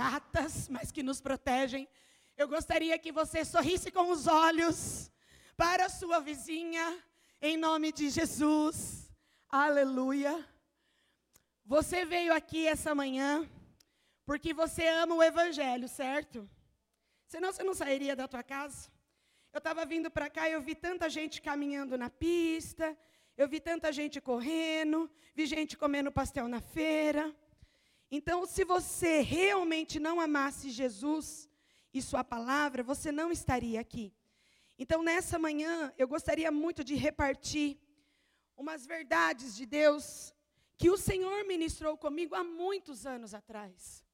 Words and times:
chatas, 0.00 0.66
mas 0.70 0.90
que 0.90 1.02
nos 1.02 1.20
protegem. 1.20 1.86
Eu 2.34 2.48
gostaria 2.48 2.98
que 2.98 3.12
você 3.12 3.44
sorrisse 3.44 3.90
com 3.90 4.10
os 4.10 4.26
olhos 4.26 5.12
para 5.58 5.84
a 5.84 5.90
sua 5.90 6.20
vizinha, 6.20 6.86
em 7.42 7.58
nome 7.58 7.92
de 7.92 8.08
Jesus. 8.08 9.12
Aleluia. 9.50 10.32
Você 11.66 12.06
veio 12.06 12.32
aqui 12.32 12.66
essa 12.66 12.94
manhã 12.94 13.46
porque 14.24 14.54
você 14.54 14.88
ama 14.88 15.14
o 15.16 15.22
Evangelho, 15.22 15.86
certo? 15.86 16.48
Senão 17.26 17.52
você 17.52 17.62
não 17.62 17.74
sairia 17.74 18.16
da 18.16 18.26
tua 18.26 18.42
casa. 18.42 18.90
Eu 19.52 19.58
estava 19.58 19.84
vindo 19.84 20.10
para 20.10 20.30
cá 20.30 20.48
e 20.48 20.52
eu 20.52 20.62
vi 20.62 20.74
tanta 20.74 21.10
gente 21.10 21.42
caminhando 21.42 21.98
na 21.98 22.08
pista, 22.08 22.96
eu 23.36 23.46
vi 23.46 23.60
tanta 23.60 23.92
gente 23.92 24.18
correndo, 24.18 25.10
vi 25.34 25.44
gente 25.44 25.76
comendo 25.76 26.10
pastel 26.10 26.48
na 26.48 26.62
feira. 26.62 27.36
Então, 28.10 28.44
se 28.46 28.64
você 28.64 29.20
realmente 29.20 30.00
não 30.00 30.20
amasse 30.20 30.70
Jesus 30.70 31.48
e 31.94 32.02
Sua 32.02 32.24
palavra, 32.24 32.82
você 32.82 33.12
não 33.12 33.30
estaria 33.30 33.80
aqui. 33.80 34.12
Então, 34.78 35.02
nessa 35.02 35.38
manhã, 35.38 35.92
eu 35.96 36.08
gostaria 36.08 36.50
muito 36.50 36.82
de 36.82 36.94
repartir 36.94 37.78
umas 38.56 38.86
verdades 38.86 39.54
de 39.54 39.64
Deus 39.64 40.34
que 40.76 40.90
o 40.90 40.96
Senhor 40.96 41.44
ministrou 41.44 41.96
comigo 41.96 42.34
há 42.34 42.42
muitos 42.42 43.06
anos 43.06 43.34
atrás. 43.34 44.04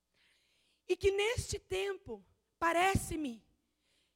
E 0.88 0.96
que 0.96 1.10
neste 1.10 1.58
tempo, 1.58 2.24
parece-me 2.58 3.42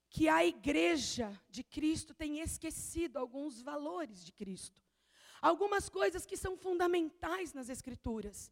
que 0.08 0.28
a 0.28 0.44
igreja 0.44 1.40
de 1.48 1.62
Cristo 1.62 2.12
tem 2.12 2.40
esquecido 2.40 3.16
alguns 3.16 3.62
valores 3.62 4.24
de 4.24 4.32
Cristo. 4.32 4.82
Algumas 5.40 5.88
coisas 5.88 6.26
que 6.26 6.36
são 6.36 6.56
fundamentais 6.56 7.54
nas 7.54 7.68
Escrituras. 7.68 8.50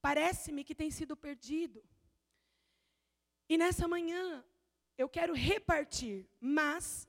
Parece-me 0.00 0.64
que 0.64 0.74
tem 0.74 0.90
sido 0.90 1.16
perdido. 1.16 1.82
E 3.48 3.56
nessa 3.56 3.88
manhã, 3.88 4.44
eu 4.96 5.08
quero 5.08 5.32
repartir, 5.34 6.28
mas 6.40 7.08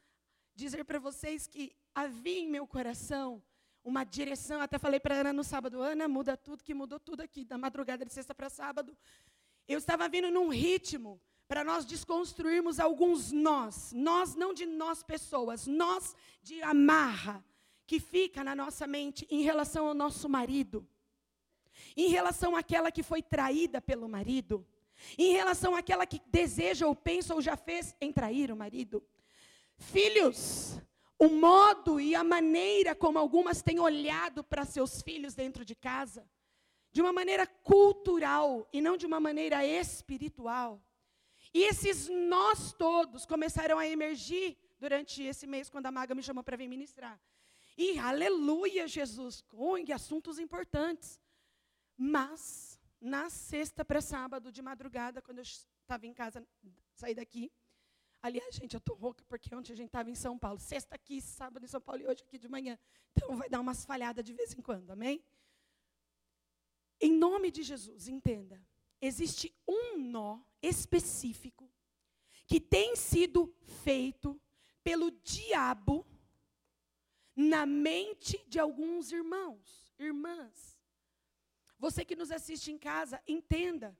dizer 0.56 0.84
para 0.86 1.00
vocês 1.00 1.48
que 1.48 1.76
havia 1.94 2.40
em 2.40 2.50
meu 2.50 2.66
coração 2.68 3.44
uma 3.84 4.04
direção. 4.04 4.62
Até 4.62 4.78
falei 4.78 5.00
para 5.00 5.16
Ana 5.16 5.34
no 5.34 5.44
sábado: 5.44 5.82
Ana, 5.82 6.08
muda 6.08 6.38
tudo, 6.38 6.64
que 6.64 6.74
mudou 6.74 7.00
tudo 7.00 7.22
aqui, 7.22 7.44
da 7.44 7.58
madrugada 7.58 8.06
de 8.06 8.14
sexta 8.14 8.34
para 8.34 8.50
sábado. 8.50 8.98
Eu 9.68 9.78
estava 9.78 10.08
vindo 10.08 10.32
num 10.32 10.50
ritmo 10.50 11.22
para 11.48 11.64
nós 11.64 11.84
desconstruirmos 11.84 12.80
alguns 12.80 13.32
nós, 13.32 13.92
nós 13.92 14.36
não 14.36 14.54
de 14.54 14.66
nós 14.68 15.02
pessoas, 15.02 15.66
nós 15.66 16.16
de 16.44 16.62
amarra, 16.62 17.44
que 17.88 18.00
fica 18.00 18.44
na 18.44 18.56
nossa 18.56 18.86
mente 18.86 19.28
em 19.32 19.42
relação 19.42 19.88
ao 19.88 19.96
nosso 19.96 20.30
marido, 20.30 20.88
em 21.96 22.10
relação 22.10 22.56
àquela 22.56 22.92
que 22.92 23.04
foi 23.04 23.22
traída 23.22 23.82
pelo 23.82 24.08
marido, 24.08 24.66
em 25.18 25.32
relação 25.34 25.76
àquela 25.76 26.06
que 26.06 26.22
deseja 26.28 26.88
ou 26.88 26.96
pensa 26.96 27.34
ou 27.34 27.42
já 27.42 27.56
fez 27.56 27.96
em 28.02 28.12
trair 28.12 28.52
o 28.52 28.58
marido. 28.58 29.04
Filhos, 29.78 30.80
o 31.18 31.30
modo 31.30 32.00
e 32.00 32.16
a 32.16 32.24
maneira 32.24 32.94
como 32.96 33.18
algumas 33.18 33.62
têm 33.62 33.80
olhado 33.80 34.44
para 34.44 34.66
seus 34.66 35.02
filhos 35.02 35.34
dentro 35.36 35.64
de 35.64 35.76
casa, 35.76 36.30
de 36.92 37.02
uma 37.02 37.14
maneira 37.14 37.46
cultural 37.46 38.68
e 38.74 38.82
não 38.82 38.98
de 38.98 39.06
uma 39.06 39.20
maneira 39.20 39.66
espiritual. 39.66 40.82
E 41.54 41.64
esses 41.64 42.08
nós 42.08 42.74
todos 42.74 43.26
começaram 43.26 43.80
a 43.80 43.88
emergir 43.88 44.58
durante 44.80 45.24
esse 45.24 45.46
mês, 45.48 45.70
quando 45.70 45.88
a 45.88 45.92
Maga 45.92 46.16
me 46.16 46.24
chamou 46.24 46.44
para 46.44 46.58
vir 46.58 46.68
ministrar. 46.68 47.20
E 47.78 47.98
aleluia, 47.98 48.88
Jesus, 48.88 49.42
com 49.42 49.76
assuntos 49.94 50.38
importantes. 50.40 51.20
Mas, 52.02 52.80
na 53.02 53.30
sexta 53.30 53.84
para 53.84 54.00
sábado, 54.00 54.54
de 54.54 54.62
madrugada, 54.62 55.22
quando 55.22 55.40
eu 55.40 55.44
estava 55.44 56.08
em 56.08 56.14
casa, 56.14 56.48
saí 56.94 57.14
daqui. 57.14 57.52
Aliás, 58.22 58.56
gente, 58.56 58.74
eu 58.74 58.78
estou 58.78 58.96
rouca, 58.96 59.22
porque 59.28 59.54
ontem 59.54 59.74
a 59.74 59.76
gente 59.76 59.88
estava 59.88 60.10
em 60.10 60.16
São 60.16 60.40
Paulo. 60.40 60.58
Sexta 60.60 60.96
aqui, 60.96 61.20
sábado 61.20 61.66
em 61.66 61.68
São 61.68 61.82
Paulo 61.82 62.02
e 62.02 62.08
hoje 62.08 62.24
aqui 62.24 62.38
de 62.38 62.48
manhã. 62.48 62.80
Então 63.12 63.36
vai 63.36 63.50
dar 63.50 63.60
umas 63.60 63.84
falhadas 63.84 64.24
de 64.24 64.32
vez 64.32 64.54
em 64.54 64.62
quando, 64.62 64.92
amém? 64.92 65.22
Em 67.02 67.12
nome 67.12 67.52
de 67.52 67.64
Jesus, 67.64 68.08
entenda. 68.08 68.66
Existe 69.02 69.54
um 69.68 69.98
nó 69.98 70.40
específico 70.62 71.70
que 72.48 72.62
tem 72.62 72.96
sido 72.96 73.54
feito 73.84 74.42
pelo 74.82 75.12
diabo 75.12 76.08
na 77.36 77.66
mente 77.66 78.42
de 78.48 78.58
alguns 78.58 79.12
irmãos, 79.12 79.94
irmãs. 80.00 80.79
Você 81.80 82.04
que 82.04 82.16
nos 82.16 82.30
assiste 82.30 82.72
em 82.72 82.78
casa, 82.78 83.22
entenda. 83.26 83.98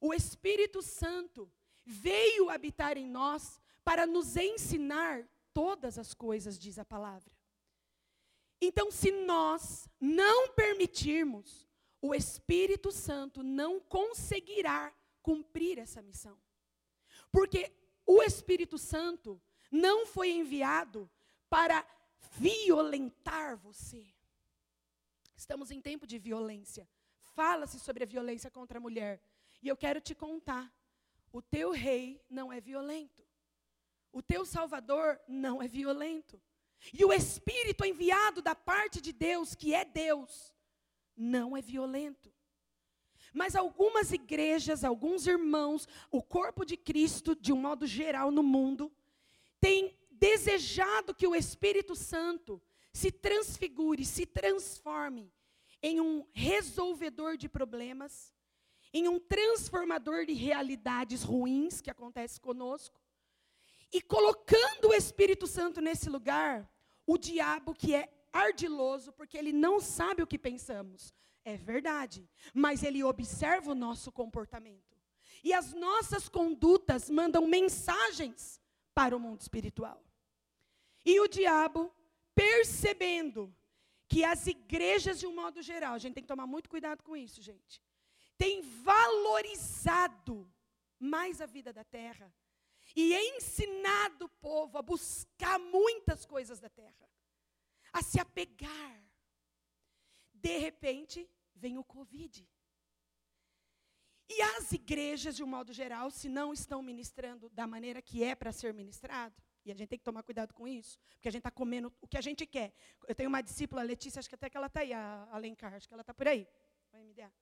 O 0.00 0.14
Espírito 0.14 0.82
Santo 0.82 1.50
veio 1.84 2.48
habitar 2.48 2.96
em 2.96 3.06
nós 3.06 3.60
para 3.84 4.06
nos 4.06 4.36
ensinar 4.36 5.28
todas 5.52 5.98
as 5.98 6.14
coisas, 6.14 6.58
diz 6.58 6.78
a 6.78 6.84
palavra. 6.84 7.30
Então, 8.60 8.90
se 8.90 9.12
nós 9.12 9.88
não 10.00 10.48
permitirmos, 10.48 11.68
o 12.00 12.14
Espírito 12.14 12.90
Santo 12.90 13.42
não 13.42 13.78
conseguirá 13.78 14.92
cumprir 15.22 15.78
essa 15.78 16.00
missão. 16.00 16.38
Porque 17.30 17.70
o 18.06 18.22
Espírito 18.22 18.78
Santo 18.78 19.40
não 19.70 20.06
foi 20.06 20.30
enviado 20.30 21.10
para 21.50 21.86
violentar 22.38 23.56
você. 23.58 24.13
Estamos 25.44 25.70
em 25.70 25.78
tempo 25.78 26.06
de 26.06 26.18
violência. 26.18 26.88
Fala-se 27.34 27.78
sobre 27.78 28.02
a 28.02 28.06
violência 28.06 28.50
contra 28.50 28.78
a 28.78 28.80
mulher. 28.80 29.20
E 29.62 29.68
eu 29.68 29.76
quero 29.76 30.00
te 30.00 30.14
contar: 30.14 30.72
o 31.30 31.42
teu 31.42 31.70
rei 31.70 32.18
não 32.30 32.50
é 32.50 32.62
violento. 32.62 33.22
O 34.10 34.22
teu 34.22 34.46
salvador 34.46 35.20
não 35.28 35.62
é 35.62 35.68
violento. 35.68 36.40
E 36.94 37.04
o 37.04 37.12
Espírito 37.12 37.84
enviado 37.84 38.40
da 38.40 38.54
parte 38.54 39.02
de 39.02 39.12
Deus, 39.12 39.54
que 39.54 39.74
é 39.74 39.84
Deus, 39.84 40.50
não 41.14 41.54
é 41.54 41.60
violento. 41.60 42.32
Mas 43.30 43.54
algumas 43.54 44.12
igrejas, 44.12 44.82
alguns 44.82 45.26
irmãos, 45.26 45.86
o 46.10 46.22
corpo 46.22 46.64
de 46.64 46.78
Cristo, 46.78 47.36
de 47.36 47.52
um 47.52 47.60
modo 47.60 47.86
geral 47.86 48.30
no 48.30 48.42
mundo, 48.42 48.90
tem 49.60 49.94
desejado 50.10 51.14
que 51.14 51.26
o 51.26 51.36
Espírito 51.36 51.94
Santo 51.94 52.62
se 52.94 53.10
transfigure, 53.10 54.04
se 54.04 54.24
transforme 54.24 55.30
em 55.82 56.00
um 56.00 56.24
resolvedor 56.32 57.36
de 57.36 57.48
problemas, 57.48 58.32
em 58.92 59.08
um 59.08 59.18
transformador 59.18 60.24
de 60.24 60.32
realidades 60.32 61.24
ruins 61.24 61.80
que 61.80 61.90
acontece 61.90 62.40
conosco. 62.40 62.98
E 63.92 64.00
colocando 64.00 64.88
o 64.88 64.94
Espírito 64.94 65.46
Santo 65.46 65.80
nesse 65.80 66.08
lugar, 66.08 66.70
o 67.04 67.18
diabo 67.18 67.74
que 67.74 67.94
é 67.94 68.08
ardiloso, 68.32 69.12
porque 69.12 69.36
ele 69.36 69.52
não 69.52 69.80
sabe 69.80 70.22
o 70.22 70.26
que 70.26 70.38
pensamos. 70.38 71.12
É 71.44 71.56
verdade, 71.56 72.26
mas 72.54 72.82
ele 72.84 73.02
observa 73.02 73.72
o 73.72 73.74
nosso 73.74 74.10
comportamento. 74.12 74.96
E 75.42 75.52
as 75.52 75.74
nossas 75.74 76.28
condutas 76.28 77.10
mandam 77.10 77.46
mensagens 77.46 78.60
para 78.94 79.16
o 79.16 79.20
mundo 79.20 79.40
espiritual. 79.40 80.02
E 81.04 81.20
o 81.20 81.28
diabo, 81.28 81.92
percebendo 82.34 83.54
que 84.08 84.24
as 84.24 84.46
igrejas, 84.46 85.18
de 85.18 85.26
um 85.26 85.34
modo 85.34 85.62
geral, 85.62 85.94
a 85.94 85.98
gente 85.98 86.14
tem 86.14 86.22
que 86.22 86.28
tomar 86.28 86.46
muito 86.46 86.68
cuidado 86.68 87.02
com 87.02 87.16
isso, 87.16 87.40
gente, 87.40 87.82
tem 88.36 88.60
valorizado 88.62 90.50
mais 90.98 91.40
a 91.40 91.46
vida 91.46 91.72
da 91.72 91.84
terra 91.84 92.32
e 92.94 93.14
ensinado 93.36 94.26
o 94.26 94.28
povo 94.28 94.78
a 94.78 94.82
buscar 94.82 95.58
muitas 95.58 96.24
coisas 96.24 96.60
da 96.60 96.68
terra, 96.68 97.08
a 97.92 98.02
se 98.02 98.20
apegar. 98.20 99.02
De 100.32 100.58
repente, 100.58 101.28
vem 101.54 101.78
o 101.78 101.84
Covid. 101.84 102.48
E 104.28 104.40
as 104.42 104.72
igrejas, 104.72 105.36
de 105.36 105.44
um 105.44 105.46
modo 105.46 105.72
geral, 105.72 106.10
se 106.10 106.28
não 106.28 106.52
estão 106.52 106.82
ministrando 106.82 107.48
da 107.50 107.66
maneira 107.66 108.00
que 108.00 108.22
é 108.22 108.34
para 108.34 108.52
ser 108.52 108.72
ministrado, 108.72 109.42
e 109.64 109.72
a 109.72 109.74
gente 109.74 109.88
tem 109.88 109.98
que 109.98 110.04
tomar 110.04 110.22
cuidado 110.22 110.52
com 110.52 110.68
isso, 110.68 110.98
porque 111.14 111.28
a 111.28 111.30
gente 111.30 111.40
está 111.40 111.50
comendo 111.50 111.92
o 112.00 112.06
que 112.06 112.18
a 112.18 112.20
gente 112.20 112.46
quer. 112.46 112.72
Eu 113.08 113.14
tenho 113.14 113.28
uma 113.28 113.40
discípula, 113.40 113.80
a 113.80 113.84
Letícia, 113.84 114.18
acho 114.18 114.28
que 114.28 114.34
até 114.34 114.50
que 114.50 114.56
ela 114.56 114.66
está 114.66 114.80
aí, 114.80 114.92
a 114.92 115.28
Alencar, 115.32 115.74
acho 115.74 115.88
que 115.88 115.94
ela 115.94 116.02
está 116.02 116.12
por 116.12 116.28
aí. 116.28 116.46
Vai 116.92 117.02
me 117.02 117.14
dar. 117.14 117.32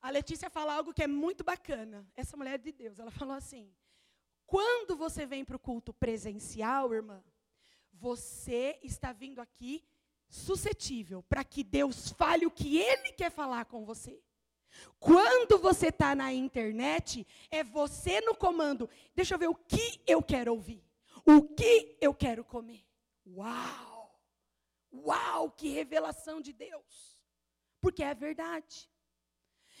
A 0.00 0.10
Letícia 0.10 0.50
fala 0.50 0.74
algo 0.74 0.92
que 0.92 1.02
é 1.02 1.06
muito 1.06 1.42
bacana. 1.42 2.06
Essa 2.14 2.36
mulher 2.36 2.58
de 2.58 2.72
Deus. 2.72 2.98
Ela 2.98 3.10
falou 3.10 3.34
assim: 3.34 3.74
quando 4.46 4.96
você 4.96 5.26
vem 5.26 5.44
para 5.44 5.56
o 5.56 5.58
culto 5.58 5.92
presencial, 5.92 6.92
irmã, 6.92 7.24
você 7.92 8.78
está 8.82 9.12
vindo 9.12 9.40
aqui 9.40 9.82
suscetível 10.28 11.22
para 11.22 11.42
que 11.42 11.64
Deus 11.64 12.10
fale 12.10 12.46
o 12.46 12.50
que 12.50 12.78
Ele 12.78 13.12
quer 13.12 13.30
falar 13.30 13.64
com 13.64 13.84
você. 13.84 14.20
Quando 14.98 15.58
você 15.58 15.88
está 15.88 16.14
na 16.14 16.32
internet, 16.32 17.26
é 17.50 17.64
você 17.64 18.20
no 18.20 18.34
comando. 18.34 18.88
Deixa 19.14 19.34
eu 19.34 19.38
ver 19.38 19.48
o 19.48 19.54
que 19.54 20.00
eu 20.06 20.22
quero 20.22 20.52
ouvir. 20.52 20.84
O 21.26 21.42
que 21.42 21.98
eu 22.00 22.14
quero 22.14 22.44
comer? 22.44 22.86
Uau! 23.26 24.22
Uau, 24.92 25.50
que 25.50 25.68
revelação 25.68 26.40
de 26.40 26.52
Deus! 26.52 27.18
Porque 27.80 28.02
é 28.02 28.14
verdade. 28.14 28.88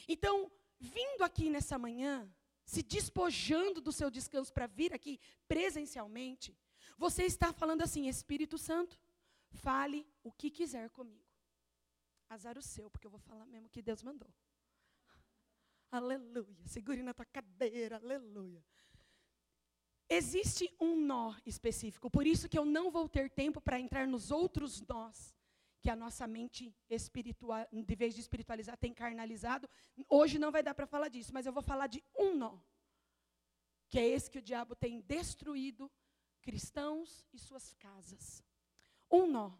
Então, 0.08 0.50
vindo 0.78 1.22
aqui 1.22 1.48
nessa 1.48 1.78
manhã, 1.78 2.28
se 2.64 2.82
despojando 2.82 3.80
do 3.80 3.92
seu 3.92 4.10
descanso 4.10 4.52
para 4.52 4.66
vir 4.66 4.92
aqui 4.92 5.20
presencialmente, 5.46 6.56
você 6.98 7.24
está 7.24 7.52
falando 7.52 7.82
assim: 7.82 8.08
Espírito 8.08 8.58
Santo, 8.58 8.98
fale 9.50 10.04
o 10.24 10.32
que 10.32 10.50
quiser 10.50 10.90
comigo. 10.90 11.24
Azar 12.28 12.58
o 12.58 12.62
seu, 12.62 12.90
porque 12.90 13.06
eu 13.06 13.10
vou 13.10 13.20
falar 13.20 13.46
mesmo 13.46 13.68
o 13.68 13.70
que 13.70 13.80
Deus 13.80 14.02
mandou. 14.02 14.32
Aleluia. 15.92 16.56
Segure 16.66 17.02
na 17.02 17.14
tua 17.14 17.24
cadeira, 17.24 17.96
aleluia. 17.96 18.64
Existe 20.08 20.72
um 20.80 20.96
nó 20.96 21.34
específico, 21.44 22.08
por 22.10 22.26
isso 22.26 22.48
que 22.48 22.58
eu 22.58 22.64
não 22.64 22.90
vou 22.90 23.08
ter 23.08 23.28
tempo 23.28 23.60
para 23.60 23.80
entrar 23.80 24.06
nos 24.06 24.30
outros 24.30 24.80
nós 24.82 25.34
que 25.80 25.90
a 25.90 25.96
nossa 25.96 26.26
mente 26.26 26.74
espiritual, 26.90 27.66
de 27.72 27.94
vez 27.94 28.14
de 28.14 28.20
espiritualizar, 28.20 28.76
tem 28.76 28.92
carnalizado. 28.92 29.68
Hoje 30.08 30.38
não 30.38 30.50
vai 30.50 30.62
dar 30.62 30.74
para 30.74 30.86
falar 30.86 31.08
disso, 31.08 31.32
mas 31.32 31.46
eu 31.46 31.52
vou 31.52 31.62
falar 31.62 31.86
de 31.86 32.02
um 32.18 32.34
nó, 32.34 32.58
que 33.88 33.98
é 33.98 34.04
esse 34.04 34.30
que 34.30 34.38
o 34.38 34.42
diabo 34.42 34.74
tem 34.74 35.00
destruído 35.00 35.90
cristãos 36.42 37.26
e 37.32 37.38
suas 37.38 37.72
casas. 37.74 38.42
Um 39.10 39.26
nó. 39.26 39.52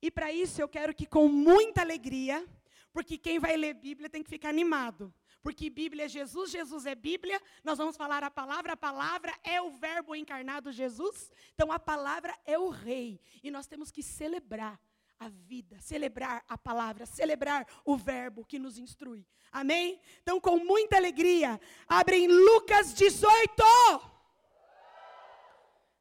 E 0.00 0.10
para 0.10 0.32
isso 0.32 0.60
eu 0.60 0.68
quero 0.68 0.94
que 0.94 1.06
com 1.06 1.28
muita 1.28 1.80
alegria, 1.80 2.46
porque 2.92 3.18
quem 3.18 3.38
vai 3.38 3.56
ler 3.56 3.74
Bíblia 3.74 4.08
tem 4.08 4.22
que 4.22 4.30
ficar 4.30 4.50
animado. 4.50 5.12
Porque 5.46 5.70
Bíblia 5.70 6.06
é 6.06 6.08
Jesus, 6.08 6.50
Jesus 6.50 6.86
é 6.86 6.94
Bíblia, 6.96 7.40
nós 7.62 7.78
vamos 7.78 7.96
falar 7.96 8.24
a 8.24 8.30
palavra, 8.32 8.72
a 8.72 8.76
palavra 8.76 9.32
é 9.44 9.62
o 9.62 9.70
Verbo 9.70 10.12
encarnado 10.12 10.72
Jesus, 10.72 11.30
então 11.54 11.70
a 11.70 11.78
palavra 11.78 12.36
é 12.44 12.58
o 12.58 12.68
Rei, 12.68 13.20
e 13.44 13.48
nós 13.48 13.68
temos 13.68 13.92
que 13.92 14.02
celebrar 14.02 14.76
a 15.20 15.28
vida, 15.28 15.80
celebrar 15.80 16.44
a 16.48 16.58
palavra, 16.58 17.06
celebrar 17.06 17.64
o 17.84 17.96
Verbo 17.96 18.44
que 18.44 18.58
nos 18.58 18.76
instrui. 18.76 19.24
Amém? 19.52 20.00
Então, 20.20 20.40
com 20.40 20.58
muita 20.58 20.96
alegria, 20.96 21.60
abrem 21.86 22.26
Lucas 22.26 22.92
18. 22.92 23.62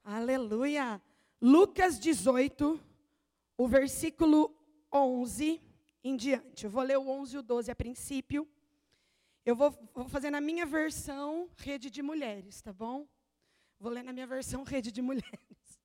Aleluia. 0.03 1.00
Lucas 1.39 2.00
18, 2.00 2.81
o 3.56 3.68
versículo 3.68 4.57
11 4.91 5.62
em 6.03 6.15
diante. 6.15 6.65
Eu 6.65 6.71
vou 6.71 6.81
ler 6.81 6.98
o 6.98 7.07
11 7.07 7.36
e 7.36 7.38
o 7.38 7.44
12 7.44 7.69
a 7.69 7.75
princípio. 7.75 8.50
Eu 9.45 9.56
vou, 9.56 9.71
vou 9.94 10.09
fazer 10.09 10.31
na 10.31 10.42
minha 10.42 10.65
versão 10.65 11.50
rede 11.56 11.92
de 11.92 12.01
mulheres, 12.01 12.62
tá 12.62 12.74
bom? 12.74 13.07
Vou 13.80 13.92
ler 13.92 14.03
na 14.03 14.12
minha 14.12 14.25
versão 14.25 14.63
rede 14.63 14.92
de 14.92 15.01
mulheres. 15.01 15.80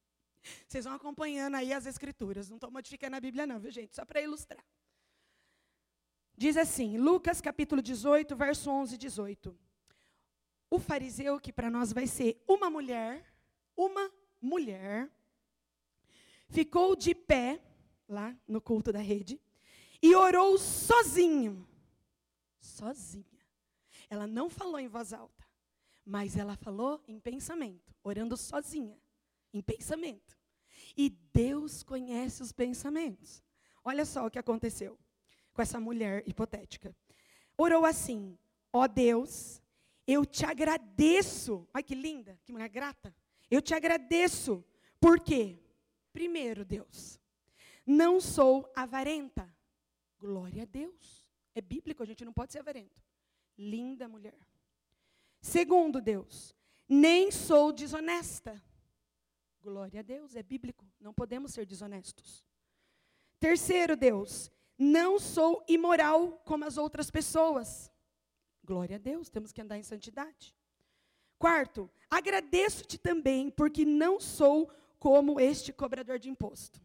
Vocês 0.67 0.85
vão 0.85 0.95
acompanhando 0.95 1.57
aí 1.57 1.73
as 1.73 1.85
escrituras. 1.85 2.49
Não 2.49 2.57
estou 2.57 2.71
modificando 2.71 3.17
a 3.17 3.21
Bíblia, 3.21 3.47
não, 3.47 3.61
viu, 3.61 3.71
gente? 3.71 3.95
Só 3.95 4.05
para 4.05 4.23
ilustrar. 4.23 4.65
Diz 6.37 6.57
assim, 6.57 6.97
Lucas 6.97 7.41
capítulo 7.43 7.83
18, 7.83 8.35
verso 8.35 8.71
11 8.71 8.95
e 8.95 8.99
18. 8.99 9.59
O 10.71 10.79
fariseu, 10.79 11.39
que 11.39 11.53
para 11.53 11.71
nós 11.71 11.93
vai 11.93 12.07
ser 12.07 12.43
uma 12.49 12.71
mulher, 12.71 13.31
uma 13.77 14.11
mulher, 14.41 15.11
ficou 16.49 16.97
de 16.97 17.15
pé, 17.15 17.61
lá 18.09 18.35
no 18.49 18.61
culto 18.61 18.91
da 18.91 19.01
rede, 19.01 19.39
e 20.01 20.15
orou 20.15 20.57
sozinho. 20.57 21.69
Sozinha. 22.59 23.40
Ela 24.11 24.27
não 24.27 24.51
falou 24.51 24.81
em 24.81 24.89
voz 24.89 25.13
alta, 25.13 25.47
mas 26.05 26.37
ela 26.37 26.57
falou 26.57 27.01
em 27.07 27.21
pensamento, 27.21 27.95
orando 28.03 28.37
sozinha, 28.37 29.01
em 29.55 29.63
pensamento. 29.63 30.37
E 30.97 31.11
Deus 31.33 31.85
conhece 31.85 32.43
os 32.43 32.51
pensamentos. 32.51 33.43
Olha 33.85 34.05
só 34.05 34.27
o 34.27 34.31
que 34.31 34.39
aconteceu 34.39 34.99
com 35.53 35.63
essa 35.63 35.79
mulher 35.79 36.25
hipotética. 36.27 36.95
Orou 37.57 37.87
assim: 37.87 38.37
Ó 38.73 38.83
oh 38.83 38.89
Deus, 38.89 39.63
eu 40.07 40.27
te 40.27 40.45
agradeço. 40.45 41.69
Olha 41.73 41.83
que 41.83 41.95
linda, 41.95 42.39
que 42.45 42.53
mulher 42.53 42.69
grata. 42.69 43.15
Eu 43.49 43.63
te 43.63 43.75
agradeço. 43.75 44.65
Por 44.99 45.21
quê? 45.21 45.59
Primeiro, 46.13 46.65
Deus, 46.65 47.21
não 47.87 48.21
sou 48.21 48.71
avarenta. 48.75 49.49
Glória 50.19 50.65
a 50.65 50.67
Deus. 50.67 51.31
É 51.55 51.61
bíblico, 51.61 52.03
a 52.03 52.07
gente 52.07 52.25
não 52.25 52.33
pode 52.33 52.53
ser 52.53 52.59
avarento. 52.59 53.01
Linda 53.61 54.09
mulher. 54.09 54.39
Segundo 55.39 56.01
Deus, 56.01 56.57
nem 56.89 57.31
sou 57.31 57.71
desonesta. 57.71 58.63
Glória 59.61 60.01
a 60.01 60.03
Deus, 60.03 60.35
é 60.35 60.43
bíblico, 60.43 60.87
não 60.99 61.13
podemos 61.13 61.53
ser 61.53 61.67
desonestos. 61.67 62.43
Terceiro 63.39 63.97
Deus, 63.97 64.51
não 64.79 65.19
sou 65.19 65.63
imoral 65.69 66.39
como 66.47 66.65
as 66.65 66.79
outras 66.79 67.11
pessoas. 67.11 67.93
Glória 68.65 68.97
a 68.97 68.99
Deus, 68.99 69.29
temos 69.29 69.53
que 69.53 69.61
andar 69.61 69.77
em 69.77 69.83
santidade. 69.83 70.57
Quarto, 71.39 71.91
agradeço-te 72.09 72.97
também 72.97 73.51
porque 73.51 73.85
não 73.85 74.19
sou 74.19 74.73
como 74.99 75.39
este 75.39 75.71
cobrador 75.71 76.19
de 76.19 76.31
imposto. 76.31 76.81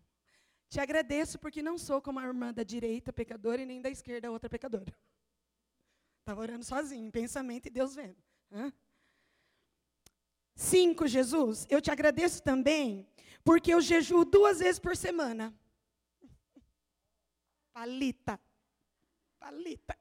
Te 0.69 0.81
agradeço 0.81 1.39
porque 1.39 1.62
não 1.62 1.78
sou 1.78 2.01
como 2.01 2.19
a 2.19 2.25
irmã 2.25 2.54
da 2.54 2.63
direita 2.63 3.13
pecadora 3.13 3.62
e 3.62 3.66
nem 3.66 3.81
da 3.81 3.89
esquerda 3.89 4.30
outra 4.30 4.50
pecadora. 4.50 4.94
Estava 6.25 6.42
orando 6.42 6.66
sozinho, 6.66 7.06
em 7.06 7.12
pensamento 7.12 7.68
e 7.68 7.69
Deus 7.69 7.94
vendo. 7.94 8.18
Hã? 8.51 8.74
Cinco, 10.56 11.07
Jesus, 11.07 11.68
eu 11.69 11.80
te 11.80 11.92
agradeço 11.92 12.42
também, 12.42 13.07
porque 13.44 13.72
eu 13.72 13.80
jejuo 13.80 14.25
duas 14.25 14.57
vezes 14.57 14.80
por 14.80 14.98
semana. 14.98 15.54
Palita. 17.72 18.42
Palita. 19.38 19.95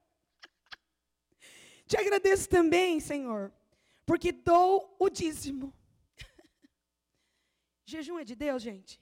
Te 1.87 1.99
agradeço 1.99 2.49
também, 2.49 3.01
Senhor, 3.01 3.53
porque 4.07 4.33
dou 4.33 4.97
o 4.99 5.11
dízimo. 5.11 5.75
Jejum 7.85 8.19
é 8.19 8.25
de 8.25 8.35
Deus, 8.35 8.63
gente? 8.63 8.99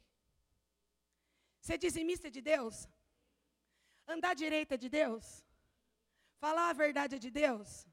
Ser 1.61 1.79
dizimista 1.79 2.27
é 2.27 2.31
de 2.33 2.41
Deus? 2.41 2.89
Andar 4.09 4.35
direita 4.35 4.75
é 4.75 4.77
de 4.77 4.89
Deus? 4.89 5.45
Falar 6.44 6.71
a 6.71 6.79
verdade 6.85 7.15
é 7.17 7.21
de 7.27 7.31
Deus? 7.31 7.87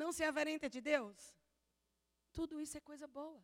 Não 0.00 0.10
ser 0.16 0.26
avarenta 0.30 0.66
é 0.66 0.74
de 0.76 0.80
Deus? 0.80 1.16
Tudo 2.38 2.60
isso 2.64 2.76
é 2.78 2.88
coisa 2.90 3.06
boa. 3.08 3.40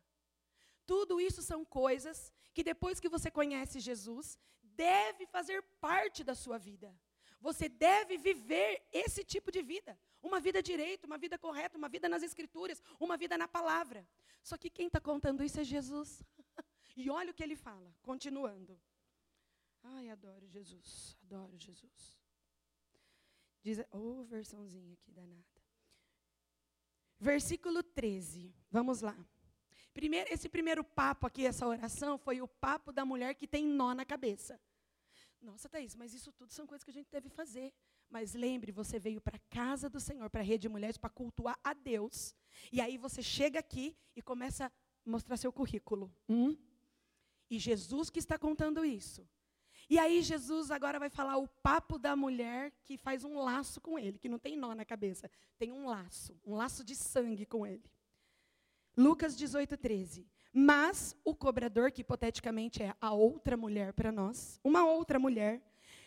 Tudo 0.91 1.19
isso 1.19 1.41
são 1.41 1.59
coisas 1.65 2.17
que 2.53 2.63
depois 2.63 3.01
que 3.01 3.13
você 3.15 3.29
conhece 3.39 3.81
Jesus, 3.89 4.27
deve 4.63 5.25
fazer 5.25 5.61
parte 5.87 6.23
da 6.23 6.33
sua 6.43 6.57
vida. 6.57 6.89
Você 7.41 7.67
deve 7.67 8.17
viver 8.17 8.69
esse 8.93 9.25
tipo 9.25 9.51
de 9.51 9.61
vida. 9.61 9.99
Uma 10.23 10.39
vida 10.39 10.63
direita, 10.63 11.05
uma 11.05 11.17
vida 11.17 11.37
correta, 11.37 11.77
uma 11.77 11.89
vida 11.89 12.07
nas 12.07 12.23
escrituras, 12.23 12.81
uma 12.97 13.17
vida 13.17 13.37
na 13.37 13.49
palavra. 13.49 14.07
Só 14.41 14.55
que 14.57 14.69
quem 14.69 14.87
está 14.87 15.01
contando 15.01 15.43
isso 15.43 15.59
é 15.59 15.65
Jesus. 15.65 16.23
e 16.95 17.09
olha 17.09 17.31
o 17.31 17.33
que 17.33 17.43
ele 17.43 17.57
fala, 17.57 17.93
continuando. 18.01 18.79
Ai, 19.83 20.09
adoro 20.09 20.47
Jesus, 20.47 21.17
adoro 21.23 21.57
Jesus. 21.57 22.24
Diz, 23.65 23.83
oh, 23.91 24.23
versãozinha 24.25 24.93
aqui 24.93 25.11
danada. 25.11 25.43
Versículo 27.19 27.81
13. 27.81 28.53
Vamos 28.69 29.01
lá. 29.01 29.17
Primeiro, 29.91 30.31
esse 30.31 30.47
primeiro 30.47 30.83
papo 30.83 31.25
aqui, 31.25 31.47
essa 31.47 31.65
oração, 31.65 32.15
foi 32.15 32.43
o 32.43 32.47
papo 32.47 32.91
da 32.91 33.03
mulher 33.03 33.33
que 33.33 33.47
tem 33.47 33.65
nó 33.65 33.95
na 33.95 34.05
cabeça. 34.05 34.61
Nossa, 35.41 35.67
Thaís, 35.67 35.95
mas 35.95 36.13
isso 36.13 36.31
tudo 36.31 36.53
são 36.53 36.67
coisas 36.67 36.83
que 36.83 36.91
a 36.91 36.93
gente 36.93 37.09
deve 37.09 37.27
fazer. 37.27 37.73
Mas 38.07 38.35
lembre, 38.35 38.71
você 38.71 38.99
veio 38.99 39.19
para 39.19 39.37
a 39.37 39.47
casa 39.49 39.89
do 39.89 39.99
Senhor, 39.99 40.29
para 40.29 40.41
a 40.41 40.43
rede 40.43 40.61
de 40.61 40.69
mulheres, 40.69 40.95
para 40.95 41.09
cultuar 41.09 41.59
a 41.63 41.73
Deus. 41.73 42.35
E 42.71 42.79
aí 42.79 42.99
você 42.99 43.23
chega 43.23 43.57
aqui 43.57 43.97
e 44.15 44.21
começa 44.21 44.67
a 44.67 44.71
mostrar 45.09 45.37
seu 45.37 45.51
currículo. 45.51 46.13
Hum? 46.29 46.55
E 47.49 47.57
Jesus 47.57 48.11
que 48.11 48.19
está 48.19 48.37
contando 48.37 48.85
isso. 48.85 49.27
E 49.89 49.99
aí 49.99 50.21
Jesus 50.21 50.71
agora 50.71 50.97
vai 50.97 51.09
falar 51.09 51.37
o 51.37 51.47
papo 51.47 51.99
da 51.99 52.15
mulher 52.15 52.71
que 52.83 52.97
faz 52.97 53.23
um 53.23 53.37
laço 53.37 53.79
com 53.79 53.99
ele, 53.99 54.17
que 54.17 54.29
não 54.29 54.39
tem 54.39 54.57
nó 54.57 54.73
na 54.73 54.83
cabeça, 54.83 55.29
tem 55.57 55.71
um 55.71 55.85
laço, 55.85 56.35
um 56.45 56.55
laço 56.55 56.83
de 56.83 56.95
sangue 56.95 57.45
com 57.45 57.65
ele. 57.65 57.83
Lucas 58.97 59.37
18, 59.37 59.77
13. 59.77 60.27
Mas 60.51 61.15
o 61.23 61.35
cobrador, 61.35 61.91
que 61.91 62.01
hipoteticamente 62.01 62.81
é 62.81 62.95
a 63.01 63.11
outra 63.13 63.57
mulher 63.57 63.93
para 63.93 64.11
nós, 64.11 64.59
uma 64.63 64.85
outra 64.85 65.19
mulher, 65.19 65.61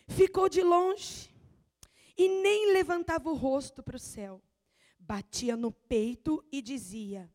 ficou 0.07 0.49
de 0.49 0.61
longe 0.61 1.29
e 2.17 2.27
nem 2.27 2.73
levantava 2.73 3.29
o 3.29 3.35
rosto 3.35 3.83
para 3.83 3.95
o 3.95 3.99
céu. 3.99 4.41
Batia 4.99 5.55
no 5.55 5.71
peito 5.71 6.43
e 6.51 6.61
dizia: 6.61 7.31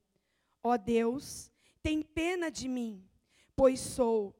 Ó 0.62 0.72
oh 0.72 0.78
Deus, 0.78 1.50
tem 1.82 2.02
pena 2.02 2.50
de 2.50 2.68
mim, 2.68 3.08
pois 3.54 3.80
sou 3.80 4.34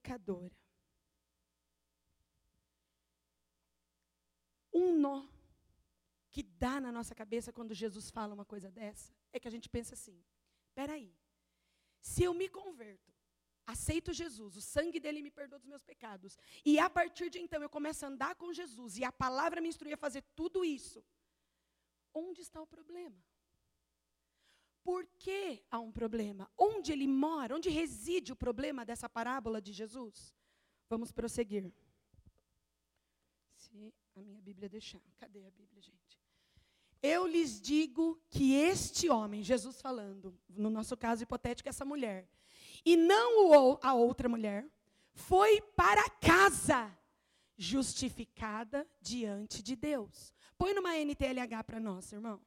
pecadora. 0.00 0.56
Um 4.72 4.98
nó 4.98 5.28
que 6.30 6.42
dá 6.42 6.80
na 6.80 6.92
nossa 6.92 7.14
cabeça 7.14 7.52
quando 7.52 7.74
Jesus 7.74 8.10
fala 8.10 8.34
uma 8.34 8.44
coisa 8.44 8.70
dessa 8.70 9.12
é 9.32 9.40
que 9.40 9.48
a 9.48 9.50
gente 9.50 9.68
pensa 9.68 9.94
assim: 9.94 10.22
peraí, 10.74 11.12
se 12.00 12.22
eu 12.22 12.32
me 12.32 12.48
converto, 12.48 13.12
aceito 13.66 14.12
Jesus, 14.12 14.56
o 14.56 14.62
sangue 14.62 15.00
dele 15.00 15.22
me 15.22 15.30
perdoa 15.30 15.58
dos 15.58 15.68
meus 15.68 15.82
pecados, 15.82 16.38
e 16.64 16.78
a 16.78 16.88
partir 16.88 17.30
de 17.30 17.38
então 17.38 17.62
eu 17.62 17.68
começo 17.68 18.04
a 18.04 18.08
andar 18.08 18.34
com 18.36 18.52
Jesus 18.52 18.96
e 18.96 19.04
a 19.04 19.12
palavra 19.12 19.60
me 19.60 19.68
instrui 19.68 19.92
a 19.92 19.96
fazer 19.96 20.22
tudo 20.34 20.64
isso, 20.64 21.04
onde 22.14 22.40
está 22.40 22.60
o 22.60 22.66
problema? 22.66 23.20
Por 24.82 25.06
que 25.18 25.62
há 25.70 25.78
um 25.78 25.92
problema? 25.92 26.50
Onde 26.56 26.92
ele 26.92 27.06
mora? 27.06 27.54
Onde 27.54 27.68
reside 27.68 28.32
o 28.32 28.36
problema 28.36 28.84
dessa 28.84 29.08
parábola 29.08 29.60
de 29.60 29.72
Jesus? 29.72 30.34
Vamos 30.88 31.12
prosseguir. 31.12 31.72
Se 33.54 33.94
a 34.16 34.20
minha 34.20 34.40
Bíblia 34.40 34.68
deixar. 34.68 35.00
Cadê 35.18 35.44
a 35.46 35.50
Bíblia, 35.50 35.80
gente? 35.82 36.20
Eu 37.02 37.26
lhes 37.26 37.60
digo 37.60 38.20
que 38.28 38.54
este 38.54 39.08
homem, 39.08 39.42
Jesus 39.42 39.80
falando, 39.80 40.38
no 40.48 40.68
nosso 40.68 40.96
caso 40.96 41.22
hipotético, 41.22 41.68
essa 41.68 41.84
mulher, 41.84 42.28
e 42.84 42.96
não 42.96 43.78
a 43.82 43.94
outra 43.94 44.28
mulher, 44.28 44.70
foi 45.12 45.60
para 45.74 46.08
casa 46.10 46.94
justificada 47.56 48.86
diante 49.00 49.62
de 49.62 49.76
Deus. 49.76 50.32
Põe 50.58 50.74
numa 50.74 50.96
NTLH 50.96 51.64
para 51.64 51.80
nós, 51.80 52.12
irmão. 52.12 52.40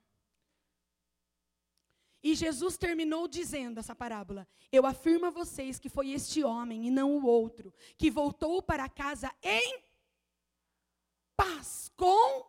E 2.23 2.35
Jesus 2.35 2.77
terminou 2.77 3.27
dizendo 3.27 3.79
essa 3.79 3.93
parábola: 3.93 4.47
Eu 4.71 4.85
afirmo 4.85 5.25
a 5.25 5.29
vocês 5.29 5.77
que 5.77 5.89
foi 5.89 6.11
este 6.11 6.41
homem 6.41 6.87
e 6.87 6.89
não 6.89 7.17
o 7.17 7.25
outro, 7.25 7.73
que 7.97 8.09
voltou 8.09 8.63
para 8.63 8.87
casa 8.87 9.29
em 9.43 9.83
paz 11.35 11.91
com. 11.97 12.45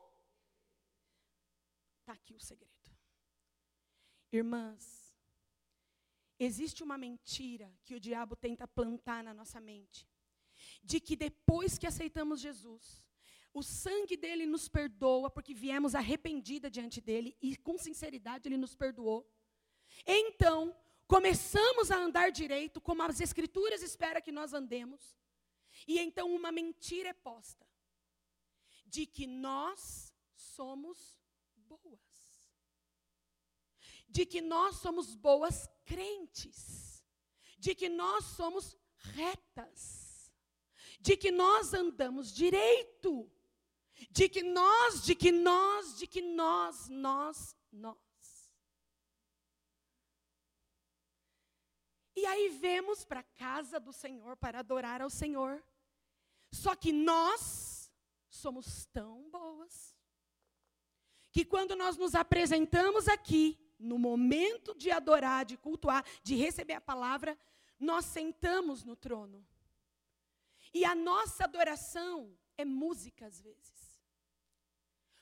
Está 2.00 2.12
aqui 2.12 2.34
o 2.34 2.40
segredo. 2.40 2.70
Irmãs, 4.30 5.16
existe 6.38 6.82
uma 6.82 6.96
mentira 6.96 7.72
que 7.82 7.94
o 7.94 8.00
diabo 8.00 8.36
tenta 8.36 8.68
plantar 8.68 9.24
na 9.24 9.34
nossa 9.34 9.60
mente, 9.60 10.06
de 10.82 11.00
que 11.00 11.16
depois 11.16 11.78
que 11.78 11.86
aceitamos 11.86 12.40
Jesus, 12.40 13.04
o 13.52 13.62
sangue 13.62 14.16
dele 14.16 14.46
nos 14.46 14.68
perdoa, 14.68 15.30
porque 15.30 15.54
viemos 15.54 15.94
arrependida 15.94 16.70
diante 16.70 17.00
dele 17.00 17.36
e 17.40 17.56
com 17.56 17.78
sinceridade 17.78 18.48
ele 18.48 18.56
nos 18.56 18.74
perdoou. 18.74 19.28
Então, 20.06 20.76
começamos 21.06 21.90
a 21.90 21.96
andar 21.96 22.30
direito, 22.30 22.80
como 22.80 23.02
as 23.02 23.20
Escrituras 23.20 23.82
esperam 23.82 24.20
que 24.20 24.32
nós 24.32 24.52
andemos. 24.52 25.16
E 25.87 25.99
então 25.99 26.32
uma 26.34 26.52
mentira 26.52 27.11
é 27.11 27.12
posta 27.12 27.66
de 28.87 29.06
que 29.06 29.26
nós 29.26 30.12
somos 30.37 31.18
boas. 31.56 32.44
De 34.08 34.25
que 34.25 34.40
nós 34.40 34.76
somos 34.76 35.14
boas 35.14 35.68
crentes. 35.84 37.02
De 37.58 37.75
que 37.75 37.88
nós 37.88 38.25
somos 38.25 38.76
retas. 38.96 40.32
De 41.00 41.16
que 41.16 41.32
nós 41.32 41.75
andamos 41.75 42.32
direito. 42.32 43.28
De 44.11 44.28
que 44.28 44.42
nós, 44.42 45.04
de 45.04 45.14
que 45.14 45.32
nós, 45.32 45.99
de 45.99 46.06
que 46.06 46.23
nós, 46.23 46.88
nós, 46.88 47.56
nós. 47.73 47.96
E 52.16 52.25
aí 52.26 52.49
vemos 52.49 53.04
para 53.04 53.21
a 53.21 53.25
casa 53.25 53.80
do 53.80 53.92
Senhor 53.92 54.37
para 54.37 54.61
adorar 54.61 55.02
ao 55.02 55.11
Senhor. 55.11 55.62
Só 56.52 56.75
que 56.76 56.92
nós 56.92 57.90
somos 58.28 58.87
tão 58.87 59.28
boas 59.30 59.94
que 61.33 61.44
quando 61.44 61.75
nós 61.75 61.97
nos 61.97 62.14
apresentamos 62.14 63.09
aqui, 63.09 63.59
no 63.78 63.99
momento 63.99 64.75
de 64.76 64.90
adorar, 64.90 65.44
de 65.44 65.56
cultuar, 65.56 66.04
de 66.23 66.37
receber 66.37 66.75
a 66.75 66.80
palavra, 66.80 67.37
nós 67.78 68.04
sentamos 68.04 68.85
no 68.85 68.94
trono. 68.94 69.44
E 70.73 70.85
a 70.85 70.94
nossa 70.94 71.44
adoração 71.44 72.37
é 72.56 72.64
música 72.64 73.26
às 73.26 73.40
vezes. 73.40 74.00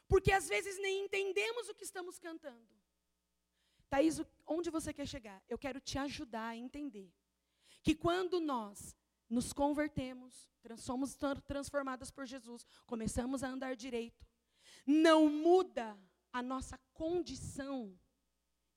Porque 0.07 0.31
às 0.33 0.49
vezes 0.49 0.79
nem 0.79 1.05
entendemos 1.05 1.69
o 1.69 1.75
que 1.75 1.85
estamos 1.85 2.19
cantando. 2.19 2.82
Thaís, 3.93 4.23
onde 4.47 4.71
você 4.71 4.91
quer 4.91 5.07
chegar? 5.07 5.45
Eu 5.47 5.59
quero 5.59 5.79
te 5.79 5.99
ajudar 5.99 6.49
a 6.49 6.57
entender 6.57 7.13
que 7.83 7.95
quando 7.95 8.41
nós 8.41 8.97
nos 9.29 9.53
convertemos, 9.53 10.51
somos 10.79 11.15
transformadas 11.47 12.11
por 12.11 12.25
Jesus, 12.25 12.67
começamos 12.87 13.43
a 13.43 13.49
andar 13.49 13.77
direito, 13.77 14.27
não 14.87 15.29
muda 15.29 15.95
a 16.33 16.43
nossa 16.43 16.79
condição 16.95 17.95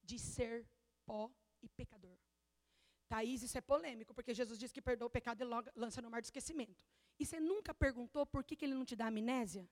de 0.02 0.18
ser 0.18 0.68
pó 1.06 1.32
e 1.62 1.68
pecador. 1.70 2.18
Thaís, 3.08 3.42
isso 3.42 3.56
é 3.56 3.62
polêmico, 3.62 4.12
porque 4.12 4.34
Jesus 4.34 4.58
diz 4.58 4.70
que 4.70 4.82
perdoa 4.82 5.08
o 5.08 5.10
pecado 5.18 5.40
e 5.40 5.44
logo 5.44 5.70
lança 5.74 6.02
no 6.02 6.10
mar 6.10 6.20
do 6.20 6.26
esquecimento. 6.26 6.84
E 7.18 7.24
você 7.24 7.40
nunca 7.40 7.72
perguntou 7.72 8.26
por 8.26 8.44
que, 8.44 8.54
que 8.54 8.66
ele 8.66 8.74
não 8.74 8.84
te 8.84 8.94
dá 8.94 9.06
amnésia? 9.06 9.66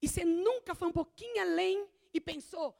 E 0.00 0.08
você 0.08 0.24
nunca 0.24 0.74
foi 0.74 0.88
um 0.88 0.92
pouquinho 0.92 1.38
além 1.42 1.86
e 2.14 2.18
pensou, 2.18 2.74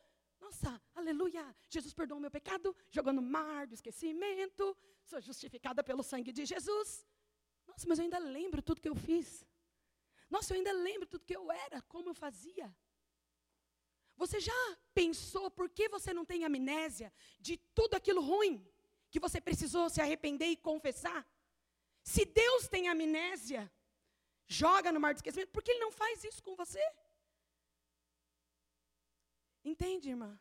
nossa, 0.53 0.83
aleluia, 0.95 1.43
Jesus 1.71 1.95
perdoou 1.95 2.21
meu 2.21 2.31
pecado, 2.31 2.77
jogou 2.91 3.11
no 3.11 3.23
mar 3.23 3.67
do 3.67 3.73
esquecimento, 3.73 4.77
sou 5.03 5.19
justificada 5.19 5.83
pelo 5.83 6.03
sangue 6.03 6.31
de 6.31 6.45
Jesus. 6.45 7.07
Nossa, 7.67 7.89
mas 7.89 7.99
eu 7.99 8.05
ainda 8.05 8.19
lembro 8.19 8.61
tudo 8.61 8.83
que 8.83 8.89
eu 8.89 8.95
fiz. 8.95 9.47
Nossa, 10.29 10.53
eu 10.53 10.59
ainda 10.59 10.73
lembro 10.73 11.07
tudo 11.07 11.25
que 11.25 11.35
eu 11.35 11.51
era, 11.51 11.81
como 11.83 12.11
eu 12.11 12.15
fazia. 12.15 12.69
Você 14.15 14.41
já 14.41 14.79
pensou 14.93 15.51
por 15.51 15.71
que 15.71 15.89
você 15.89 16.13
não 16.13 16.25
tem 16.25 16.45
amnésia 16.45 17.11
de 17.41 17.57
tudo 17.75 17.95
aquilo 17.95 18.21
ruim 18.21 18.55
que 19.11 19.19
você 19.19 19.41
precisou 19.41 19.89
se 19.89 20.03
arrepender 20.03 20.49
e 20.51 20.57
confessar? 20.57 21.27
Se 22.03 22.27
Deus 22.27 22.69
tem 22.69 22.89
amnésia, 22.89 23.73
joga 24.47 24.93
no 24.93 25.01
mar 25.01 25.15
do 25.15 25.17
esquecimento, 25.17 25.51
por 25.51 25.63
que 25.63 25.71
Ele 25.71 25.81
não 25.81 25.93
faz 25.93 26.23
isso 26.25 26.43
com 26.43 26.55
você? 26.55 26.83
Entende, 29.65 30.11
irmã? 30.11 30.39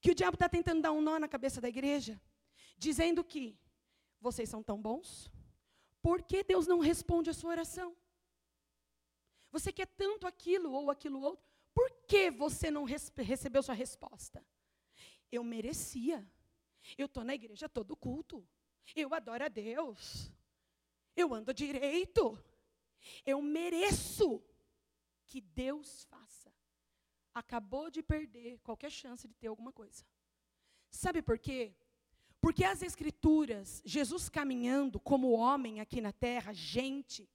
Que 0.00 0.10
o 0.10 0.14
diabo 0.14 0.34
está 0.34 0.48
tentando 0.48 0.82
dar 0.82 0.92
um 0.92 1.00
nó 1.00 1.18
na 1.18 1.28
cabeça 1.28 1.60
da 1.60 1.68
igreja, 1.68 2.20
dizendo 2.76 3.24
que 3.24 3.58
vocês 4.20 4.48
são 4.48 4.62
tão 4.62 4.80
bons, 4.80 5.30
por 6.02 6.22
que 6.22 6.42
Deus 6.42 6.66
não 6.66 6.78
responde 6.78 7.30
a 7.30 7.34
sua 7.34 7.50
oração? 7.50 7.96
Você 9.50 9.72
quer 9.72 9.86
tanto 9.86 10.26
aquilo 10.26 10.72
ou 10.72 10.90
aquilo 10.90 11.20
outro, 11.20 11.44
por 11.74 11.90
que 12.06 12.30
você 12.30 12.70
não 12.70 12.84
recebeu 12.84 13.62
sua 13.62 13.74
resposta? 13.74 14.44
Eu 15.30 15.44
merecia. 15.44 16.26
Eu 16.96 17.06
estou 17.06 17.24
na 17.24 17.34
igreja 17.34 17.68
todo 17.68 17.96
culto. 17.96 18.46
Eu 18.94 19.14
adoro 19.14 19.44
a 19.44 19.48
Deus. 19.48 20.32
Eu 21.14 21.34
ando 21.34 21.52
direito. 21.52 22.38
Eu 23.24 23.40
mereço 23.40 24.42
que 25.26 25.40
Deus 25.40 26.04
faça 26.04 26.39
acabou 27.34 27.90
de 27.90 28.02
perder 28.02 28.58
qualquer 28.60 28.90
chance 28.90 29.26
de 29.26 29.34
ter 29.34 29.48
alguma 29.48 29.72
coisa. 29.72 30.04
Sabe 30.90 31.22
por 31.22 31.38
quê? 31.38 31.74
Porque 32.40 32.64
as 32.64 32.82
Escrituras, 32.82 33.82
Jesus 33.84 34.28
caminhando 34.28 34.98
como 34.98 35.32
homem 35.32 35.80
aqui 35.80 36.00
na 36.00 36.12
terra, 36.12 36.52
gente, 36.52 37.28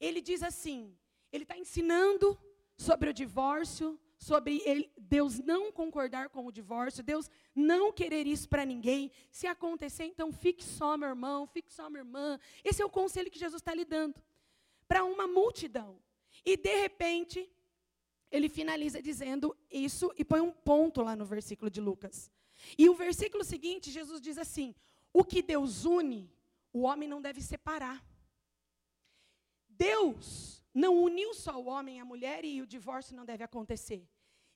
ele 0.00 0.20
diz 0.20 0.42
assim: 0.42 0.96
ele 1.32 1.42
está 1.44 1.58
ensinando 1.58 2.38
sobre 2.76 3.10
o 3.10 3.14
divórcio, 3.14 3.98
sobre 4.18 4.62
ele, 4.64 4.90
Deus 4.96 5.38
não 5.38 5.72
concordar 5.72 6.28
com 6.28 6.46
o 6.46 6.52
divórcio, 6.52 7.02
Deus 7.02 7.30
não 7.54 7.92
querer 7.92 8.26
isso 8.26 8.48
para 8.48 8.64
ninguém. 8.64 9.10
Se 9.30 9.46
acontecer, 9.46 10.04
então 10.04 10.32
fique 10.32 10.64
só, 10.64 10.96
meu 10.96 11.08
irmão, 11.08 11.46
fique 11.46 11.72
só, 11.72 11.90
minha 11.90 12.00
irmã. 12.00 12.38
Esse 12.64 12.82
é 12.82 12.84
o 12.84 12.90
conselho 12.90 13.30
que 13.30 13.38
Jesus 13.38 13.60
está 13.60 13.74
lhe 13.74 13.84
dando 13.84 14.22
para 14.86 15.04
uma 15.04 15.26
multidão. 15.26 16.00
E 16.44 16.56
de 16.56 16.80
repente, 16.82 17.50
ele 18.30 18.48
finaliza 18.48 19.00
dizendo 19.00 19.56
isso 19.70 20.12
e 20.16 20.24
põe 20.24 20.40
um 20.40 20.52
ponto 20.52 21.02
lá 21.02 21.14
no 21.14 21.24
versículo 21.24 21.70
de 21.70 21.80
Lucas. 21.80 22.30
E 22.76 22.88
o 22.88 22.94
versículo 22.94 23.44
seguinte, 23.44 23.90
Jesus 23.90 24.20
diz 24.20 24.38
assim: 24.38 24.74
O 25.12 25.24
que 25.24 25.42
Deus 25.42 25.84
une, 25.84 26.30
o 26.72 26.82
homem 26.82 27.08
não 27.08 27.20
deve 27.20 27.40
separar. 27.40 28.04
Deus 29.68 30.64
não 30.72 30.96
uniu 31.02 31.34
só 31.34 31.60
o 31.60 31.66
homem 31.66 31.96
e 31.96 32.00
a 32.00 32.04
mulher 32.04 32.44
e 32.44 32.60
o 32.60 32.66
divórcio 32.66 33.16
não 33.16 33.24
deve 33.24 33.44
acontecer. 33.44 34.08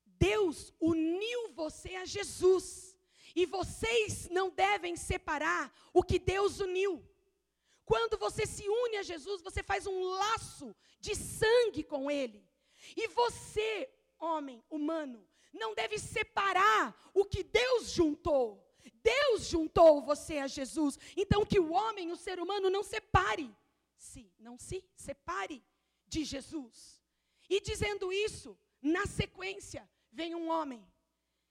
Deus 0.05 0.73
uniu 0.81 1.53
você 1.53 1.95
a 1.97 2.05
Jesus. 2.05 2.97
E 3.35 3.47
vocês 3.47 4.29
não 4.29 4.50
devem 4.50 4.97
separar 4.97 5.73
o 5.93 6.03
que 6.03 6.19
Deus 6.19 6.59
uniu. 6.59 7.05
Quando 7.85 8.19
você 8.19 8.45
se 8.45 8.69
une 8.69 8.97
a 8.97 9.03
Jesus, 9.03 9.41
você 9.41 9.62
faz 9.62 9.87
um 9.87 10.03
laço 10.03 10.75
de 11.00 11.15
sangue 11.15 11.83
com 11.85 12.11
Ele. 12.11 12.45
E 12.97 13.09
você, 13.09 13.90
homem 14.18 14.62
humano, 14.70 15.26
não 15.52 15.75
deve 15.75 15.99
separar 15.99 17.11
o 17.14 17.25
que 17.25 17.42
Deus 17.42 17.90
juntou. 17.90 18.66
Deus 19.02 19.47
juntou 19.47 20.02
você 20.02 20.38
a 20.38 20.47
Jesus. 20.47 20.99
Então 21.16 21.44
que 21.44 21.59
o 21.59 21.73
homem, 21.73 22.11
o 22.11 22.16
ser 22.16 22.40
humano, 22.40 22.70
não 22.70 22.82
separe. 22.82 23.54
Se, 23.97 24.32
não 24.38 24.59
se 24.59 24.82
separe 24.94 25.62
de 26.06 26.25
Jesus. 26.25 27.02
E 27.49 27.61
dizendo 27.61 28.12
isso, 28.12 28.59
na 28.80 29.06
sequência, 29.06 29.88
vem 30.11 30.35
um 30.35 30.49
homem, 30.49 30.87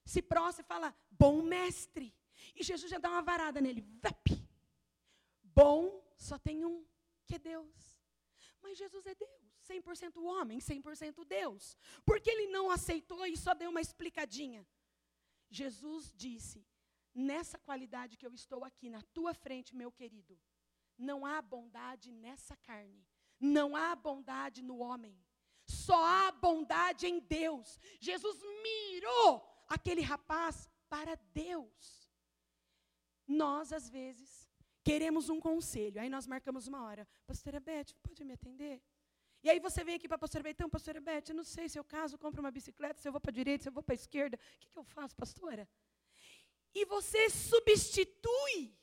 se 0.05 0.21
prostra 0.21 0.63
e 0.63 0.67
fala: 0.67 0.95
Bom 1.11 1.41
mestre. 1.41 2.15
E 2.55 2.63
Jesus 2.63 2.89
já 2.89 2.97
dá 2.97 3.09
uma 3.09 3.21
varada 3.21 3.61
nele. 3.61 3.81
Vep. 3.81 4.49
Bom 5.43 6.01
só 6.15 6.37
tem 6.37 6.65
um, 6.65 6.85
que 7.25 7.35
é 7.35 7.39
Deus. 7.39 7.99
Mas 8.61 8.77
Jesus 8.77 9.05
é 9.05 9.15
Deus. 9.15 9.48
100% 9.69 10.23
homem, 10.23 10.59
100% 10.59 11.25
Deus. 11.25 11.77
Porque 12.05 12.29
ele 12.29 12.47
não 12.47 12.65
aceitou 12.71 13.25
e 13.25 13.35
só 13.45 13.53
deu 13.53 13.69
uma 13.69 13.81
explicadinha. 13.81 14.65
Jesus 15.49 16.13
disse: 16.15 16.59
nessa 17.13 17.57
qualidade 17.57 18.17
que 18.17 18.25
eu 18.25 18.33
estou 18.33 18.63
aqui 18.63 18.89
na 18.89 19.01
tua 19.17 19.33
frente, 19.33 19.75
meu 19.75 19.91
querido, 19.91 20.39
não 20.97 21.25
há 21.25 21.41
bondade 21.41 22.11
nessa 22.11 22.55
carne, 22.57 23.05
não 23.39 23.75
há 23.75 23.95
bondade 23.95 24.61
no 24.61 24.77
homem, 24.79 25.17
só 25.65 26.03
há 26.03 26.31
bondade 26.31 27.07
em 27.07 27.19
Deus. 27.19 27.79
Jesus 27.99 28.37
mirou 28.63 29.31
aquele 29.67 30.01
rapaz 30.01 30.69
para 30.89 31.15
Deus. 31.33 32.09
Nós, 33.27 33.71
às 33.71 33.87
vezes, 33.89 34.49
queremos 34.83 35.29
um 35.29 35.39
conselho, 35.39 36.01
aí 36.01 36.09
nós 36.09 36.25
marcamos 36.25 36.67
uma 36.67 36.83
hora. 36.83 37.07
Pastora 37.27 37.59
Beth, 37.59 37.93
pode 38.01 38.23
me 38.23 38.33
atender? 38.33 38.81
E 39.43 39.49
aí 39.49 39.59
você 39.59 39.83
vem 39.83 39.95
aqui 39.95 40.07
para 40.07 40.15
a 40.15 40.19
pastora 40.19 40.43
Beth, 40.43 40.51
então, 40.51 40.69
pastora 40.69 40.99
Beth, 40.99 41.29
eu 41.29 41.35
não 41.35 41.43
sei 41.43 41.69
se 41.69 41.79
eu 41.79 41.83
caso, 41.83 42.17
compro 42.17 42.41
uma 42.41 42.51
bicicleta, 42.51 42.99
se 42.99 43.07
eu 43.07 43.11
vou 43.11 43.21
para 43.21 43.31
a 43.31 43.33
direita, 43.33 43.63
se 43.63 43.69
eu 43.69 43.73
vou 43.73 43.81
para 43.81 43.93
a 43.93 44.01
esquerda, 44.01 44.37
o 44.37 44.59
que, 44.59 44.69
que 44.69 44.77
eu 44.77 44.83
faço, 44.83 45.15
pastora? 45.15 45.67
E 46.73 46.85
você 46.85 47.29
substitui 47.29 48.75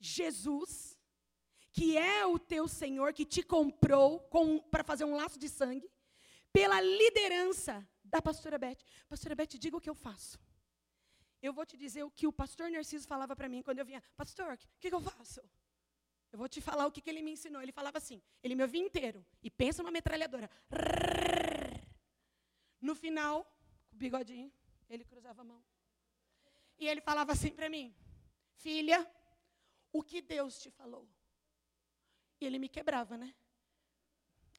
Jesus, 0.00 0.98
que 1.72 1.96
é 1.96 2.24
o 2.26 2.38
teu 2.38 2.66
Senhor, 2.66 3.12
que 3.12 3.24
te 3.24 3.42
comprou 3.42 4.28
para 4.70 4.82
fazer 4.82 5.04
um 5.04 5.14
laço 5.14 5.38
de 5.38 5.48
sangue, 5.48 5.90
pela 6.52 6.80
liderança 6.80 7.86
da 8.02 8.22
pastora 8.22 8.58
Beth. 8.58 8.78
Pastora 9.08 9.34
Beth, 9.34 9.58
diga 9.58 9.76
o 9.76 9.80
que 9.80 9.90
eu 9.90 9.94
faço. 9.94 10.38
Eu 11.40 11.52
vou 11.52 11.64
te 11.64 11.76
dizer 11.76 12.02
o 12.02 12.10
que 12.10 12.26
o 12.26 12.32
pastor 12.32 12.70
Narciso 12.70 13.06
falava 13.06 13.36
para 13.36 13.48
mim 13.48 13.62
quando 13.62 13.78
eu 13.78 13.84
vinha. 13.84 14.02
Pastor, 14.16 14.54
o 14.54 14.58
que, 14.80 14.88
que, 14.88 14.94
eu 14.94 15.00
faço? 15.00 15.40
Eu 16.32 16.38
vou 16.38 16.48
te 16.48 16.60
falar 16.60 16.86
o 16.86 16.92
que, 16.92 17.00
que 17.00 17.10
ele 17.10 17.22
me 17.22 17.32
ensinou. 17.32 17.62
Ele 17.62 17.72
falava 17.72 17.98
assim, 17.98 18.22
ele 18.42 18.54
me 18.54 18.62
ouvia 18.62 18.82
inteiro. 18.82 19.24
E 19.42 19.50
pensa 19.50 19.82
numa 19.82 19.92
metralhadora. 19.92 20.50
No 22.80 22.94
final, 22.94 23.44
com 23.88 23.96
o 23.96 23.98
bigodinho, 23.98 24.52
ele 24.88 25.04
cruzava 25.04 25.40
a 25.42 25.44
mão. 25.44 25.62
E 26.78 26.86
ele 26.86 27.00
falava 27.00 27.32
assim 27.32 27.50
para 27.50 27.68
mim: 27.68 27.94
Filha, 28.54 29.10
o 29.92 30.02
que 30.02 30.20
Deus 30.22 30.60
te 30.60 30.70
falou? 30.70 31.08
E 32.40 32.46
ele 32.46 32.58
me 32.58 32.68
quebrava, 32.68 33.16
né? 33.16 33.34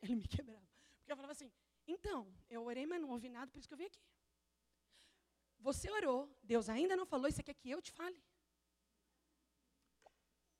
Ele 0.01 0.15
me 0.15 0.27
quebrava. 0.27 0.67
Porque 0.97 1.11
eu 1.11 1.15
falava 1.15 1.31
assim: 1.31 1.51
Então, 1.87 2.33
eu 2.49 2.63
orei, 2.63 2.85
mas 2.85 3.01
não 3.01 3.09
ouvi 3.09 3.29
nada, 3.29 3.51
por 3.51 3.59
isso 3.59 3.67
que 3.67 3.73
eu 3.73 3.77
vim 3.77 3.85
aqui. 3.85 4.01
Você 5.59 5.89
orou, 5.91 6.33
Deus 6.41 6.69
ainda 6.69 6.95
não 6.95 7.05
falou, 7.05 7.27
isso 7.27 7.41
aqui 7.41 7.51
é 7.51 7.53
que 7.53 7.69
eu 7.69 7.81
te 7.81 7.91
fale. 7.91 8.21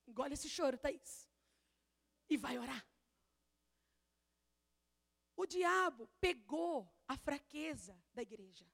Engole 0.09 0.33
esse 0.33 0.49
choro, 0.49 0.77
Thaís. 0.77 1.27
E 2.29 2.35
vai 2.35 2.57
orar. 2.57 2.85
O 5.35 5.45
diabo 5.45 6.09
pegou 6.19 6.91
a 7.07 7.15
fraqueza 7.15 7.95
da 8.13 8.21
igreja. 8.21 8.65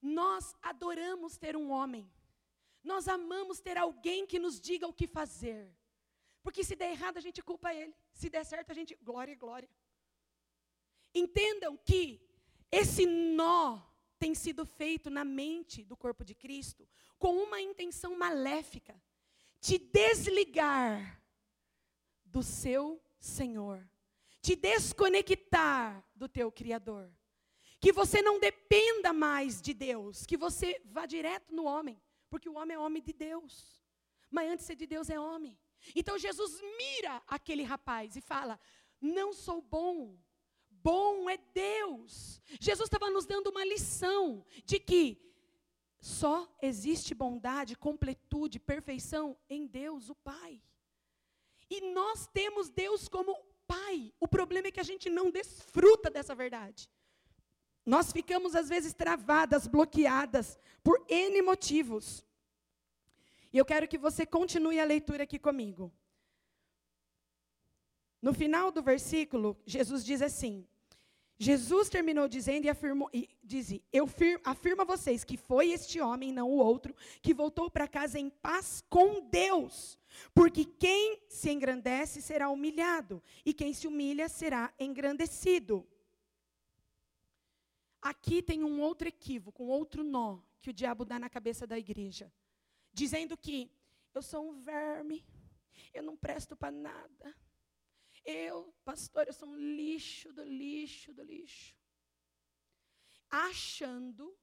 Nós 0.00 0.54
adoramos 0.62 1.36
ter 1.36 1.56
um 1.56 1.70
homem. 1.70 2.10
Nós 2.82 3.08
amamos 3.08 3.60
ter 3.60 3.76
alguém 3.76 4.26
que 4.26 4.38
nos 4.38 4.58
diga 4.60 4.86
o 4.86 4.94
que 4.94 5.06
fazer. 5.06 5.76
Porque 6.42 6.64
se 6.64 6.74
der 6.74 6.92
errado, 6.92 7.18
a 7.18 7.20
gente 7.20 7.42
culpa 7.42 7.74
ele. 7.74 7.94
Se 8.12 8.30
der 8.30 8.44
certo, 8.44 8.70
a 8.70 8.74
gente. 8.74 8.94
Glória, 9.02 9.34
glória. 9.34 9.68
Entendam 11.14 11.76
que 11.76 12.02
esse 12.70 13.04
nó 13.04 13.82
tem 14.18 14.34
sido 14.34 14.64
feito 14.64 15.10
na 15.10 15.24
mente 15.24 15.84
do 15.84 15.96
corpo 15.96 16.24
de 16.24 16.34
Cristo 16.34 16.88
com 17.18 17.36
uma 17.36 17.60
intenção 17.60 18.16
maléfica 18.16 19.00
te 19.60 19.78
desligar 19.78 21.22
do 22.24 22.42
seu 22.42 23.02
Senhor, 23.18 23.88
te 24.40 24.56
desconectar 24.56 26.04
do 26.14 26.28
teu 26.28 26.50
Criador 26.50 27.12
que 27.80 27.92
você 27.92 28.20
não 28.20 28.38
dependa 28.38 29.12
mais 29.12 29.60
de 29.60 29.72
Deus, 29.72 30.26
que 30.26 30.36
você 30.36 30.80
vá 30.84 31.06
direto 31.06 31.52
no 31.54 31.64
homem, 31.64 32.00
porque 32.28 32.48
o 32.48 32.54
homem 32.54 32.76
é 32.76 32.78
homem 32.78 33.02
de 33.02 33.14
Deus. 33.14 33.82
Mas 34.30 34.50
antes 34.50 34.64
de 34.64 34.66
ser 34.66 34.76
de 34.76 34.86
Deus 34.86 35.08
é 35.08 35.18
homem. 35.18 35.58
Então 35.96 36.18
Jesus 36.18 36.60
mira 36.76 37.22
aquele 37.26 37.62
rapaz 37.62 38.14
e 38.14 38.20
fala: 38.20 38.60
Não 39.00 39.32
sou 39.32 39.62
bom, 39.62 40.18
bom 40.68 41.28
é 41.30 41.38
Deus. 41.38 42.40
Jesus 42.60 42.86
estava 42.86 43.10
nos 43.10 43.24
dando 43.24 43.48
uma 43.48 43.64
lição 43.64 44.44
de 44.64 44.78
que 44.78 45.29
só 46.00 46.50
existe 46.62 47.14
bondade, 47.14 47.76
completude, 47.76 48.58
perfeição 48.58 49.36
em 49.48 49.66
Deus, 49.66 50.08
o 50.08 50.14
Pai. 50.14 50.62
E 51.68 51.92
nós 51.92 52.26
temos 52.26 52.70
Deus 52.70 53.06
como 53.08 53.36
Pai. 53.66 54.12
O 54.18 54.26
problema 54.26 54.68
é 54.68 54.70
que 54.70 54.80
a 54.80 54.84
gente 54.84 55.10
não 55.10 55.30
desfruta 55.30 56.10
dessa 56.10 56.34
verdade. 56.34 56.90
Nós 57.84 58.12
ficamos, 58.12 58.54
às 58.54 58.68
vezes, 58.68 58.94
travadas, 58.94 59.66
bloqueadas, 59.66 60.58
por 60.82 61.04
N 61.08 61.42
motivos. 61.42 62.24
E 63.52 63.58
eu 63.58 63.64
quero 63.64 63.86
que 63.86 63.98
você 63.98 64.24
continue 64.24 64.80
a 64.80 64.84
leitura 64.84 65.24
aqui 65.24 65.38
comigo. 65.38 65.92
No 68.22 68.32
final 68.32 68.70
do 68.70 68.82
versículo, 68.82 69.56
Jesus 69.66 70.04
diz 70.04 70.22
assim: 70.22 70.66
Jesus 71.42 71.88
terminou 71.88 72.28
dizendo 72.28 72.66
e 72.66 72.68
afirmou, 72.68 73.08
e 73.14 73.26
diz, 73.42 73.80
eu 73.90 74.06
afirmo 74.44 74.82
a 74.82 74.84
vocês 74.84 75.24
que 75.24 75.38
foi 75.38 75.70
este 75.70 75.98
homem, 75.98 76.30
não 76.30 76.50
o 76.50 76.58
outro, 76.58 76.94
que 77.22 77.32
voltou 77.32 77.70
para 77.70 77.88
casa 77.88 78.18
em 78.18 78.28
paz 78.28 78.84
com 78.90 79.22
Deus. 79.22 79.98
Porque 80.34 80.66
quem 80.66 81.18
se 81.30 81.50
engrandece 81.50 82.20
será 82.20 82.50
humilhado, 82.50 83.22
e 83.42 83.54
quem 83.54 83.72
se 83.72 83.88
humilha 83.88 84.28
será 84.28 84.70
engrandecido. 84.78 85.88
Aqui 88.02 88.42
tem 88.42 88.62
um 88.62 88.78
outro 88.82 89.08
equívoco, 89.08 89.64
um 89.64 89.68
outro 89.68 90.04
nó 90.04 90.40
que 90.60 90.68
o 90.68 90.74
diabo 90.74 91.06
dá 91.06 91.18
na 91.18 91.30
cabeça 91.30 91.66
da 91.66 91.78
igreja, 91.78 92.30
dizendo 92.92 93.34
que 93.34 93.70
eu 94.12 94.20
sou 94.20 94.50
um 94.50 94.60
verme, 94.60 95.24
eu 95.94 96.02
não 96.02 96.18
presto 96.18 96.54
para 96.54 96.70
nada. 96.70 97.34
Eu, 98.24 98.74
pastor, 98.84 99.26
eu 99.26 99.32
sou 99.32 99.48
um 99.48 99.56
lixo 99.56 100.32
do 100.32 100.44
lixo 100.44 101.12
do 101.12 101.22
lixo. 101.22 101.76
Achando 103.28 104.36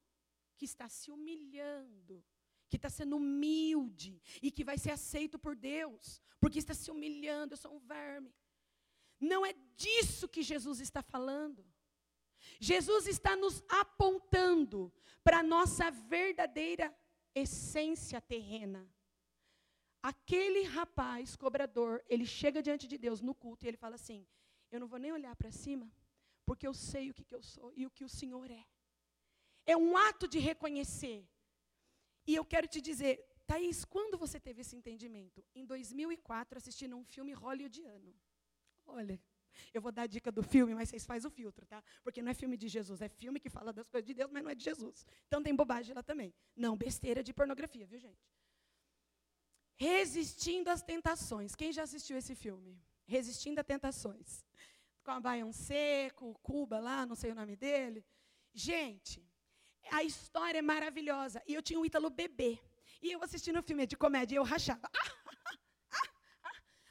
que 0.55 0.65
está 0.65 0.89
se 0.89 1.11
humilhando, 1.11 2.23
que 2.69 2.77
está 2.77 2.89
sendo 2.89 3.17
humilde 3.17 4.21
e 4.41 4.51
que 4.51 4.63
vai 4.63 4.77
ser 4.77 4.91
aceito 4.91 5.37
por 5.37 5.55
Deus, 5.55 6.21
porque 6.39 6.59
está 6.59 6.73
se 6.73 6.89
humilhando, 6.89 7.53
eu 7.53 7.57
sou 7.57 7.75
um 7.75 7.79
verme. 7.79 8.33
Não 9.19 9.45
é 9.45 9.53
disso 9.75 10.27
que 10.27 10.43
Jesus 10.43 10.79
está 10.79 11.01
falando. 11.01 11.65
Jesus 12.59 13.07
está 13.07 13.35
nos 13.35 13.63
apontando 13.67 14.93
para 15.23 15.39
a 15.39 15.43
nossa 15.43 15.89
verdadeira 15.91 16.95
essência 17.33 18.21
terrena. 18.21 18.89
Aquele 20.01 20.63
rapaz 20.63 21.35
cobrador, 21.35 22.03
ele 22.07 22.25
chega 22.25 22.61
diante 22.61 22.87
de 22.87 22.97
Deus 22.97 23.21
no 23.21 23.33
culto 23.33 23.65
e 23.65 23.67
ele 23.67 23.77
fala 23.77 23.95
assim: 23.95 24.25
Eu 24.71 24.79
não 24.79 24.87
vou 24.87 24.99
nem 24.99 25.11
olhar 25.11 25.35
para 25.35 25.51
cima, 25.51 25.91
porque 26.45 26.67
eu 26.67 26.73
sei 26.73 27.09
o 27.09 27.13
que, 27.13 27.23
que 27.23 27.35
eu 27.35 27.41
sou 27.41 27.73
e 27.75 27.85
o 27.85 27.91
que 27.91 28.03
o 28.03 28.09
Senhor 28.09 28.49
é. 28.49 28.65
É 29.65 29.75
um 29.75 29.97
ato 29.97 30.27
de 30.27 30.39
reconhecer. 30.39 31.27
E 32.25 32.35
eu 32.35 32.45
quero 32.45 32.67
te 32.67 32.79
dizer, 32.81 33.25
Thaís, 33.45 33.85
quando 33.85 34.17
você 34.17 34.39
teve 34.39 34.61
esse 34.61 34.75
entendimento? 34.75 35.43
Em 35.55 35.65
2004, 35.65 36.57
assistindo 36.57 36.95
um 36.95 37.03
filme 37.03 37.33
hollywoodiano. 37.33 38.13
Olha, 38.85 39.19
eu 39.73 39.81
vou 39.81 39.91
dar 39.91 40.03
a 40.03 40.07
dica 40.07 40.31
do 40.31 40.43
filme, 40.43 40.73
mas 40.75 40.89
vocês 40.89 41.05
fazem 41.05 41.27
o 41.27 41.31
filtro, 41.31 41.65
tá? 41.65 41.83
Porque 42.03 42.21
não 42.21 42.31
é 42.31 42.33
filme 42.33 42.57
de 42.57 42.67
Jesus, 42.67 43.01
é 43.01 43.09
filme 43.09 43.39
que 43.39 43.49
fala 43.49 43.71
das 43.73 43.89
coisas 43.89 44.05
de 44.05 44.13
Deus, 44.13 44.29
mas 44.31 44.43
não 44.43 44.51
é 44.51 44.55
de 44.55 44.63
Jesus. 44.63 45.05
Então 45.27 45.41
tem 45.41 45.55
bobagem 45.55 45.95
lá 45.95 46.03
também. 46.03 46.33
Não, 46.55 46.75
besteira 46.75 47.23
de 47.23 47.33
pornografia, 47.33 47.85
viu, 47.85 47.99
gente? 47.99 48.25
Resistindo 49.77 50.69
às 50.69 50.81
tentações. 50.81 51.55
Quem 51.55 51.71
já 51.71 51.83
assistiu 51.83 52.17
esse 52.17 52.33
filme? 52.35 52.81
Resistindo 53.05 53.59
às 53.59 53.65
tentações. 53.65 54.43
Com 55.03 55.11
a 55.11 55.19
Beyoncé, 55.19 56.09
com 56.11 56.31
o 56.31 56.37
Cuba 56.39 56.79
lá, 56.79 57.05
não 57.05 57.15
sei 57.15 57.31
o 57.31 57.35
nome 57.35 57.55
dele. 57.55 58.03
Gente, 58.53 59.23
a 59.91 60.03
história 60.03 60.59
é 60.59 60.61
maravilhosa. 60.61 61.41
E 61.47 61.53
eu 61.53 61.61
tinha 61.61 61.79
o 61.79 61.85
Ítalo 61.85 62.09
bebê. 62.09 62.59
E 63.01 63.11
eu 63.11 63.23
assistindo 63.23 63.59
o 63.59 63.63
filme 63.63 63.85
de 63.85 63.95
comédia 63.95 64.35
e 64.35 64.39
eu 64.39 64.43
rachava. 64.43 64.89
Ah! 64.93 65.17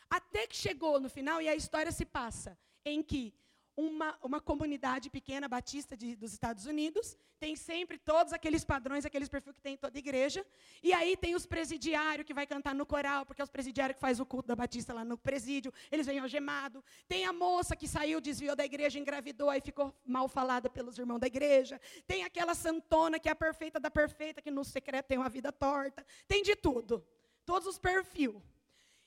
Até 0.08 0.46
que 0.46 0.56
chegou 0.56 1.00
no 1.00 1.10
final 1.10 1.42
e 1.42 1.48
a 1.48 1.54
história 1.54 1.92
se 1.92 2.04
passa 2.04 2.58
em 2.84 3.02
que 3.02 3.34
uma, 3.76 4.16
uma 4.22 4.40
comunidade 4.40 5.10
pequena 5.10 5.46
batista 5.46 5.96
de, 5.96 6.16
dos 6.16 6.32
Estados 6.32 6.64
Unidos 6.64 7.16
tem 7.38 7.54
sempre 7.54 7.98
todos 7.98 8.32
aqueles 8.32 8.64
padrões, 8.64 9.04
aqueles 9.04 9.28
perfis 9.28 9.54
que 9.54 9.60
tem 9.60 9.74
em 9.74 9.76
toda 9.76 9.98
igreja. 9.98 10.44
E 10.82 10.92
aí 10.94 11.16
tem 11.16 11.34
os 11.34 11.44
presidiários 11.44 12.26
que 12.26 12.32
vai 12.32 12.46
cantar 12.46 12.74
no 12.74 12.86
coral, 12.86 13.26
porque 13.26 13.42
é 13.42 13.44
os 13.44 13.50
presidiários 13.50 13.96
que 13.96 14.00
faz 14.00 14.18
o 14.18 14.24
culto 14.24 14.48
da 14.48 14.56
batista 14.56 14.94
lá 14.94 15.04
no 15.04 15.18
presídio, 15.18 15.72
eles 15.92 16.06
vêm 16.06 16.18
algemados. 16.18 16.82
Tem 17.06 17.26
a 17.26 17.32
moça 17.32 17.76
que 17.76 17.86
saiu, 17.86 18.20
desviou 18.20 18.56
da 18.56 18.64
igreja, 18.64 18.98
engravidou, 18.98 19.50
aí 19.50 19.60
ficou 19.60 19.94
mal 20.04 20.28
falada 20.28 20.70
pelos 20.70 20.98
irmãos 20.98 21.18
da 21.18 21.26
igreja. 21.26 21.78
Tem 22.06 22.24
aquela 22.24 22.54
santona 22.54 23.18
que 23.18 23.28
é 23.28 23.32
a 23.32 23.36
perfeita 23.36 23.78
da 23.78 23.90
perfeita, 23.90 24.40
que 24.40 24.50
no 24.50 24.64
secreto 24.64 25.06
tem 25.06 25.18
uma 25.18 25.28
vida 25.28 25.52
torta. 25.52 26.06
Tem 26.26 26.42
de 26.42 26.56
tudo. 26.56 27.06
Todos 27.44 27.68
os 27.68 27.78
perfis. 27.78 28.30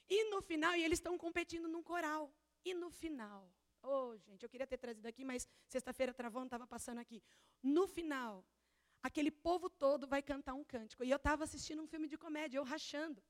E 0.08 0.30
no 0.30 0.42
final, 0.42 0.76
e 0.76 0.84
eles 0.84 1.00
estão 1.00 1.18
competindo 1.18 1.68
num 1.68 1.82
coral. 1.82 2.32
E 2.64 2.74
no 2.74 2.92
final, 2.92 3.50
oh 3.84 4.16
gente, 4.18 4.44
eu 4.44 4.50
queria 4.50 4.68
ter 4.68 4.78
trazido 4.78 5.08
aqui, 5.08 5.24
mas 5.24 5.48
sexta-feira 5.68 6.14
travou, 6.14 6.42
não 6.42 6.48
estava 6.48 6.68
passando 6.68 7.00
aqui. 7.00 7.22
No 7.62 7.88
final, 7.88 8.46
aquele 9.02 9.32
povo 9.32 9.70
todo 9.70 10.08
vai 10.08 10.22
cantar 10.22 10.54
um 10.54 10.64
cântico. 10.64 11.04
E 11.04 11.10
eu 11.10 11.18
estava 11.18 11.44
assistindo 11.44 11.82
um 11.82 11.88
filme 11.88 12.08
de 12.08 12.18
comédia, 12.18 12.58
eu 12.58 12.64
rachando. 12.64 13.22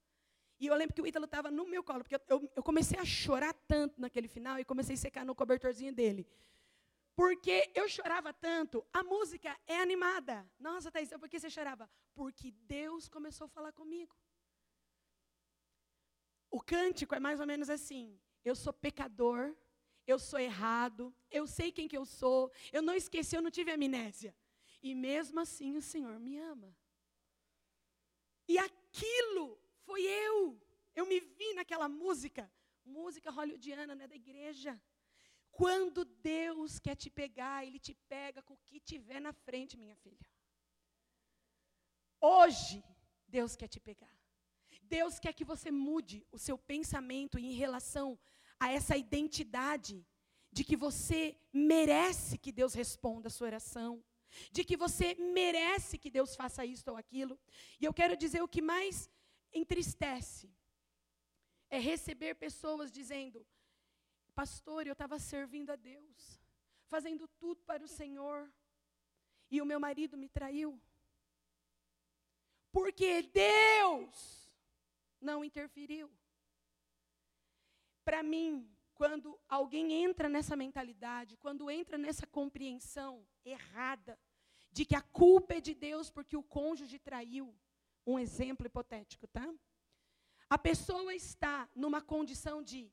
E 0.59 0.67
eu 0.67 0.75
lembro 0.75 0.93
que 0.93 1.01
o 1.01 1.07
Ítalo 1.07 1.25
estava 1.25 1.49
no 1.49 1.65
meu 1.65 1.83
colo, 1.83 2.03
porque 2.03 2.15
eu, 2.15 2.21
eu, 2.27 2.51
eu, 2.57 2.63
comecei 2.63 2.99
a 2.99 3.05
chorar 3.05 3.53
tanto 3.67 4.01
naquele 4.01 4.27
final 4.27 4.59
e 4.59 4.65
comecei 4.65 4.95
a 4.95 4.97
secar 4.97 5.25
no 5.25 5.33
cobertorzinho 5.33 5.93
dele. 5.93 6.27
Porque 7.15 7.71
eu 7.73 7.87
chorava 7.87 8.33
tanto, 8.33 8.85
a 8.91 9.01
música 9.03 9.57
é 9.65 9.77
animada. 9.81 10.49
Nossa, 10.59 10.91
Thaís, 10.91 11.09
por 11.09 11.29
que 11.29 11.39
você 11.39 11.49
chorava? 11.49 11.89
Porque 12.13 12.51
Deus 12.51 13.07
começou 13.07 13.45
a 13.45 13.49
falar 13.49 13.71
comigo. 13.71 14.15
O 16.51 16.59
cântico 16.61 17.15
é 17.15 17.19
mais 17.19 17.39
ou 17.39 17.47
menos 17.47 17.69
assim: 17.69 18.19
eu 18.43 18.55
sou 18.55 18.73
pecador, 18.73 19.55
eu 20.11 20.19
sou 20.19 20.39
errado, 20.39 21.13
eu 21.29 21.45
sei 21.45 21.71
quem 21.71 21.87
que 21.87 21.97
eu 21.97 22.05
sou, 22.05 22.51
eu 22.71 22.81
não 22.81 22.95
esqueci, 22.95 23.35
eu 23.35 23.41
não 23.41 23.51
tive 23.51 23.71
amnésia. 23.71 24.35
E 24.81 24.95
mesmo 24.95 25.39
assim 25.39 25.75
o 25.77 25.81
Senhor 25.81 26.19
me 26.19 26.37
ama. 26.37 26.75
E 28.47 28.57
aquilo 28.57 29.45
foi 29.85 30.01
eu. 30.03 30.59
Eu 30.95 31.05
me 31.05 31.19
vi 31.19 31.53
naquela 31.53 31.87
música. 31.87 32.51
Música 32.83 33.29
hollywoodiana, 33.29 33.95
não 33.95 34.05
é 34.05 34.07
da 34.07 34.15
igreja. 34.15 34.81
Quando 35.51 36.05
Deus 36.05 36.79
quer 36.79 36.95
te 36.95 37.09
pegar, 37.09 37.65
Ele 37.65 37.79
te 37.79 37.93
pega 37.93 38.41
com 38.41 38.53
o 38.53 38.63
que 38.65 38.79
tiver 38.79 39.19
na 39.19 39.33
frente, 39.33 39.77
minha 39.77 39.95
filha. 39.95 40.27
Hoje, 42.19 42.83
Deus 43.27 43.55
quer 43.55 43.67
te 43.67 43.79
pegar. 43.79 44.15
Deus 44.81 45.19
quer 45.19 45.33
que 45.33 45.45
você 45.45 45.69
mude 45.69 46.25
o 46.31 46.37
seu 46.37 46.57
pensamento 46.57 47.37
em 47.37 47.53
relação 47.53 48.17
a 48.59 48.71
essa 48.71 48.97
identidade 48.97 50.05
de 50.51 50.63
que 50.63 50.75
você 50.75 51.37
merece 51.53 52.37
que 52.37 52.51
Deus 52.51 52.73
responda 52.73 53.27
a 53.27 53.31
sua 53.31 53.47
oração, 53.47 54.03
de 54.51 54.63
que 54.63 54.75
você 54.75 55.15
merece 55.15 55.97
que 55.97 56.09
Deus 56.09 56.35
faça 56.35 56.65
isso 56.65 56.89
ou 56.89 56.97
aquilo. 56.97 57.39
E 57.79 57.85
eu 57.85 57.93
quero 57.93 58.17
dizer 58.17 58.41
o 58.41 58.47
que 58.47 58.61
mais 58.61 59.09
entristece 59.53 60.51
é 61.69 61.79
receber 61.79 62.35
pessoas 62.35 62.91
dizendo: 62.91 63.45
Pastor, 64.33 64.87
eu 64.87 64.93
estava 64.93 65.19
servindo 65.19 65.71
a 65.71 65.75
Deus, 65.75 66.41
fazendo 66.87 67.27
tudo 67.27 67.61
para 67.63 67.83
o 67.83 67.87
Senhor, 67.87 68.51
e 69.49 69.61
o 69.61 69.65
meu 69.65 69.79
marido 69.79 70.17
me 70.17 70.29
traiu. 70.29 70.79
Porque 72.71 73.23
Deus 73.23 74.51
não 75.19 75.43
interferiu. 75.43 76.09
Para 78.09 78.23
mim, 78.23 78.67
quando 78.95 79.39
alguém 79.47 79.93
entra 79.93 80.27
nessa 80.27 80.55
mentalidade, 80.55 81.37
quando 81.37 81.69
entra 81.69 81.95
nessa 81.95 82.25
compreensão 82.25 83.23
errada 83.45 84.19
de 84.71 84.83
que 84.83 84.95
a 84.95 85.01
culpa 85.01 85.53
é 85.53 85.61
de 85.61 85.75
Deus 85.75 86.09
porque 86.09 86.35
o 86.35 86.41
cônjuge 86.41 86.97
traiu, 86.97 87.55
um 88.07 88.17
exemplo 88.17 88.65
hipotético, 88.65 89.27
tá? 89.27 89.47
A 90.49 90.57
pessoa 90.57 91.13
está 91.13 91.69
numa 91.75 92.01
condição 92.01 92.63
de 92.63 92.91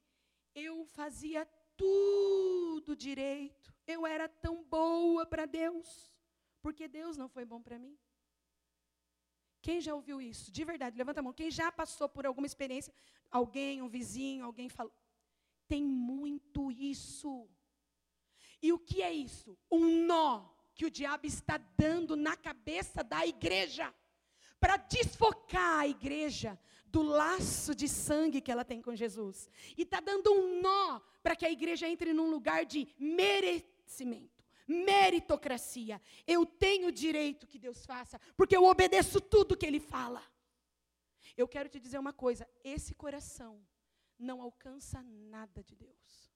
eu 0.55 0.85
fazia 0.85 1.49
tudo 1.79 2.95
direito, 2.95 3.73
eu 3.87 4.07
era 4.07 4.29
tão 4.29 4.63
boa 4.65 5.25
para 5.25 5.47
Deus, 5.47 6.15
porque 6.61 6.87
Deus 6.87 7.17
não 7.17 7.27
foi 7.27 7.47
bom 7.47 7.63
para 7.63 7.79
mim. 7.79 7.97
Quem 9.63 9.81
já 9.81 9.95
ouviu 9.95 10.21
isso? 10.21 10.53
De 10.53 10.63
verdade, 10.63 10.99
levanta 10.99 11.21
a 11.21 11.23
mão. 11.23 11.33
Quem 11.33 11.51
já 11.51 11.73
passou 11.73 12.07
por 12.07 12.27
alguma 12.27 12.47
experiência? 12.47 12.93
Alguém, 13.31 13.81
um 13.81 13.89
vizinho, 13.89 14.45
alguém 14.45 14.69
falou. 14.69 14.93
Tem 15.69 15.85
muito 15.85 16.71
isso. 16.71 17.49
E 18.63 18.73
o 18.73 18.79
que 18.79 19.03
é 19.03 19.13
isso? 19.13 19.59
Um 19.71 20.07
nó 20.07 20.49
que 20.75 20.87
o 20.87 20.91
diabo 20.91 21.27
está 21.27 21.57
dando 21.57 22.17
na 22.17 22.37
cabeça 22.37 23.03
da 23.03 23.27
igreja 23.27 23.93
para 24.61 24.77
desfocar 24.77 25.81
a 25.81 25.89
igreja 25.89 26.59
do 26.87 27.03
laço 27.03 27.75
de 27.75 27.89
sangue 27.89 28.41
que 28.41 28.51
ela 28.51 28.65
tem 28.65 28.81
com 28.81 28.95
Jesus. 28.95 29.51
E 29.77 29.83
está 29.83 30.01
dando 30.01 30.33
um 30.33 30.61
nó 30.61 31.01
para 31.23 31.37
que 31.37 31.45
a 31.45 31.51
igreja 31.51 31.89
entre 31.89 32.13
num 32.13 32.31
lugar 32.31 32.65
de 32.65 32.89
merecimento, 32.99 34.45
meritocracia. 34.67 36.01
Eu 36.27 36.47
tenho 36.47 36.93
direito 36.93 37.47
que 37.47 37.59
Deus 37.59 37.85
faça, 37.85 38.21
porque 38.37 38.57
eu 38.57 38.65
obedeço 38.65 39.21
tudo 39.21 39.57
que 39.57 39.67
Ele 39.67 39.81
fala. 39.81 40.23
Eu 41.37 41.47
quero 41.47 41.69
te 41.69 41.79
dizer 41.79 41.99
uma 41.99 42.13
coisa: 42.13 42.49
esse 42.65 42.95
coração 42.95 43.61
não 44.19 44.41
alcança 44.41 45.03
nada 45.03 45.63
de 45.63 45.75
Deus. 45.75 46.33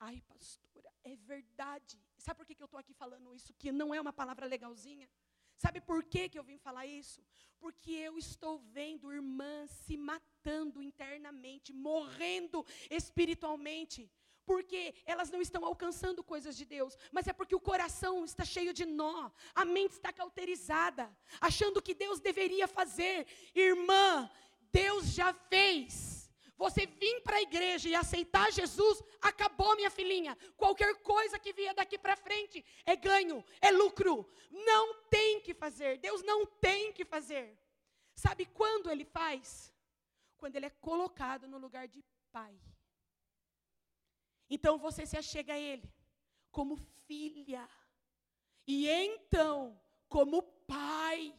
Ai, 0.00 0.20
pastora, 0.28 0.90
é 1.02 1.16
verdade. 1.16 2.00
Sabe 2.16 2.38
por 2.38 2.46
que 2.46 2.60
eu 2.60 2.66
estou 2.66 2.78
aqui 2.78 2.94
falando 2.94 3.34
isso? 3.34 3.52
Que 3.54 3.72
não 3.72 3.94
é 3.94 4.00
uma 4.00 4.12
palavra 4.12 4.46
legalzinha? 4.46 5.08
Sabe 5.56 5.80
por 5.80 6.04
que, 6.04 6.28
que 6.28 6.38
eu 6.38 6.44
vim 6.44 6.56
falar 6.56 6.86
isso? 6.86 7.20
Porque 7.58 7.90
eu 7.90 8.16
estou 8.16 8.60
vendo 8.60 9.12
irmãs 9.12 9.70
se 9.70 9.96
matando 9.96 10.80
internamente, 10.80 11.72
morrendo 11.72 12.64
espiritualmente. 12.88 14.08
Porque 14.46 14.94
elas 15.04 15.30
não 15.30 15.42
estão 15.42 15.64
alcançando 15.64 16.22
coisas 16.22 16.56
de 16.56 16.64
Deus, 16.64 16.96
mas 17.12 17.26
é 17.26 17.32
porque 17.32 17.56
o 17.56 17.60
coração 17.60 18.24
está 18.24 18.44
cheio 18.44 18.72
de 18.72 18.86
nó, 18.86 19.30
a 19.54 19.64
mente 19.64 19.92
está 19.92 20.10
cauterizada, 20.10 21.14
achando 21.38 21.82
que 21.82 21.92
Deus 21.92 22.18
deveria 22.18 22.66
fazer. 22.66 23.26
Irmã, 23.54 24.30
Deus 24.72 25.06
já 25.14 25.32
fez. 25.32 26.18
Você 26.56 26.86
vir 26.86 27.20
para 27.22 27.36
a 27.36 27.42
igreja 27.42 27.88
e 27.88 27.94
aceitar 27.94 28.50
Jesus, 28.52 29.00
acabou, 29.20 29.76
minha 29.76 29.90
filhinha. 29.90 30.36
Qualquer 30.56 30.92
coisa 31.02 31.38
que 31.38 31.52
vier 31.52 31.72
daqui 31.72 31.96
para 31.96 32.16
frente 32.16 32.64
é 32.84 32.96
ganho, 32.96 33.44
é 33.60 33.70
lucro. 33.70 34.28
Não 34.50 35.02
tem 35.04 35.40
que 35.40 35.54
fazer. 35.54 35.98
Deus 35.98 36.22
não 36.22 36.44
tem 36.44 36.92
que 36.92 37.04
fazer. 37.04 37.56
Sabe 38.14 38.44
quando 38.46 38.90
ele 38.90 39.04
faz? 39.04 39.72
Quando 40.36 40.56
ele 40.56 40.66
é 40.66 40.70
colocado 40.70 41.46
no 41.46 41.58
lugar 41.58 41.86
de 41.86 42.02
pai. 42.32 42.58
Então 44.50 44.78
você 44.78 45.06
se 45.06 45.16
achega 45.16 45.52
a 45.52 45.58
ele 45.58 45.88
como 46.50 46.76
filha. 47.06 47.68
E 48.66 48.88
então, 48.88 49.80
como 50.08 50.42
pai, 50.42 51.34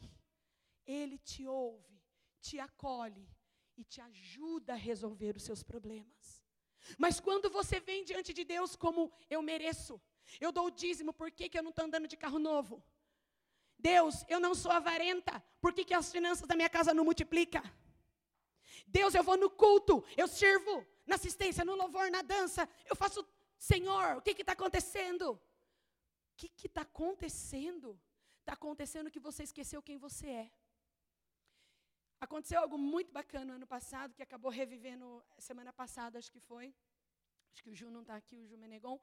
ele 0.86 1.18
te 1.18 1.46
ouve, 1.46 1.99
te 2.42 2.60
acolhe 2.60 3.28
e 3.78 3.84
te 3.84 4.02
ajuda 4.02 4.74
a 4.74 4.76
resolver 4.90 5.36
os 5.36 5.44
seus 5.44 5.64
problemas. 5.64 6.44
Mas 6.98 7.20
quando 7.20 7.50
você 7.50 7.80
vem 7.80 8.04
diante 8.04 8.34
de 8.34 8.44
Deus 8.44 8.76
como 8.76 9.12
eu 9.30 9.42
mereço, 9.42 10.02
eu 10.40 10.52
dou 10.52 10.68
o 10.68 10.72
dízimo, 10.72 11.14
por 11.14 11.32
que, 11.32 11.50
que 11.50 11.58
eu 11.58 11.64
não 11.64 11.70
estou 11.70 11.86
andando 11.86 12.08
de 12.08 12.18
carro 12.18 12.40
novo? 12.40 12.84
Deus, 13.78 14.26
eu 14.28 14.40
não 14.40 14.54
sou 14.54 14.72
avarenta, 14.72 15.44
por 15.62 15.74
que, 15.74 15.86
que 15.86 15.94
as 15.94 16.12
finanças 16.12 16.48
da 16.48 16.56
minha 16.56 16.70
casa 16.70 16.94
não 16.94 17.06
multiplicam? 17.06 17.64
Deus, 18.88 19.16
eu 19.16 19.24
vou 19.24 19.38
no 19.38 19.50
culto, 19.50 20.04
eu 20.18 20.28
sirvo 20.28 20.86
na 21.06 21.16
assistência, 21.16 21.64
no 21.64 21.76
louvor, 21.76 22.12
na 22.12 22.22
dança, 22.22 22.68
eu 22.90 22.96
faço, 22.96 23.26
Senhor, 23.58 24.18
o 24.18 24.22
que 24.22 24.32
está 24.32 24.54
acontecendo? 24.54 25.32
O 25.32 26.36
que 26.36 26.68
está 26.68 26.82
acontecendo? 26.82 28.00
Está 28.40 28.54
acontecendo 28.54 29.12
que 29.12 29.20
você 29.20 29.44
esqueceu 29.44 29.82
quem 29.82 29.98
você 29.98 30.28
é. 30.28 30.52
Aconteceu 32.22 32.60
algo 32.60 32.78
muito 32.78 33.12
bacana 33.14 33.46
no 33.46 33.54
ano 33.54 33.68
passado, 33.68 34.14
que 34.14 34.22
acabou 34.22 34.52
revivendo 34.52 35.24
semana 35.38 35.72
passada, 35.72 36.20
acho 36.20 36.32
que 36.32 36.40
foi. 36.40 36.76
Acho 37.54 37.64
que 37.64 37.70
o 37.70 37.76
Ju 37.76 37.90
não 37.90 38.02
está 38.02 38.16
aqui, 38.16 38.38
o 38.38 38.48
Ju 38.48 38.58
Menegon. 38.58 39.00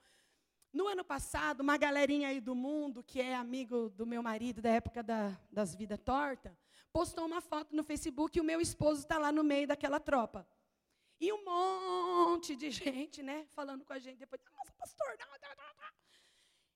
No 0.72 0.86
ano 0.86 1.04
passado, 1.04 1.60
uma 1.60 1.78
galerinha 1.78 2.28
aí 2.28 2.40
do 2.40 2.54
mundo, 2.54 3.02
que 3.02 3.20
é 3.20 3.34
amigo 3.34 3.88
do 3.90 4.06
meu 4.06 4.22
marido 4.22 4.60
da 4.60 4.70
época 4.70 5.02
da, 5.02 5.38
das 5.50 5.74
vidas 5.74 5.98
torta, 5.98 6.56
postou 6.92 7.24
uma 7.24 7.40
foto 7.40 7.74
no 7.74 7.82
Facebook 7.82 8.36
e 8.36 8.40
o 8.40 8.44
meu 8.44 8.60
esposo 8.60 9.00
está 9.02 9.18
lá 9.18 9.32
no 9.32 9.42
meio 9.42 9.66
daquela 9.66 9.98
tropa. 9.98 10.46
E 11.18 11.32
um 11.32 11.42
monte 11.42 12.54
de 12.54 12.70
gente, 12.82 13.22
né, 13.22 13.46
falando 13.48 13.84
com 13.84 13.94
a 13.94 13.98
gente 13.98 14.18
depois, 14.18 14.42
nossa, 14.54 14.72
pastor, 14.72 15.16
não, 15.18 15.28
não, 15.28 15.56
não, 15.56 15.74
não. 15.82 15.92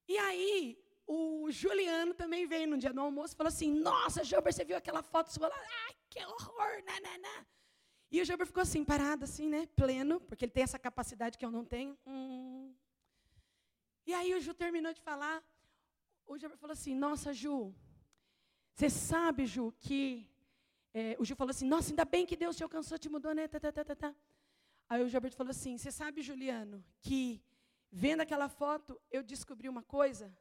E 0.09 0.17
aí, 0.19 0.83
o 1.07 1.51
Juliano 1.51 2.15
também 2.15 2.47
veio 2.47 2.69
no 2.69 2.79
dia 2.79 2.93
do 2.93 3.01
almoço 3.01 3.35
e 3.35 3.37
falou 3.37 3.49
assim: 3.49 3.71
Nossa, 3.73 4.25
Gilbert, 4.25 4.55
você 4.55 4.65
viu 4.65 4.77
aquela 4.77 5.03
foto 5.03 5.33
sua 5.33 5.49
lá? 5.49 5.57
Ai, 5.87 5.97
que 6.11 6.21
horror, 6.25 6.75
nanana. 6.89 7.35
E 8.11 8.21
o 8.21 8.25
Gilbert 8.25 8.49
ficou 8.49 8.63
assim, 8.63 8.85
parado, 8.85 9.25
assim, 9.25 9.49
né? 9.49 9.67
Pleno, 9.81 10.21
porque 10.21 10.45
ele 10.45 10.53
tem 10.53 10.65
essa 10.65 10.79
capacidade 10.79 11.39
que 11.39 11.45
eu 11.45 11.51
não 11.57 11.65
tenho. 11.65 11.97
Hum. 12.05 12.75
E 14.05 14.13
aí 14.13 14.35
o 14.35 14.41
Ju 14.41 14.53
terminou 14.53 14.93
de 14.93 15.01
falar. 15.01 15.37
O 16.27 16.37
Gilbert 16.37 16.59
falou 16.59 16.73
assim: 16.73 16.95
Nossa, 16.95 17.33
Ju, 17.33 17.73
você 18.75 18.91
sabe, 18.91 19.47
Ju, 19.47 19.73
que. 19.79 20.29
É, 20.93 21.17
o 21.21 21.25
Ju 21.25 21.37
falou 21.37 21.51
assim: 21.51 21.69
Nossa, 21.75 21.91
ainda 21.91 22.05
bem 22.05 22.27
que 22.27 22.37
Deus 22.37 22.57
te 22.57 22.65
alcançou, 22.65 22.99
te 22.99 23.09
mudou, 23.09 23.33
né? 23.33 23.47
Tá, 23.47 23.61
tá, 23.61 23.71
tá, 23.71 23.85
tá, 23.85 23.95
tá. 23.95 24.15
Aí 24.89 25.05
o 25.05 25.09
Gilbert 25.09 25.35
falou 25.35 25.53
assim: 25.53 25.79
Você 25.79 25.93
sabe, 25.93 26.23
Juliano, 26.23 26.85
que 27.01 27.41
vendo 27.93 28.23
aquela 28.23 28.49
foto 28.49 29.01
eu 29.11 29.23
descobri 29.23 29.69
uma 29.69 29.85
coisa? 29.85 30.37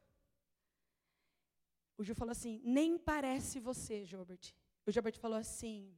O 1.96 2.02
Ju 2.02 2.14
falou 2.16 2.32
assim: 2.32 2.60
nem 2.64 2.98
parece 2.98 3.60
você, 3.60 4.04
Gilbert. 4.04 4.54
O 4.86 4.90
Gilbert 4.90 5.18
falou 5.18 5.38
assim: 5.38 5.94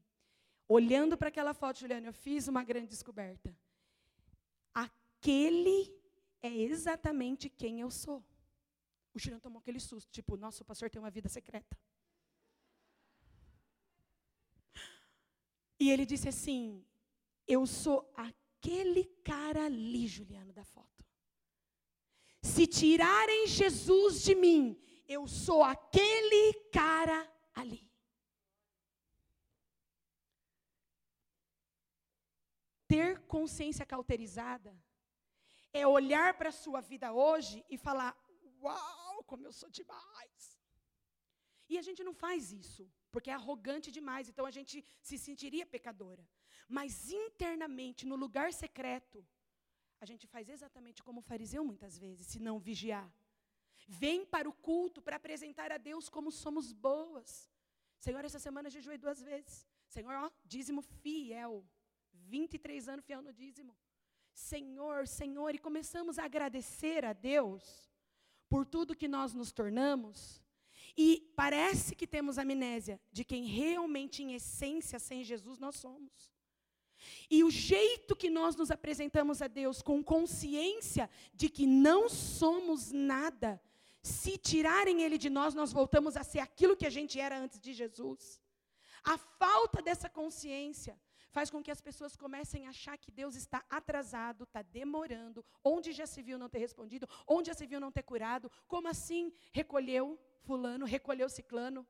olhando 0.68 1.16
para 1.16 1.28
aquela 1.28 1.54
foto, 1.54 1.78
Juliana, 1.80 2.08
eu 2.08 2.12
fiz 2.12 2.48
uma 2.48 2.64
grande 2.64 2.88
descoberta. 2.88 3.56
Aquele 4.74 5.94
é 6.40 6.54
exatamente 6.54 7.48
quem 7.48 7.80
eu 7.80 7.90
sou. 7.90 8.24
O 9.14 9.18
Juliano 9.18 9.40
tomou 9.40 9.60
aquele 9.60 9.78
susto, 9.78 10.10
tipo, 10.10 10.36
nossa, 10.36 10.62
o 10.62 10.66
pastor 10.66 10.88
tem 10.90 11.00
uma 11.00 11.10
vida 11.10 11.28
secreta. 11.28 11.76
E 15.78 15.90
ele 15.90 16.06
disse 16.06 16.28
assim: 16.28 16.84
Eu 17.46 17.66
sou 17.66 18.12
aquele 18.16 19.04
cara 19.24 19.66
ali, 19.66 20.06
Juliano, 20.06 20.52
da 20.52 20.64
foto. 20.64 21.04
Se 22.40 22.66
tirarem 22.66 23.46
Jesus 23.46 24.22
de 24.22 24.34
mim, 24.34 24.80
eu 25.06 25.28
sou 25.28 25.62
aquele 25.62 26.54
cara 26.72 27.30
ali. 27.54 27.91
Ter 32.94 33.12
consciência 33.34 33.84
cauterizada 33.92 34.70
é 35.80 35.86
olhar 35.86 36.30
para 36.38 36.50
a 36.50 36.58
sua 36.64 36.80
vida 36.92 37.08
hoje 37.26 37.64
e 37.74 37.76
falar: 37.86 38.12
Uau, 38.64 39.24
como 39.30 39.46
eu 39.46 39.52
sou 39.60 39.70
demais. 39.78 40.42
E 41.70 41.78
a 41.78 41.84
gente 41.86 42.04
não 42.08 42.12
faz 42.12 42.52
isso, 42.52 42.84
porque 43.10 43.30
é 43.30 43.36
arrogante 43.40 43.90
demais, 43.98 44.28
então 44.28 44.44
a 44.44 44.54
gente 44.58 44.84
se 45.08 45.16
sentiria 45.26 45.64
pecadora. 45.74 46.22
Mas 46.68 47.10
internamente, 47.10 48.04
no 48.04 48.16
lugar 48.24 48.52
secreto, 48.52 49.26
a 49.98 50.04
gente 50.10 50.26
faz 50.26 50.50
exatamente 50.50 51.02
como 51.02 51.20
o 51.20 51.28
fariseu 51.30 51.64
muitas 51.64 51.96
vezes, 52.04 52.26
se 52.26 52.40
não 52.48 52.58
vigiar. 52.70 53.10
Vem 53.88 54.26
para 54.34 54.50
o 54.50 54.58
culto 54.68 55.00
para 55.00 55.16
apresentar 55.16 55.72
a 55.72 55.78
Deus 55.78 56.10
como 56.10 56.30
somos 56.30 56.74
boas. 56.74 57.50
Senhor, 57.98 58.22
essa 58.22 58.38
semana 58.48 58.74
jejuei 58.76 58.98
duas 58.98 59.22
vezes. 59.22 59.66
Senhor, 59.88 60.14
ó, 60.24 60.30
dízimo 60.44 60.82
fiel. 60.82 61.54
23 62.12 62.88
anos 62.88 63.04
fiel 63.04 63.22
no 63.22 63.32
dízimo. 63.32 63.76
Senhor, 64.32 65.06
Senhor, 65.06 65.54
e 65.54 65.58
começamos 65.58 66.18
a 66.18 66.24
agradecer 66.24 67.04
a 67.04 67.12
Deus 67.12 67.90
por 68.48 68.66
tudo 68.66 68.96
que 68.96 69.08
nós 69.08 69.34
nos 69.34 69.52
tornamos. 69.52 70.42
E 70.96 71.32
parece 71.36 71.94
que 71.94 72.06
temos 72.06 72.38
amnésia 72.38 73.00
de 73.10 73.24
quem 73.24 73.44
realmente, 73.44 74.22
em 74.22 74.34
essência, 74.34 74.98
sem 74.98 75.24
Jesus, 75.24 75.58
nós 75.58 75.76
somos. 75.76 76.32
E 77.30 77.42
o 77.42 77.50
jeito 77.50 78.14
que 78.14 78.30
nós 78.30 78.54
nos 78.56 78.70
apresentamos 78.70 79.42
a 79.42 79.48
Deus 79.48 79.82
com 79.82 80.02
consciência 80.02 81.10
de 81.34 81.48
que 81.48 81.66
não 81.66 82.08
somos 82.08 82.92
nada, 82.92 83.60
se 84.02 84.36
tirarem 84.36 85.02
Ele 85.02 85.18
de 85.18 85.30
nós, 85.30 85.54
nós 85.54 85.72
voltamos 85.72 86.16
a 86.16 86.22
ser 86.22 86.40
aquilo 86.40 86.76
que 86.76 86.86
a 86.86 86.90
gente 86.90 87.18
era 87.18 87.38
antes 87.38 87.58
de 87.58 87.72
Jesus. 87.72 88.40
A 89.04 89.16
falta 89.18 89.82
dessa 89.82 90.08
consciência 90.08 90.98
faz 91.32 91.50
com 91.50 91.62
que 91.62 91.70
as 91.70 91.80
pessoas 91.80 92.14
comecem 92.14 92.66
a 92.66 92.70
achar 92.70 92.96
que 92.98 93.10
Deus 93.10 93.34
está 93.34 93.64
atrasado, 93.68 94.44
está 94.44 94.62
demorando, 94.62 95.44
onde 95.64 95.90
já 95.92 96.06
se 96.06 96.22
viu 96.22 96.38
não 96.38 96.48
ter 96.48 96.58
respondido, 96.58 97.08
onde 97.26 97.48
já 97.48 97.54
se 97.54 97.66
viu 97.66 97.80
não 97.80 97.90
ter 97.90 98.02
curado, 98.02 98.50
como 98.68 98.86
assim? 98.86 99.32
Recolheu 99.50 100.20
fulano, 100.42 100.84
recolheu 100.84 101.28
ciclano, 101.28 101.86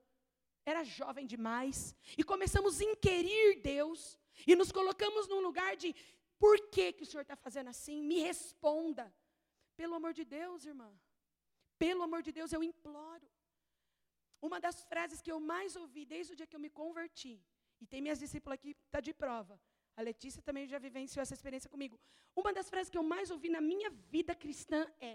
era 0.64 0.85
jovem 0.85 1.26
demais, 1.26 1.94
e 2.16 2.22
começamos 2.22 2.81
a 2.81 2.85
inquirir 2.85 3.61
Deus, 3.61 4.16
e 4.46 4.55
nos 4.55 4.70
colocamos 4.70 5.26
num 5.28 5.40
lugar 5.40 5.76
de, 5.76 5.94
por 6.38 6.57
que, 6.70 6.92
que 6.92 7.02
o 7.02 7.07
Senhor 7.07 7.22
está 7.22 7.37
fazendo 7.37 7.68
assim? 7.68 8.00
Me 8.02 8.20
responda. 8.20 9.12
Pelo 9.76 9.94
amor 9.94 10.12
de 10.12 10.24
Deus, 10.24 10.64
irmã, 10.64 10.90
pelo 11.78 12.02
amor 12.02 12.22
de 12.22 12.31
Deus, 12.31 12.52
eu 12.52 12.62
imploro. 12.62 13.26
Uma 14.40 14.61
das 14.61 14.85
frases 14.85 15.20
que 15.20 15.33
eu 15.33 15.40
mais 15.40 15.74
ouvi 15.74 16.05
desde 16.05 16.33
o 16.33 16.37
dia 16.37 16.46
que 16.46 16.55
eu 16.55 16.61
me 16.61 16.70
converti, 16.70 17.35
e 17.83 17.87
tem 17.92 18.01
minhas 18.01 18.21
discípulas 18.25 18.55
aqui, 18.59 18.71
está 18.87 19.01
de 19.01 19.12
prova. 19.12 19.61
A 19.97 20.03
Letícia 20.09 20.40
também 20.49 20.66
já 20.73 20.79
vivenciou 20.79 21.21
essa 21.21 21.35
experiência 21.38 21.68
comigo. 21.75 21.97
Uma 22.40 22.53
das 22.57 22.68
frases 22.71 22.90
que 22.92 22.99
eu 23.01 23.03
mais 23.14 23.31
ouvi 23.35 23.49
na 23.57 23.61
minha 23.61 23.90
vida 24.14 24.35
cristã 24.42 24.81
é: 25.01 25.14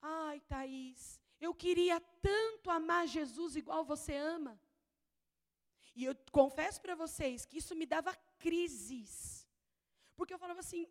Ai, 0.00 0.40
Thaís, 0.52 1.20
eu 1.38 1.52
queria 1.54 2.00
tanto 2.28 2.70
amar 2.70 3.06
Jesus 3.06 3.56
igual 3.62 3.84
você 3.84 4.14
ama. 4.14 4.54
E 5.94 6.04
eu 6.04 6.14
confesso 6.40 6.80
para 6.80 6.94
vocês 6.94 7.44
que 7.44 7.58
isso 7.58 7.74
me 7.80 7.86
dava 7.94 8.14
crises. 8.38 9.46
Porque 10.16 10.32
eu 10.34 10.42
falava 10.44 10.60
assim: 10.60 10.82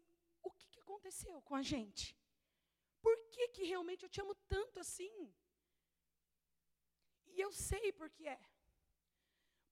o 0.43 0.51
que, 0.51 0.67
que 0.69 0.79
aconteceu 0.85 1.41
com 1.41 1.55
a 1.55 1.63
gente? 1.73 2.15
Por 3.01 3.15
que, 3.33 3.47
que 3.55 3.63
realmente 3.73 4.03
eu 4.03 4.09
te 4.09 4.21
amo 4.21 4.35
tanto 4.55 4.79
assim? 4.79 5.15
E 7.33 7.41
eu 7.41 7.51
sei 7.51 7.91
por 7.91 8.09
que 8.09 8.27
é. 8.27 8.39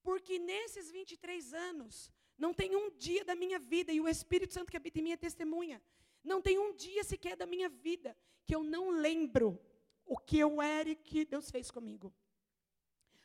Porque 0.04 0.38
nesses 0.38 0.90
23 0.92 1.52
anos, 1.52 2.12
não 2.38 2.54
tem 2.54 2.76
um 2.76 2.90
dia 2.90 3.24
da 3.24 3.34
minha 3.34 3.58
vida, 3.58 3.90
e 3.92 4.00
o 4.00 4.08
Espírito 4.08 4.54
Santo 4.54 4.70
que 4.70 4.76
habita 4.76 5.00
em 5.00 5.02
mim 5.02 5.12
é 5.12 5.16
testemunha, 5.16 5.82
não 6.22 6.40
tem 6.40 6.58
um 6.58 6.72
dia 6.74 7.02
sequer 7.02 7.36
da 7.36 7.46
minha 7.46 7.68
vida 7.68 8.16
que 8.46 8.54
eu 8.54 8.62
não 8.62 8.90
lembro 8.90 9.58
o 10.04 10.16
que 10.16 10.38
eu 10.38 10.62
era 10.62 10.90
e 10.90 10.94
que 10.94 11.24
Deus 11.24 11.50
fez 11.50 11.70
comigo. 11.70 12.14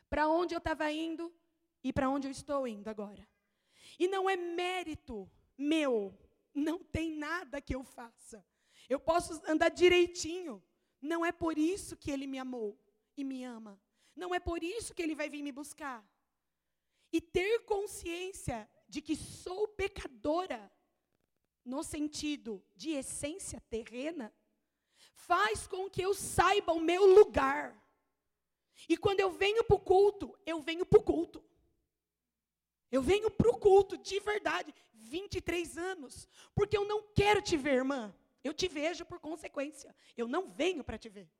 Para 0.08 0.28
onde 0.28 0.54
eu 0.54 0.58
estava 0.58 0.90
indo 0.90 1.32
e 1.84 1.92
para 1.92 2.08
onde 2.08 2.26
eu 2.26 2.30
estou 2.30 2.66
indo 2.66 2.88
agora. 2.88 3.28
E 3.98 4.08
não 4.08 4.28
é 4.28 4.36
mérito 4.36 5.30
meu, 5.56 6.18
não 6.54 6.78
tem 6.82 7.10
nada 7.10 7.60
que 7.60 7.74
eu 7.74 7.84
faça. 7.84 8.44
Eu 8.88 8.98
posso 8.98 9.40
andar 9.46 9.68
direitinho. 9.68 10.62
Não 11.00 11.24
é 11.24 11.32
por 11.32 11.56
isso 11.56 11.96
que 11.96 12.10
ele 12.10 12.26
me 12.26 12.38
amou 12.38 12.78
e 13.16 13.22
me 13.24 13.44
ama. 13.44 13.80
Não 14.16 14.34
é 14.34 14.40
por 14.40 14.62
isso 14.62 14.94
que 14.94 15.02
ele 15.02 15.14
vai 15.14 15.28
vir 15.28 15.42
me 15.42 15.52
buscar. 15.52 16.04
E 17.12 17.20
ter 17.20 17.64
consciência 17.64 18.68
de 18.88 19.00
que 19.02 19.16
sou 19.16 19.68
pecadora, 19.68 20.70
no 21.64 21.82
sentido 21.82 22.64
de 22.74 22.90
essência 22.90 23.60
terrena, 23.68 24.32
faz 25.12 25.66
com 25.66 25.88
que 25.88 26.02
eu 26.02 26.14
saiba 26.14 26.72
o 26.72 26.80
meu 26.80 27.06
lugar. 27.06 27.76
E 28.88 28.96
quando 28.96 29.20
eu 29.20 29.30
venho 29.30 29.62
para 29.64 29.76
o 29.76 29.80
culto, 29.80 30.36
eu 30.46 30.60
venho 30.60 30.86
para 30.86 30.98
o 30.98 31.02
culto. 31.02 31.44
Eu 32.90 33.02
venho 33.02 33.30
para 33.30 33.48
o 33.48 33.58
culto, 33.58 33.96
de 33.96 34.18
verdade, 34.18 34.74
23 34.92 35.78
anos, 35.78 36.28
porque 36.54 36.76
eu 36.76 36.84
não 36.84 37.02
quero 37.14 37.40
te 37.40 37.56
ver, 37.56 37.74
irmã. 37.74 38.14
Eu 38.42 38.54
te 38.54 38.66
vejo 38.66 39.04
por 39.04 39.20
consequência. 39.20 39.94
Eu 40.16 40.26
não 40.26 40.48
venho 40.48 40.82
para 40.82 40.98
te 40.98 41.08
ver. 41.08 41.30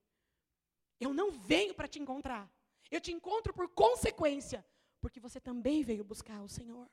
Eu 1.00 1.12
não 1.14 1.30
venho 1.30 1.74
para 1.74 1.88
te 1.88 1.98
encontrar. 1.98 2.48
Eu 2.90 3.00
te 3.00 3.12
encontro 3.12 3.52
por 3.52 3.68
consequência, 3.68 4.64
porque 5.00 5.20
você 5.20 5.40
também 5.40 5.82
veio 5.82 6.04
buscar 6.04 6.42
o 6.42 6.48
Senhor. 6.48 6.88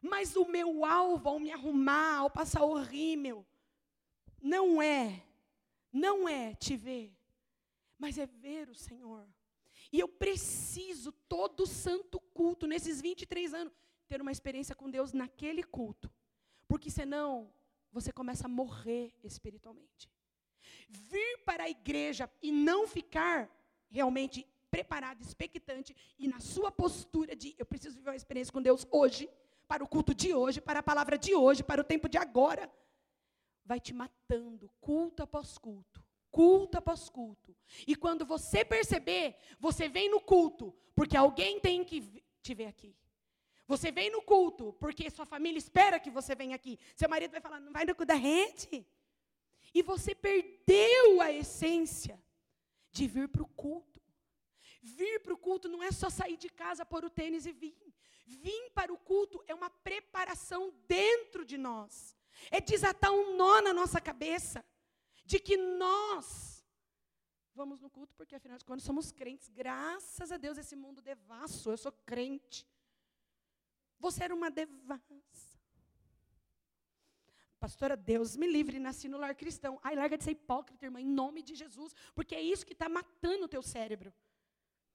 Mas 0.00 0.36
o 0.36 0.44
meu 0.46 0.84
alvo 0.84 1.28
ao 1.28 1.38
me 1.38 1.50
arrumar, 1.50 2.18
ao 2.18 2.30
passar 2.30 2.64
o 2.64 2.74
rímel, 2.74 3.46
não 4.40 4.82
é, 4.82 5.24
não 5.92 6.28
é 6.28 6.54
te 6.54 6.76
ver, 6.76 7.16
mas 7.98 8.18
é 8.18 8.26
ver 8.26 8.68
o 8.68 8.74
Senhor. 8.74 9.26
E 9.92 10.00
eu 10.00 10.08
preciso, 10.08 11.12
todo 11.28 11.66
santo 11.66 12.18
culto, 12.18 12.66
nesses 12.66 13.00
23 13.00 13.54
anos, 13.54 13.72
ter 14.08 14.20
uma 14.20 14.32
experiência 14.32 14.74
com 14.74 14.90
Deus 14.90 15.12
naquele 15.12 15.62
culto. 15.62 16.10
Porque 16.66 16.90
senão, 16.90 17.52
você 17.92 18.10
começa 18.10 18.46
a 18.46 18.48
morrer 18.48 19.14
espiritualmente. 19.22 20.10
Vir 20.88 21.44
para 21.44 21.64
a 21.64 21.70
igreja 21.70 22.30
e 22.40 22.50
não 22.50 22.86
ficar 22.86 23.50
realmente 23.90 24.46
preparado, 24.72 25.20
expectante 25.20 25.94
e 26.18 26.26
na 26.26 26.40
sua 26.40 26.70
postura 26.72 27.36
de 27.36 27.54
eu 27.58 27.66
preciso 27.66 27.94
viver 27.98 28.10
uma 28.10 28.16
experiência 28.16 28.50
com 28.50 28.62
Deus 28.62 28.86
hoje, 28.90 29.28
para 29.68 29.84
o 29.84 29.88
culto 29.94 30.14
de 30.14 30.30
hoje, 30.34 30.60
para 30.60 30.80
a 30.80 30.82
palavra 30.82 31.16
de 31.18 31.34
hoje, 31.34 31.62
para 31.62 31.80
o 31.82 31.84
tempo 31.84 32.08
de 32.08 32.16
agora, 32.16 32.70
vai 33.64 33.78
te 33.78 33.92
matando 33.92 34.70
culto 34.80 35.22
após 35.22 35.58
culto, 35.58 36.02
culto 36.30 36.78
após 36.78 37.10
culto. 37.10 37.54
E 37.86 37.94
quando 37.94 38.24
você 38.24 38.64
perceber, 38.64 39.36
você 39.60 39.88
vem 39.88 40.10
no 40.10 40.20
culto, 40.20 40.74
porque 40.94 41.16
alguém 41.16 41.60
tem 41.60 41.84
que 41.84 42.22
te 42.42 42.54
ver 42.54 42.66
aqui. 42.66 42.96
Você 43.68 43.92
vem 43.92 44.10
no 44.10 44.22
culto, 44.22 44.72
porque 44.74 45.10
sua 45.10 45.26
família 45.26 45.58
espera 45.58 46.00
que 46.00 46.10
você 46.10 46.34
venha 46.34 46.56
aqui. 46.56 46.78
Seu 46.96 47.08
marido 47.08 47.30
vai 47.30 47.40
falar, 47.40 47.60
não 47.60 47.72
vai 47.72 47.84
no 47.84 47.94
culto 47.94 48.06
da 48.06 48.14
rede. 48.14 48.86
E 49.74 49.82
você 49.82 50.14
perdeu 50.14 51.20
a 51.20 51.30
essência 51.30 52.18
de 52.90 53.06
vir 53.06 53.28
para 53.28 53.42
o 53.42 53.48
culto. 53.48 53.91
Vir 54.82 55.20
para 55.20 55.32
o 55.32 55.38
culto 55.38 55.68
não 55.68 55.80
é 55.82 55.92
só 55.92 56.10
sair 56.10 56.36
de 56.36 56.48
casa, 56.48 56.84
pôr 56.84 57.04
o 57.04 57.10
tênis 57.10 57.46
e 57.46 57.52
vir. 57.52 57.76
Vir 58.26 58.70
para 58.74 58.92
o 58.92 58.98
culto 58.98 59.42
é 59.46 59.54
uma 59.54 59.70
preparação 59.70 60.74
dentro 60.88 61.44
de 61.44 61.56
nós. 61.56 62.16
É 62.50 62.60
desatar 62.60 63.12
um 63.12 63.36
nó 63.36 63.60
na 63.60 63.72
nossa 63.72 64.00
cabeça 64.00 64.64
de 65.24 65.38
que 65.38 65.56
nós 65.56 66.64
vamos 67.54 67.80
no 67.80 67.90
culto 67.90 68.14
porque 68.16 68.34
afinal 68.34 68.58
de 68.58 68.64
contas 68.64 68.82
somos 68.82 69.12
crentes. 69.12 69.48
Graças 69.48 70.32
a 70.32 70.36
Deus 70.36 70.58
esse 70.58 70.74
mundo 70.74 71.00
devasso, 71.00 71.70
eu 71.70 71.76
sou 71.76 71.92
crente. 72.04 72.66
Você 74.00 74.24
era 74.24 74.34
uma 74.34 74.50
devassa. 74.50 75.52
Pastora, 77.60 77.96
Deus 77.96 78.36
me 78.36 78.48
livre, 78.48 78.80
nasci 78.80 79.08
no 79.08 79.16
lar 79.16 79.36
cristão. 79.36 79.78
Ai, 79.84 79.94
larga 79.94 80.18
de 80.18 80.24
ser 80.24 80.32
hipócrita, 80.32 80.84
irmã, 80.84 81.00
em 81.00 81.06
nome 81.06 81.40
de 81.40 81.54
Jesus, 81.54 81.94
porque 82.12 82.34
é 82.34 82.42
isso 82.42 82.66
que 82.66 82.72
está 82.72 82.88
matando 82.88 83.44
o 83.44 83.48
teu 83.48 83.62
cérebro. 83.62 84.12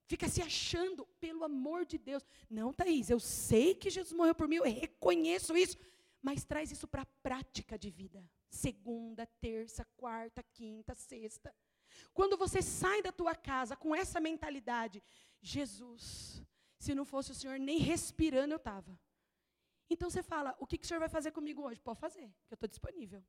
Fica 0.08 0.30
se 0.30 0.42
achando, 0.42 1.06
pelo 1.20 1.44
amor 1.44 1.86
de 1.86 1.98
Deus. 1.98 2.26
Não, 2.50 2.72
Thaís, 2.72 3.10
eu 3.10 3.20
sei 3.20 3.76
que 3.76 3.90
Jesus 3.90 4.14
morreu 4.14 4.34
por 4.34 4.48
mim, 4.48 4.56
eu 4.56 4.64
reconheço 4.64 5.56
isso, 5.56 5.78
mas 6.22 6.46
traz 6.46 6.72
isso 6.72 6.88
para 6.88 7.02
a 7.02 7.12
prática 7.22 7.78
de 7.78 7.90
vida. 7.90 8.24
Segunda, 8.50 9.26
terça, 9.42 9.86
quarta, 9.98 10.42
quinta, 10.42 10.96
sexta. 10.96 11.54
Quando 12.14 12.38
você 12.38 12.62
sai 12.62 13.02
da 13.02 13.12
tua 13.12 13.36
casa 13.36 13.76
com 13.76 13.94
essa 13.94 14.20
mentalidade, 14.20 15.04
Jesus, 15.42 16.42
se 16.80 16.96
não 16.96 17.04
fosse 17.04 17.32
o 17.32 17.36
Senhor 17.36 17.60
nem 17.60 17.78
respirando 17.78 18.54
eu 18.54 18.58
estava. 18.58 18.98
Então 19.90 20.10
você 20.10 20.24
fala, 20.24 20.56
o 20.58 20.66
que, 20.66 20.78
que 20.78 20.86
o 20.86 20.88
Senhor 20.88 21.00
vai 21.00 21.10
fazer 21.10 21.32
comigo 21.32 21.64
hoje? 21.64 21.82
Pode 21.82 22.00
fazer, 22.00 22.28
que 22.48 22.54
eu 22.54 22.56
estou 22.56 22.70
disponível. 22.70 23.22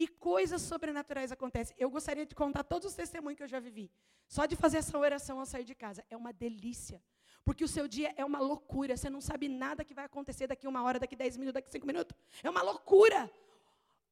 E 0.00 0.08
coisas 0.08 0.62
sobrenaturais 0.62 1.30
acontecem. 1.30 1.76
Eu 1.78 1.90
gostaria 1.90 2.24
de 2.24 2.34
contar 2.34 2.64
todos 2.64 2.88
os 2.88 2.94
testemunhos 2.94 3.36
que 3.36 3.42
eu 3.42 3.48
já 3.54 3.60
vivi. 3.60 3.90
Só 4.26 4.46
de 4.46 4.56
fazer 4.56 4.78
essa 4.78 4.96
oração 4.98 5.38
ao 5.38 5.44
sair 5.44 5.62
de 5.62 5.74
casa. 5.74 6.02
É 6.08 6.16
uma 6.16 6.32
delícia. 6.32 7.02
Porque 7.44 7.62
o 7.62 7.68
seu 7.68 7.86
dia 7.86 8.14
é 8.16 8.24
uma 8.24 8.38
loucura. 8.38 8.96
Você 8.96 9.10
não 9.10 9.20
sabe 9.20 9.46
nada 9.46 9.84
que 9.84 9.92
vai 9.92 10.06
acontecer 10.06 10.46
daqui 10.46 10.66
uma 10.66 10.82
hora, 10.82 10.98
daqui 10.98 11.14
dez 11.14 11.36
minutos, 11.36 11.52
daqui 11.52 11.70
cinco 11.70 11.86
minutos. 11.86 12.16
É 12.42 12.48
uma 12.48 12.62
loucura. 12.62 13.30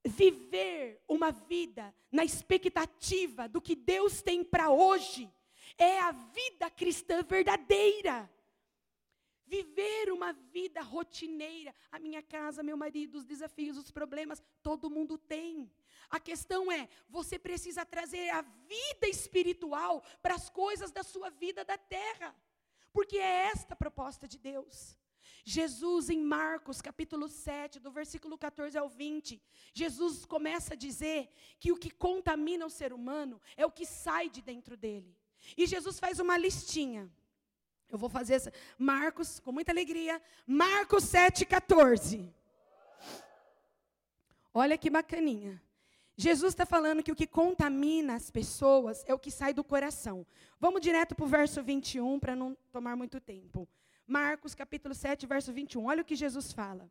Viver 0.04 1.02
uma 1.08 1.30
vida 1.32 1.94
na 2.12 2.22
expectativa 2.22 3.48
do 3.48 3.58
que 3.58 3.74
Deus 3.74 4.20
tem 4.20 4.44
para 4.44 4.70
hoje 4.70 5.32
é 5.78 6.00
a 6.00 6.12
vida 6.12 6.68
cristã 6.70 7.22
verdadeira. 7.22 8.30
Viver 9.48 10.12
uma 10.12 10.32
vida 10.32 10.80
rotineira. 10.82 11.74
A 11.90 11.98
minha 11.98 12.22
casa, 12.22 12.62
meu 12.62 12.76
marido, 12.76 13.16
os 13.16 13.24
desafios, 13.24 13.78
os 13.78 13.90
problemas, 13.90 14.42
todo 14.62 14.90
mundo 14.96 15.16
tem. 15.16 15.70
A 16.10 16.20
questão 16.20 16.70
é, 16.70 16.88
você 17.08 17.38
precisa 17.38 17.84
trazer 17.84 18.28
a 18.30 18.42
vida 18.42 19.06
espiritual 19.08 20.02
para 20.22 20.34
as 20.34 20.48
coisas 20.48 20.90
da 20.90 21.02
sua 21.02 21.30
vida 21.30 21.64
da 21.64 21.78
terra. 21.78 22.34
Porque 22.92 23.16
é 23.16 23.50
esta 23.52 23.74
a 23.74 23.76
proposta 23.76 24.26
de 24.26 24.38
Deus. 24.38 24.98
Jesus, 25.44 26.10
em 26.10 26.20
Marcos, 26.20 26.82
capítulo 26.82 27.26
7, 27.26 27.80
do 27.80 27.90
versículo 27.90 28.36
14 28.36 28.76
ao 28.76 28.88
20, 28.88 29.40
Jesus 29.72 30.26
começa 30.26 30.74
a 30.74 30.76
dizer 30.76 31.30
que 31.58 31.72
o 31.72 31.76
que 31.76 31.90
contamina 31.90 32.66
o 32.66 32.70
ser 32.70 32.92
humano 32.92 33.40
é 33.56 33.64
o 33.64 33.70
que 33.70 33.86
sai 33.86 34.28
de 34.28 34.42
dentro 34.42 34.76
dele. 34.76 35.16
E 35.56 35.66
Jesus 35.66 35.98
faz 35.98 36.18
uma 36.18 36.36
listinha. 36.36 37.10
Eu 37.90 37.98
vou 37.98 38.08
fazer 38.08 38.34
essa. 38.34 38.52
Marcos, 38.78 39.40
com 39.40 39.52
muita 39.52 39.72
alegria. 39.72 40.20
Marcos 40.46 41.04
7, 41.04 41.46
14. 41.46 42.32
Olha 44.52 44.76
que 44.76 44.90
bacaninha. 44.90 45.62
Jesus 46.16 46.52
está 46.52 46.66
falando 46.66 47.02
que 47.02 47.12
o 47.12 47.14
que 47.14 47.28
contamina 47.28 48.16
as 48.16 48.28
pessoas 48.28 49.04
é 49.06 49.14
o 49.14 49.18
que 49.18 49.30
sai 49.30 49.54
do 49.54 49.62
coração. 49.62 50.26
Vamos 50.58 50.80
direto 50.80 51.14
para 51.14 51.24
o 51.24 51.28
verso 51.28 51.62
21, 51.62 52.18
para 52.18 52.34
não 52.34 52.56
tomar 52.72 52.96
muito 52.96 53.20
tempo. 53.20 53.68
Marcos, 54.04 54.54
capítulo 54.54 54.94
7, 54.94 55.26
verso 55.26 55.52
21. 55.52 55.84
Olha 55.84 56.02
o 56.02 56.04
que 56.04 56.16
Jesus 56.16 56.52
fala. 56.52 56.90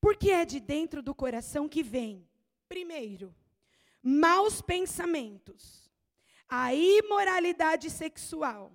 Porque 0.00 0.30
é 0.30 0.44
de 0.44 0.58
dentro 0.58 1.00
do 1.00 1.14
coração 1.14 1.68
que 1.68 1.82
vem, 1.82 2.26
primeiro, 2.68 3.32
maus 4.02 4.60
pensamentos, 4.60 5.88
a 6.48 6.74
imoralidade 6.74 7.88
sexual, 7.88 8.72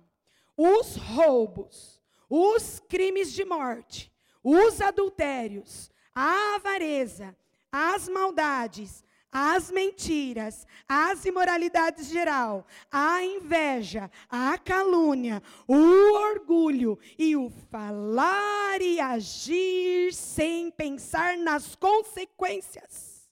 os 0.56 0.96
roubos, 0.96 2.00
os 2.28 2.80
crimes 2.88 3.32
de 3.32 3.44
morte, 3.44 4.12
os 4.42 4.80
adultérios, 4.80 5.90
a 6.14 6.54
avareza, 6.54 7.36
as 7.70 8.08
maldades, 8.08 9.04
as 9.30 9.70
mentiras, 9.70 10.66
as 10.88 11.26
imoralidades 11.26 12.08
geral, 12.08 12.66
a 12.90 13.22
inveja, 13.22 14.10
a 14.30 14.56
calúnia, 14.56 15.42
o 15.68 16.14
orgulho 16.14 16.98
e 17.18 17.36
o 17.36 17.50
falar 17.50 18.80
e 18.80 18.98
agir 18.98 20.14
sem 20.14 20.70
pensar 20.70 21.36
nas 21.36 21.74
consequências. 21.74 23.28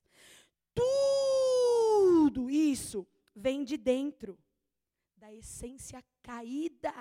Tudo 0.75 2.51
isso 2.51 3.07
vem 3.35 3.65
de 3.65 3.79
dentro 3.79 4.39
da 5.17 5.33
essência 5.33 6.05
caída 6.23 6.93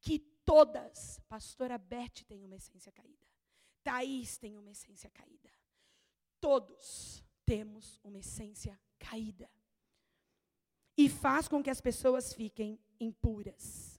que 0.00 0.18
todas, 0.44 1.20
pastora 1.28 1.78
Beth 1.78 2.24
tem 2.26 2.44
uma 2.44 2.56
essência 2.56 2.90
caída, 2.92 3.26
Thaís 3.82 4.38
tem 4.38 4.56
uma 4.56 4.70
essência 4.70 5.10
caída, 5.10 5.50
todos 6.40 7.22
temos 7.44 8.00
uma 8.02 8.18
essência 8.18 8.78
caída. 8.98 9.50
E 10.96 11.08
faz 11.08 11.48
com 11.48 11.62
que 11.62 11.70
as 11.70 11.80
pessoas 11.80 12.34
fiquem 12.34 12.78
impuras. 12.98 13.98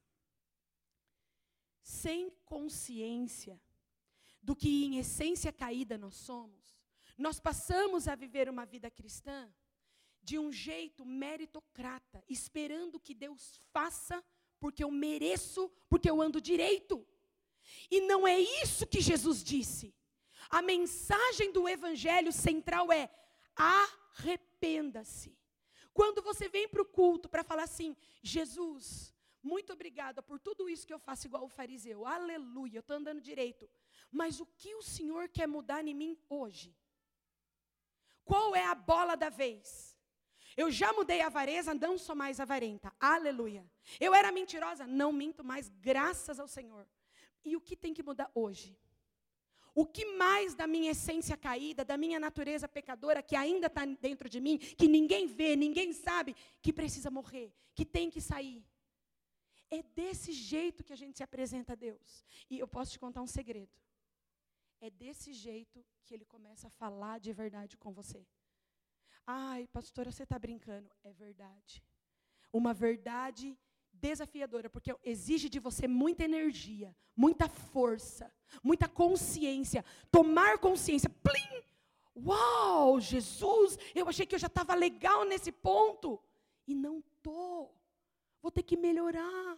Sem 1.82 2.30
consciência 2.46 3.60
do 4.42 4.56
que 4.56 4.86
em 4.86 4.98
essência 5.00 5.52
caída 5.52 5.98
nós 5.98 6.16
somos, 6.16 6.80
nós 7.18 7.40
passamos 7.40 8.08
a 8.08 8.16
viver 8.16 8.50
uma 8.50 8.66
vida 8.66 8.90
cristã 8.90 9.52
de 10.24 10.38
um 10.38 10.52
jeito 10.52 11.06
meritocrata, 11.06 12.24
esperando 12.30 13.00
que 13.00 13.14
Deus 13.14 13.58
faça 13.72 14.24
porque 14.62 14.84
eu 14.84 14.92
mereço, 14.92 15.70
porque 15.90 16.10
eu 16.10 16.22
ando 16.22 16.40
direito. 16.40 17.06
E 17.90 18.00
não 18.02 18.28
é 18.28 18.40
isso 18.40 18.86
que 18.86 19.02
Jesus 19.02 19.44
disse. 19.44 19.94
A 20.50 20.62
mensagem 20.62 21.52
do 21.52 21.68
evangelho 21.68 22.32
central 22.32 22.92
é: 22.92 23.10
arrependa-se. 23.56 25.38
Quando 25.94 26.22
você 26.22 26.48
vem 26.48 26.70
para 26.70 26.84
o 26.84 26.86
culto 26.86 27.28
para 27.28 27.44
falar 27.44 27.64
assim, 27.64 27.98
Jesus, 28.22 29.14
muito 29.42 29.74
obrigada 29.74 30.22
por 30.22 30.40
tudo 30.40 30.70
isso 30.70 30.86
que 30.86 30.94
eu 30.94 31.00
faço 31.00 31.28
igual 31.28 31.44
o 31.44 31.50
fariseu, 31.50 32.06
aleluia, 32.06 32.78
eu 32.78 32.82
estou 32.82 32.96
andando 32.96 33.20
direito. 33.20 33.70
Mas 34.10 34.40
o 34.40 34.46
que 34.46 34.74
o 34.76 34.84
Senhor 34.84 35.28
quer 35.28 35.48
mudar 35.48 35.86
em 35.86 35.94
mim 35.94 36.18
hoje? 36.30 36.78
Qual 38.24 38.56
é 38.56 38.66
a 38.66 38.76
bola 38.76 39.16
da 39.16 39.30
vez? 39.30 39.91
Eu 40.56 40.70
já 40.70 40.92
mudei 40.94 41.22
a 41.22 41.28
avareza, 41.28 41.74
não 41.74 41.98
sou 41.98 42.16
mais 42.16 42.40
avarenta. 42.40 42.94
Aleluia. 43.00 43.66
Eu 44.00 44.14
era 44.14 44.32
mentirosa, 44.32 44.86
não 44.86 45.12
minto 45.12 45.44
mais, 45.44 45.70
graças 45.70 46.40
ao 46.40 46.48
Senhor. 46.48 46.88
E 47.44 47.56
o 47.56 47.62
que 47.62 47.76
tem 47.76 47.94
que 47.94 48.04
mudar 48.04 48.30
hoje? 48.36 48.78
O 49.74 49.86
que 49.86 50.06
mais 50.18 50.54
da 50.54 50.68
minha 50.68 50.92
essência 50.92 51.38
caída, 51.38 51.86
da 51.86 51.98
minha 51.98 52.20
natureza 52.20 52.68
pecadora, 52.68 53.24
que 53.24 53.36
ainda 53.36 53.68
está 53.68 53.86
dentro 53.86 54.28
de 54.28 54.42
mim, 54.42 54.58
que 54.58 54.88
ninguém 54.88 55.28
vê, 55.28 55.56
ninguém 55.56 55.94
sabe, 55.94 56.36
que 56.62 56.74
precisa 56.74 57.10
morrer, 57.10 57.54
que 57.74 57.86
tem 57.86 58.10
que 58.10 58.20
sair? 58.20 58.66
É 59.70 59.82
desse 59.82 60.34
jeito 60.34 60.84
que 60.84 60.92
a 60.92 60.98
gente 60.98 61.16
se 61.16 61.24
apresenta 61.24 61.72
a 61.72 61.76
Deus. 61.76 62.26
E 62.50 62.60
eu 62.60 62.68
posso 62.68 62.92
te 62.92 63.00
contar 63.00 63.22
um 63.22 63.28
segredo. 63.28 63.72
É 64.82 64.90
desse 64.90 65.32
jeito 65.32 65.86
que 66.06 66.14
Ele 66.14 66.26
começa 66.26 66.68
a 66.68 66.72
falar 66.72 67.20
de 67.20 67.32
verdade 67.32 67.78
com 67.78 67.94
você. 67.94 68.28
Ai, 69.26 69.68
pastora, 69.68 70.12
você 70.12 70.24
está 70.24 70.38
brincando. 70.38 70.90
É 71.04 71.14
verdade. 71.14 71.84
Uma 72.52 72.74
verdade 72.74 73.58
desafiadora, 73.94 74.70
porque 74.70 74.96
exige 75.04 75.48
de 75.50 75.60
você 75.60 75.88
muita 75.88 76.24
energia, 76.24 76.96
muita 77.16 77.48
força, 77.48 78.32
muita 78.64 78.88
consciência. 78.88 79.86
Tomar 80.12 80.58
consciência. 80.58 81.10
Plim! 81.10 81.64
Uau, 82.16 83.00
Jesus, 83.00 83.78
eu 83.96 84.08
achei 84.08 84.26
que 84.26 84.36
eu 84.36 84.40
já 84.40 84.48
estava 84.48 84.76
legal 84.76 85.24
nesse 85.24 85.52
ponto. 85.52 86.22
E 86.68 86.74
não 86.74 87.00
estou. 87.00 87.74
Vou 88.42 88.52
ter 88.52 88.64
que 88.64 88.76
melhorar. 88.76 89.58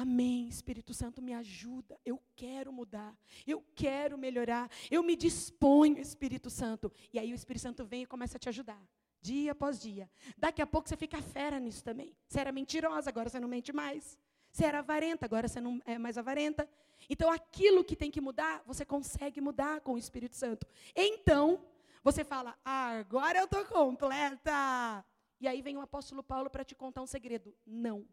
Amém, 0.00 0.48
Espírito 0.48 0.94
Santo, 0.94 1.20
me 1.20 1.34
ajuda. 1.34 2.00
Eu 2.06 2.18
quero 2.34 2.72
mudar. 2.72 3.14
Eu 3.46 3.62
quero 3.74 4.16
melhorar. 4.16 4.70
Eu 4.90 5.02
me 5.02 5.14
disponho, 5.14 5.98
Espírito 5.98 6.48
Santo. 6.48 6.90
E 7.12 7.18
aí 7.18 7.30
o 7.32 7.34
Espírito 7.34 7.60
Santo 7.64 7.84
vem 7.84 8.04
e 8.04 8.06
começa 8.06 8.38
a 8.38 8.40
te 8.40 8.48
ajudar. 8.48 8.82
Dia 9.20 9.52
após 9.52 9.78
dia. 9.78 10.10
Daqui 10.38 10.62
a 10.62 10.66
pouco 10.66 10.88
você 10.88 10.96
fica 10.96 11.20
fera 11.20 11.60
nisso 11.60 11.84
também. 11.84 12.16
Você 12.26 12.40
era 12.40 12.50
mentirosa, 12.50 13.10
agora 13.10 13.28
você 13.28 13.38
não 13.38 13.46
mente 13.46 13.74
mais. 13.74 14.18
Você 14.50 14.64
era 14.64 14.78
avarenta, 14.78 15.26
agora 15.26 15.46
você 15.46 15.60
não 15.60 15.82
é 15.84 15.98
mais 15.98 16.16
avarenta. 16.16 16.66
Então 17.10 17.30
aquilo 17.30 17.84
que 17.84 17.94
tem 17.94 18.10
que 18.10 18.22
mudar, 18.22 18.62
você 18.66 18.86
consegue 18.86 19.38
mudar 19.38 19.82
com 19.82 19.92
o 19.92 19.98
Espírito 19.98 20.34
Santo. 20.34 20.66
Então, 20.96 21.62
você 22.02 22.24
fala: 22.24 22.58
ah, 22.64 22.98
agora 22.98 23.38
eu 23.38 23.44
estou 23.44 23.66
completa. 23.66 25.04
E 25.38 25.46
aí 25.46 25.60
vem 25.60 25.76
o 25.76 25.82
apóstolo 25.82 26.22
Paulo 26.22 26.48
para 26.48 26.64
te 26.64 26.74
contar 26.74 27.02
um 27.02 27.06
segredo. 27.06 27.54
Não. 27.66 28.06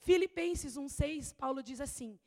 Filipenses 0.00 0.76
1,6, 0.76 1.34
Paulo 1.34 1.62
diz 1.62 1.80
assim: 1.80 2.18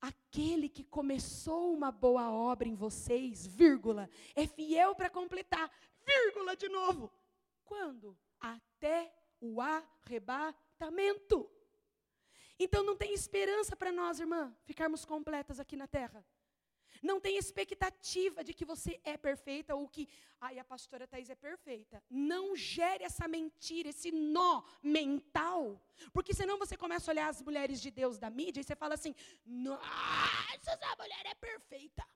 aquele 0.00 0.68
que 0.68 0.82
começou 0.82 1.72
uma 1.72 1.92
boa 1.92 2.30
obra 2.30 2.68
em 2.68 2.74
vocês, 2.74 3.46
vírgula, 3.46 4.10
é 4.34 4.46
fiel 4.46 4.94
para 4.94 5.08
completar, 5.08 5.70
vírgula 6.04 6.56
de 6.56 6.68
novo. 6.68 7.12
Quando? 7.64 8.18
Até 8.40 9.14
o 9.40 9.60
arrebatamento. 9.60 11.48
Então 12.58 12.84
não 12.84 12.96
tem 12.96 13.14
esperança 13.14 13.76
para 13.76 13.92
nós, 13.92 14.20
irmã, 14.20 14.54
ficarmos 14.64 15.04
completas 15.04 15.60
aqui 15.60 15.76
na 15.76 15.86
terra. 15.86 16.24
Não 17.02 17.20
tem 17.20 17.36
expectativa 17.36 18.44
de 18.44 18.54
que 18.54 18.64
você 18.64 19.00
é 19.02 19.16
perfeita 19.16 19.74
ou 19.74 19.88
que, 19.88 20.08
ai, 20.40 20.58
a 20.60 20.64
pastora 20.64 21.06
Thais 21.06 21.28
é 21.28 21.34
perfeita. 21.34 22.00
Não 22.08 22.54
gere 22.54 23.02
essa 23.02 23.26
mentira, 23.26 23.88
esse 23.88 24.12
nó 24.12 24.62
mental. 24.80 25.82
Porque 26.12 26.32
senão 26.32 26.58
você 26.58 26.76
começa 26.76 27.10
a 27.10 27.12
olhar 27.12 27.28
as 27.28 27.42
mulheres 27.42 27.80
de 27.80 27.90
Deus 27.90 28.18
da 28.18 28.30
mídia 28.30 28.60
e 28.60 28.64
você 28.64 28.76
fala 28.76 28.94
assim: 28.94 29.14
nossa, 29.44 29.82
essa 30.54 30.96
mulher 30.96 31.26
é 31.26 31.34
perfeita. 31.34 32.06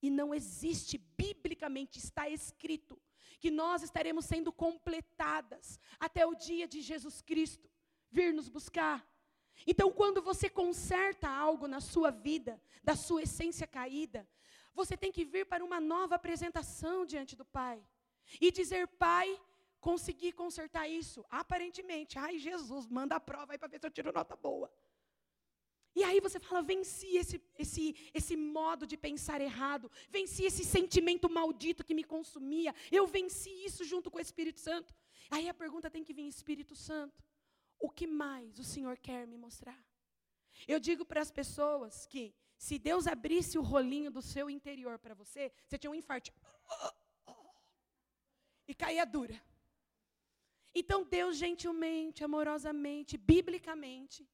E 0.00 0.08
não 0.08 0.34
existe, 0.34 0.96
biblicamente 0.98 1.98
está 1.98 2.28
escrito, 2.28 2.98
que 3.38 3.50
nós 3.50 3.82
estaremos 3.82 4.24
sendo 4.24 4.50
completadas 4.50 5.78
até 6.00 6.26
o 6.26 6.34
dia 6.34 6.66
de 6.66 6.80
Jesus 6.80 7.20
Cristo 7.20 7.70
vir 8.10 8.32
nos 8.32 8.48
buscar. 8.48 9.06
Então, 9.66 9.90
quando 9.92 10.20
você 10.20 10.48
conserta 10.48 11.28
algo 11.28 11.66
na 11.66 11.80
sua 11.80 12.10
vida, 12.10 12.60
da 12.82 12.96
sua 12.96 13.22
essência 13.22 13.66
caída, 13.66 14.28
você 14.74 14.96
tem 14.96 15.12
que 15.12 15.24
vir 15.24 15.46
para 15.46 15.64
uma 15.64 15.80
nova 15.80 16.14
apresentação 16.16 17.04
diante 17.04 17.36
do 17.36 17.44
Pai 17.44 17.84
e 18.40 18.50
dizer: 18.50 18.88
Pai, 18.88 19.40
consegui 19.80 20.32
consertar 20.32 20.88
isso. 20.88 21.24
Aparentemente, 21.30 22.18
ai 22.18 22.38
Jesus, 22.38 22.86
manda 22.86 23.16
a 23.16 23.20
prova 23.20 23.52
aí 23.52 23.58
para 23.58 23.68
ver 23.68 23.80
se 23.80 23.86
eu 23.86 23.90
tiro 23.90 24.12
nota 24.12 24.36
boa. 24.36 24.72
E 25.94 26.02
aí 26.02 26.20
você 26.20 26.40
fala, 26.40 26.62
venci 26.62 27.16
esse, 27.16 27.42
esse, 27.58 27.94
esse 28.14 28.34
modo 28.34 28.86
de 28.86 28.96
pensar 28.96 29.42
errado, 29.42 29.90
venci 30.08 30.44
esse 30.44 30.64
sentimento 30.64 31.28
maldito 31.28 31.84
que 31.84 31.94
me 31.94 32.02
consumia, 32.02 32.74
eu 32.90 33.06
venci 33.06 33.50
isso 33.64 33.84
junto 33.84 34.10
com 34.10 34.16
o 34.16 34.20
Espírito 34.20 34.58
Santo. 34.58 34.94
Aí 35.30 35.48
a 35.48 35.54
pergunta 35.54 35.90
tem 35.90 36.02
que 36.02 36.14
vir, 36.14 36.26
Espírito 36.26 36.74
Santo, 36.74 37.22
o 37.82 37.90
que 37.90 38.06
mais 38.06 38.58
o 38.58 38.64
Senhor 38.64 38.96
quer 38.96 39.26
me 39.26 39.36
mostrar? 39.36 39.78
Eu 40.68 40.78
digo 40.78 41.04
para 41.04 41.20
as 41.20 41.32
pessoas 41.32 42.06
que 42.06 42.34
se 42.56 42.78
Deus 42.78 43.08
abrisse 43.08 43.58
o 43.58 43.62
rolinho 43.62 44.10
do 44.10 44.22
seu 44.22 44.48
interior 44.48 44.98
para 45.00 45.14
você, 45.14 45.52
você 45.66 45.76
tinha 45.76 45.90
um 45.90 45.94
infarto. 45.94 46.32
E 48.68 48.72
caía 48.72 49.04
dura. 49.04 49.42
Então 50.72 51.04
Deus 51.04 51.36
gentilmente, 51.36 52.22
amorosamente, 52.22 53.18
biblicamente, 53.18 54.30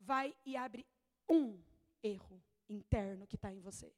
vai 0.00 0.34
e 0.44 0.56
abre 0.56 0.86
um 1.28 1.62
erro 2.02 2.42
interno 2.66 3.26
que 3.26 3.36
está 3.36 3.52
em 3.52 3.60
você. 3.60 3.94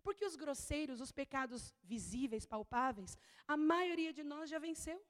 Porque 0.00 0.24
os 0.24 0.36
grosseiros, 0.36 1.00
os 1.00 1.10
pecados 1.10 1.74
visíveis, 1.82 2.46
palpáveis, 2.46 3.18
a 3.48 3.56
maioria 3.56 4.12
de 4.12 4.22
nós 4.22 4.48
já 4.48 4.60
venceu. 4.60 5.04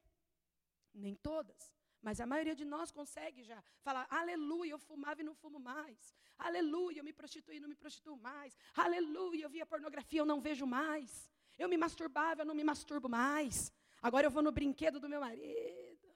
Nem 0.95 1.15
todas, 1.15 1.78
mas 2.03 2.21
a 2.21 2.27
maioria 2.27 2.55
de 2.55 2.65
nós 2.65 2.91
consegue 2.91 3.43
já 3.43 3.63
falar: 3.81 4.07
aleluia, 4.11 4.73
eu 4.73 4.79
fumava 4.79 5.21
e 5.21 5.25
não 5.25 5.35
fumo 5.35 5.59
mais. 5.59 6.15
Aleluia, 6.39 7.01
eu 7.01 7.05
me 7.05 7.13
prostituí 7.13 7.57
e 7.57 7.61
não 7.61 7.69
me 7.69 7.75
prostituo 7.75 8.17
mais. 8.17 8.57
Aleluia, 8.75 9.45
eu 9.45 9.51
via 9.51 9.67
pornografia, 9.67 10.21
eu 10.21 10.27
não 10.27 10.41
vejo 10.41 10.67
mais. 10.67 11.31
Eu 11.59 11.69
me 11.69 11.77
masturbava, 11.77 12.43
eu 12.43 12.47
não 12.47 12.55
me 12.55 12.63
masturbo 12.63 13.09
mais. 13.09 13.73
Agora 14.01 14.27
eu 14.27 14.31
vou 14.31 14.43
no 14.43 14.53
brinquedo 14.53 15.01
do 15.01 15.09
meu 15.09 15.21
marido. 15.21 16.09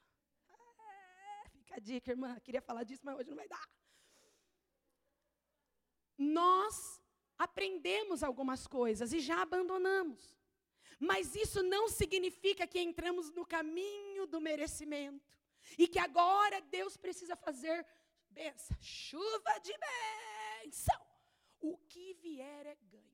É, 0.49 1.49
fica 1.49 1.77
a 1.77 1.81
dica, 1.81 2.11
irmã. 2.13 2.39
Queria 2.41 2.63
falar 2.63 2.85
disso, 2.85 3.03
mas 3.05 3.19
hoje 3.19 3.31
não 3.31 3.37
vai 3.37 3.49
dar 3.49 3.67
nós 6.23 7.01
aprendemos 7.39 8.23
algumas 8.23 8.67
coisas 8.67 9.13
e 9.13 9.21
já 9.21 9.43
abandonamos. 9.43 10.35
Mas 10.99 11.35
isso 11.35 11.63
não 11.65 11.89
significa 11.89 12.67
que 12.67 12.81
entramos 12.81 13.31
no 13.31 13.45
caminho 13.45 14.27
do 14.27 14.41
merecimento 14.41 15.33
e 15.79 15.89
que 15.89 15.99
agora 15.99 16.61
Deus 16.63 16.97
precisa 16.97 17.37
fazer 17.37 17.87
benção, 18.31 18.77
chuva 18.81 19.59
de 19.63 19.73
bênção. 19.73 21.01
O 21.61 21.77
que 21.79 22.15
vier 22.15 22.67
é 22.67 22.77
ganho. 22.91 23.13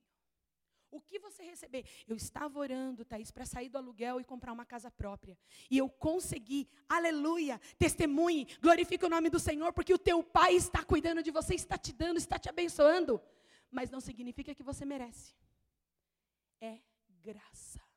O 0.90 1.00
que 1.00 1.18
você 1.18 1.42
receber? 1.42 1.84
Eu 2.06 2.16
estava 2.16 2.58
orando, 2.58 3.04
Thaís, 3.04 3.30
para 3.30 3.44
sair 3.44 3.68
do 3.68 3.76
aluguel 3.76 4.20
e 4.20 4.24
comprar 4.24 4.52
uma 4.52 4.64
casa 4.64 4.90
própria. 4.90 5.38
E 5.70 5.76
eu 5.76 5.88
consegui, 5.88 6.66
aleluia, 6.88 7.60
testemunhe, 7.78 8.46
glorifique 8.60 9.04
o 9.04 9.08
nome 9.08 9.28
do 9.28 9.38
Senhor, 9.38 9.72
porque 9.72 9.92
o 9.92 9.98
teu 9.98 10.22
Pai 10.22 10.54
está 10.54 10.82
cuidando 10.82 11.22
de 11.22 11.30
você, 11.30 11.54
está 11.54 11.76
te 11.76 11.92
dando, 11.92 12.16
está 12.16 12.38
te 12.38 12.48
abençoando. 12.48 13.20
Mas 13.70 13.90
não 13.90 14.00
significa 14.00 14.54
que 14.54 14.62
você 14.62 14.86
merece. 14.86 15.36
É 16.58 16.80
graça. 17.22 17.87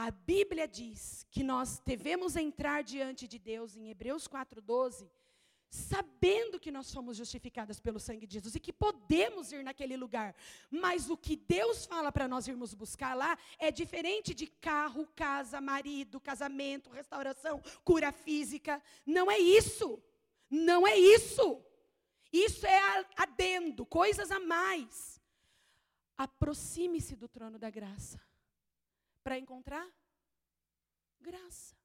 A 0.00 0.12
Bíblia 0.12 0.68
diz 0.68 1.26
que 1.28 1.42
nós 1.42 1.82
devemos 1.84 2.36
entrar 2.36 2.84
diante 2.84 3.26
de 3.26 3.36
Deus 3.36 3.74
em 3.76 3.90
Hebreus 3.90 4.28
4,12 4.28 5.10
sabendo 5.68 6.60
que 6.60 6.70
nós 6.70 6.86
somos 6.86 7.16
justificadas 7.16 7.80
pelo 7.80 7.98
sangue 7.98 8.24
de 8.24 8.34
Jesus 8.34 8.54
e 8.54 8.60
que 8.60 8.72
podemos 8.72 9.50
ir 9.50 9.64
naquele 9.64 9.96
lugar. 9.96 10.36
Mas 10.70 11.10
o 11.10 11.16
que 11.16 11.34
Deus 11.34 11.84
fala 11.84 12.12
para 12.12 12.28
nós 12.28 12.46
irmos 12.46 12.74
buscar 12.74 13.12
lá 13.14 13.36
é 13.58 13.72
diferente 13.72 14.32
de 14.32 14.46
carro, 14.46 15.04
casa, 15.16 15.60
marido, 15.60 16.20
casamento, 16.20 16.90
restauração, 16.90 17.60
cura 17.82 18.12
física. 18.12 18.80
Não 19.04 19.28
é 19.28 19.38
isso. 19.40 20.00
Não 20.48 20.86
é 20.86 20.96
isso. 20.96 21.60
Isso 22.32 22.64
é 22.64 23.04
adendo, 23.16 23.84
coisas 23.84 24.30
a 24.30 24.38
mais. 24.38 25.20
Aproxime-se 26.16 27.16
do 27.16 27.26
trono 27.26 27.58
da 27.58 27.68
graça 27.68 28.28
para 29.28 29.38
encontrar 29.38 29.86
graça. 31.20 31.76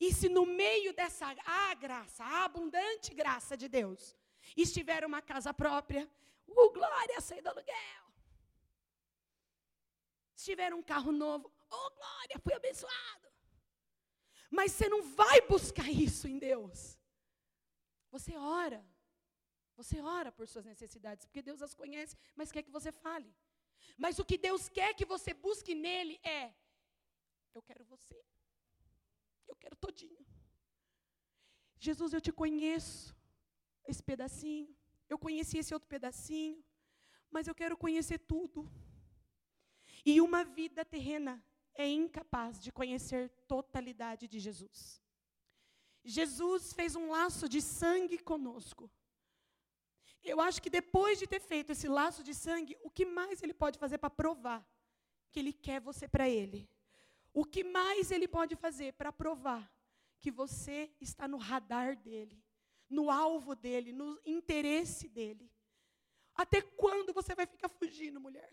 E 0.00 0.14
se 0.14 0.28
no 0.28 0.46
meio 0.46 0.92
dessa 0.94 1.26
a 1.44 1.74
graça, 1.74 2.22
a 2.22 2.44
abundante 2.44 3.12
graça 3.12 3.56
de 3.56 3.68
Deus, 3.68 4.14
estiver 4.56 5.04
uma 5.04 5.20
casa 5.20 5.52
própria, 5.52 6.08
uh, 6.46 6.70
glória, 6.70 7.20
saí 7.20 7.42
do 7.42 7.48
aluguel. 7.48 8.04
Se 10.36 10.44
tiver 10.44 10.72
um 10.72 10.80
carro 10.80 11.10
novo, 11.10 11.52
oh 11.68 11.90
glória, 11.90 12.38
fui 12.38 12.54
abençoado. 12.54 13.26
Mas 14.48 14.70
você 14.70 14.88
não 14.88 15.02
vai 15.02 15.40
buscar 15.40 15.90
isso 15.90 16.28
em 16.28 16.38
Deus. 16.38 16.96
Você 18.12 18.36
ora. 18.36 18.80
Você 19.74 20.00
ora 20.00 20.30
por 20.30 20.46
suas 20.46 20.64
necessidades, 20.64 21.26
porque 21.26 21.42
Deus 21.42 21.60
as 21.60 21.74
conhece, 21.74 22.16
mas 22.36 22.52
quer 22.52 22.62
que 22.62 22.70
você 22.70 22.92
fale. 22.92 23.34
Mas 23.96 24.18
o 24.18 24.24
que 24.24 24.38
Deus 24.38 24.68
quer 24.68 24.94
que 24.94 25.04
você 25.04 25.32
busque 25.32 25.74
nele 25.74 26.18
é: 26.22 26.54
eu 27.54 27.62
quero 27.62 27.84
você. 27.84 28.18
Eu 29.46 29.56
quero 29.56 29.76
todinho. 29.76 30.24
Jesus, 31.78 32.12
eu 32.12 32.20
te 32.20 32.32
conheço. 32.32 33.16
Esse 33.86 34.02
pedacinho. 34.02 34.74
Eu 35.08 35.18
conheci 35.18 35.58
esse 35.58 35.74
outro 35.74 35.88
pedacinho. 35.88 36.62
Mas 37.30 37.46
eu 37.46 37.54
quero 37.54 37.76
conhecer 37.76 38.18
tudo. 38.18 38.70
E 40.04 40.20
uma 40.20 40.44
vida 40.44 40.84
terrena 40.84 41.44
é 41.74 41.86
incapaz 41.86 42.60
de 42.60 42.72
conhecer 42.72 43.28
totalidade 43.46 44.26
de 44.28 44.38
Jesus. 44.38 45.02
Jesus 46.04 46.72
fez 46.72 46.96
um 46.96 47.10
laço 47.10 47.48
de 47.48 47.60
sangue 47.60 48.18
conosco. 48.18 48.90
Eu 50.22 50.40
acho 50.40 50.60
que 50.60 50.68
depois 50.68 51.18
de 51.18 51.26
ter 51.26 51.40
feito 51.40 51.72
esse 51.72 51.88
laço 51.88 52.22
de 52.22 52.34
sangue, 52.34 52.76
o 52.82 52.90
que 52.90 53.04
mais 53.04 53.42
ele 53.42 53.54
pode 53.54 53.78
fazer 53.78 53.98
para 53.98 54.10
provar 54.10 54.66
que 55.30 55.38
ele 55.38 55.52
quer 55.52 55.80
você 55.80 56.06
para 56.06 56.28
ele? 56.28 56.68
O 57.32 57.44
que 57.44 57.64
mais 57.64 58.10
ele 58.10 58.28
pode 58.28 58.56
fazer 58.56 58.92
para 58.94 59.12
provar 59.12 59.72
que 60.18 60.30
você 60.30 60.90
está 61.00 61.26
no 61.26 61.38
radar 61.38 61.96
dele, 61.96 62.42
no 62.88 63.10
alvo 63.10 63.54
dele, 63.54 63.92
no 63.92 64.20
interesse 64.26 65.08
dele? 65.08 65.50
Até 66.34 66.60
quando 66.60 67.12
você 67.12 67.34
vai 67.34 67.46
ficar 67.46 67.68
fugindo, 67.68 68.20
mulher? 68.20 68.50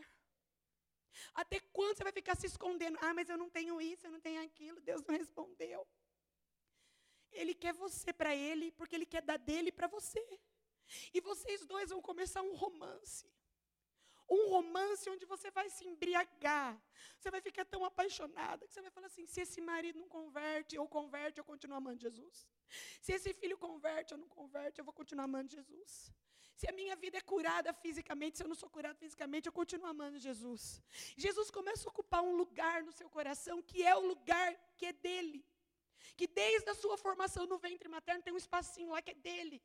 Até 1.33 1.59
quando 1.59 1.97
você 1.97 2.03
vai 2.03 2.13
ficar 2.13 2.35
se 2.35 2.45
escondendo? 2.45 2.97
Ah, 3.01 3.13
mas 3.13 3.29
eu 3.29 3.37
não 3.37 3.49
tenho 3.49 3.81
isso, 3.81 4.05
eu 4.05 4.11
não 4.11 4.19
tenho 4.19 4.41
aquilo, 4.43 4.79
Deus 4.81 5.01
não 5.03 5.17
respondeu. 5.17 5.87
Ele 7.31 7.53
quer 7.53 7.73
você 7.73 8.13
para 8.13 8.35
ele, 8.35 8.71
porque 8.71 8.95
ele 8.95 9.05
quer 9.05 9.21
dar 9.21 9.37
dele 9.37 9.71
para 9.71 9.87
você. 9.87 10.23
E 11.13 11.21
vocês 11.21 11.65
dois 11.65 11.89
vão 11.89 12.01
começar 12.01 12.41
um 12.41 12.55
romance. 12.55 13.27
Um 14.29 14.49
romance 14.49 15.09
onde 15.09 15.25
você 15.25 15.49
vai 15.49 15.69
se 15.69 15.85
embriagar. 15.85 16.79
Você 17.17 17.31
vai 17.31 17.39
ficar 17.39 17.65
tão 17.65 17.85
apaixonada 17.85 18.67
que 18.67 18.73
você 18.73 18.81
vai 18.81 18.91
falar 18.91 19.07
assim: 19.07 19.25
se 19.25 19.39
esse 19.41 19.61
marido 19.61 19.99
não 19.99 20.09
converte, 20.09 20.77
ou 20.77 20.87
converte, 20.87 21.39
eu 21.39 21.45
continuo 21.45 21.77
amando 21.77 22.01
Jesus. 22.01 22.45
Se 23.01 23.13
esse 23.13 23.33
filho 23.33 23.57
converte 23.57 24.13
ou 24.13 24.19
não 24.19 24.27
converte, 24.27 24.79
eu 24.79 24.85
vou 24.85 24.93
continuar 24.93 25.25
amando 25.25 25.49
Jesus. 25.49 26.11
Se 26.59 26.67
a 26.67 26.71
minha 26.71 26.95
vida 26.95 27.17
é 27.19 27.21
curada 27.21 27.71
fisicamente, 27.71 28.37
se 28.37 28.43
eu 28.43 28.47
não 28.47 28.55
sou 28.55 28.69
curada 28.69 28.97
fisicamente, 29.03 29.45
eu 29.47 29.53
continuo 29.53 29.87
amando 29.87 30.17
Jesus. 30.17 30.81
Jesus 31.15 31.51
começa 31.51 31.87
a 31.87 31.91
ocupar 31.91 32.21
um 32.23 32.35
lugar 32.35 32.83
no 32.83 32.91
seu 32.91 33.09
coração 33.09 33.61
que 33.61 33.83
é 33.83 33.95
o 33.95 34.05
lugar 34.13 34.49
que 34.75 34.87
é 34.87 34.93
dele. 34.93 35.45
Que 36.15 36.27
desde 36.27 36.69
a 36.69 36.75
sua 36.75 36.97
formação 36.97 37.45
no 37.45 37.59
ventre 37.59 37.87
materno 37.87 38.23
tem 38.23 38.33
um 38.33 38.43
espacinho 38.45 38.89
lá 38.89 39.01
que 39.01 39.11
é 39.11 39.13
dele. 39.13 39.61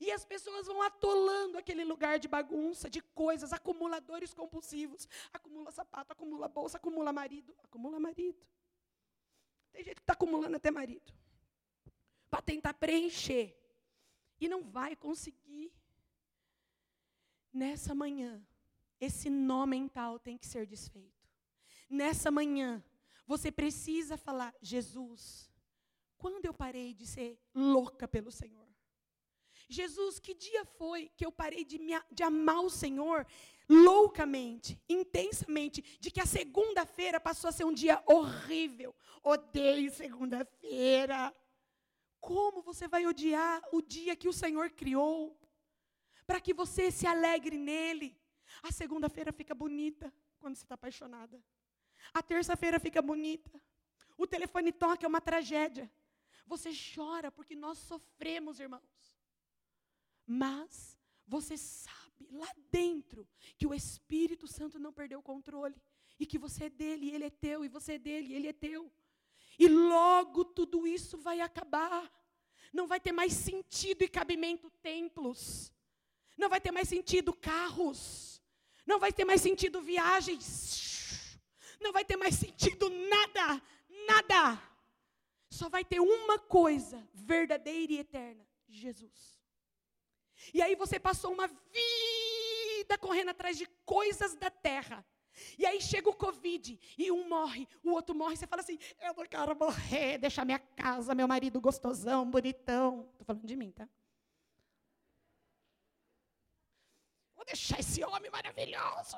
E 0.00 0.10
as 0.10 0.24
pessoas 0.24 0.66
vão 0.66 0.82
atolando 0.82 1.58
aquele 1.58 1.84
lugar 1.84 2.18
de 2.18 2.28
bagunça, 2.28 2.90
de 2.90 3.00
coisas, 3.00 3.52
acumuladores 3.52 4.32
compulsivos. 4.34 5.08
Acumula 5.32 5.70
sapato, 5.70 6.12
acumula 6.12 6.48
bolsa, 6.48 6.76
acumula 6.76 7.12
marido. 7.12 7.54
Acumula 7.62 8.00
marido. 8.00 8.46
Tem 9.72 9.84
gente 9.84 9.96
que 9.96 10.02
está 10.02 10.12
acumulando 10.12 10.56
até 10.56 10.70
marido. 10.70 11.12
Para 12.30 12.42
tentar 12.42 12.74
preencher. 12.74 13.56
E 14.40 14.48
não 14.48 14.62
vai 14.62 14.96
conseguir. 14.96 15.72
Nessa 17.52 17.94
manhã, 17.94 18.44
esse 19.00 19.30
nó 19.30 19.64
mental 19.64 20.18
tem 20.18 20.36
que 20.36 20.46
ser 20.46 20.66
desfeito. 20.66 21.14
Nessa 21.88 22.30
manhã, 22.30 22.82
você 23.26 23.50
precisa 23.50 24.16
falar: 24.16 24.54
Jesus, 24.60 25.50
quando 26.16 26.46
eu 26.46 26.54
parei 26.54 26.94
de 26.94 27.06
ser 27.06 27.38
louca 27.54 28.08
pelo 28.08 28.32
Senhor? 28.32 28.63
Jesus, 29.68 30.18
que 30.18 30.34
dia 30.34 30.64
foi 30.64 31.10
que 31.16 31.24
eu 31.24 31.32
parei 31.32 31.64
de, 31.64 31.78
me, 31.78 31.94
de 32.10 32.22
amar 32.22 32.60
o 32.60 32.70
Senhor 32.70 33.26
loucamente, 33.68 34.80
intensamente, 34.88 35.82
de 35.98 36.10
que 36.10 36.20
a 36.20 36.26
segunda-feira 36.26 37.18
passou 37.18 37.48
a 37.48 37.52
ser 37.52 37.64
um 37.64 37.72
dia 37.72 38.02
horrível. 38.06 38.94
Odeio 39.22 39.90
segunda-feira. 39.90 41.34
Como 42.20 42.62
você 42.62 42.86
vai 42.88 43.06
odiar 43.06 43.62
o 43.72 43.80
dia 43.80 44.16
que 44.16 44.28
o 44.28 44.32
Senhor 44.32 44.70
criou? 44.70 45.38
Para 46.26 46.40
que 46.40 46.54
você 46.54 46.90
se 46.90 47.06
alegre 47.06 47.58
nele. 47.58 48.18
A 48.62 48.70
segunda-feira 48.70 49.32
fica 49.32 49.54
bonita 49.54 50.12
quando 50.38 50.56
você 50.56 50.64
está 50.64 50.74
apaixonada. 50.74 51.42
A 52.12 52.22
terça-feira 52.22 52.78
fica 52.78 53.00
bonita. 53.00 53.50
O 54.16 54.26
telefone 54.26 54.72
toca, 54.72 55.04
é 55.04 55.08
uma 55.08 55.20
tragédia. 55.20 55.90
Você 56.46 56.70
chora 56.94 57.32
porque 57.32 57.56
nós 57.56 57.78
sofremos, 57.78 58.60
irmãos. 58.60 58.82
Mas 60.26 60.98
você 61.26 61.56
sabe 61.56 62.28
lá 62.30 62.50
dentro 62.70 63.26
que 63.56 63.66
o 63.66 63.74
Espírito 63.74 64.46
Santo 64.46 64.78
não 64.78 64.92
perdeu 64.92 65.18
o 65.18 65.22
controle 65.22 65.80
e 66.18 66.26
que 66.26 66.38
você 66.38 66.64
é 66.64 66.70
dele, 66.70 67.10
ele 67.10 67.24
é 67.24 67.30
teu, 67.30 67.64
e 67.64 67.68
você 67.68 67.94
é 67.94 67.98
dele, 67.98 68.34
ele 68.34 68.48
é 68.48 68.52
teu. 68.52 68.92
E 69.58 69.68
logo 69.68 70.44
tudo 70.44 70.86
isso 70.86 71.18
vai 71.18 71.40
acabar. 71.40 72.10
Não 72.72 72.86
vai 72.86 72.98
ter 73.00 73.12
mais 73.12 73.32
sentido 73.32 74.02
e 74.02 74.08
cabimento 74.08 74.70
templos. 74.82 75.72
Não 76.36 76.48
vai 76.48 76.60
ter 76.60 76.72
mais 76.72 76.88
sentido 76.88 77.32
carros. 77.32 78.42
Não 78.86 78.98
vai 78.98 79.12
ter 79.12 79.24
mais 79.24 79.40
sentido 79.40 79.80
viagens. 79.80 81.38
Não 81.80 81.92
vai 81.92 82.04
ter 82.04 82.16
mais 82.16 82.34
sentido 82.34 82.88
nada, 82.90 83.62
nada. 84.06 84.62
Só 85.50 85.68
vai 85.68 85.84
ter 85.84 86.00
uma 86.00 86.38
coisa 86.38 87.08
verdadeira 87.12 87.92
e 87.92 87.98
eterna: 87.98 88.44
Jesus. 88.68 89.43
E 90.52 90.60
aí 90.60 90.74
você 90.74 90.98
passou 90.98 91.32
uma 91.32 91.46
vida 91.46 92.98
correndo 92.98 93.30
atrás 93.30 93.56
de 93.56 93.66
coisas 93.84 94.34
da 94.34 94.50
terra. 94.50 95.04
E 95.58 95.66
aí 95.66 95.80
chega 95.80 96.08
o 96.08 96.14
Covid 96.14 96.78
e 96.96 97.10
um 97.10 97.28
morre, 97.28 97.68
o 97.82 97.90
outro 97.90 98.14
morre. 98.14 98.36
Você 98.36 98.46
fala 98.46 98.62
assim: 98.62 98.78
Eu 99.00 99.14
não 99.14 99.26
quero 99.26 99.56
morrer, 99.56 100.18
deixar 100.18 100.44
minha 100.44 100.58
casa, 100.58 101.14
meu 101.14 101.26
marido 101.26 101.60
gostosão, 101.60 102.30
bonitão. 102.30 103.08
Estou 103.12 103.24
falando 103.24 103.46
de 103.46 103.56
mim, 103.56 103.72
tá? 103.72 103.88
Vou 107.34 107.44
deixar 107.44 107.80
esse 107.80 108.02
homem 108.04 108.30
maravilhoso. 108.30 109.16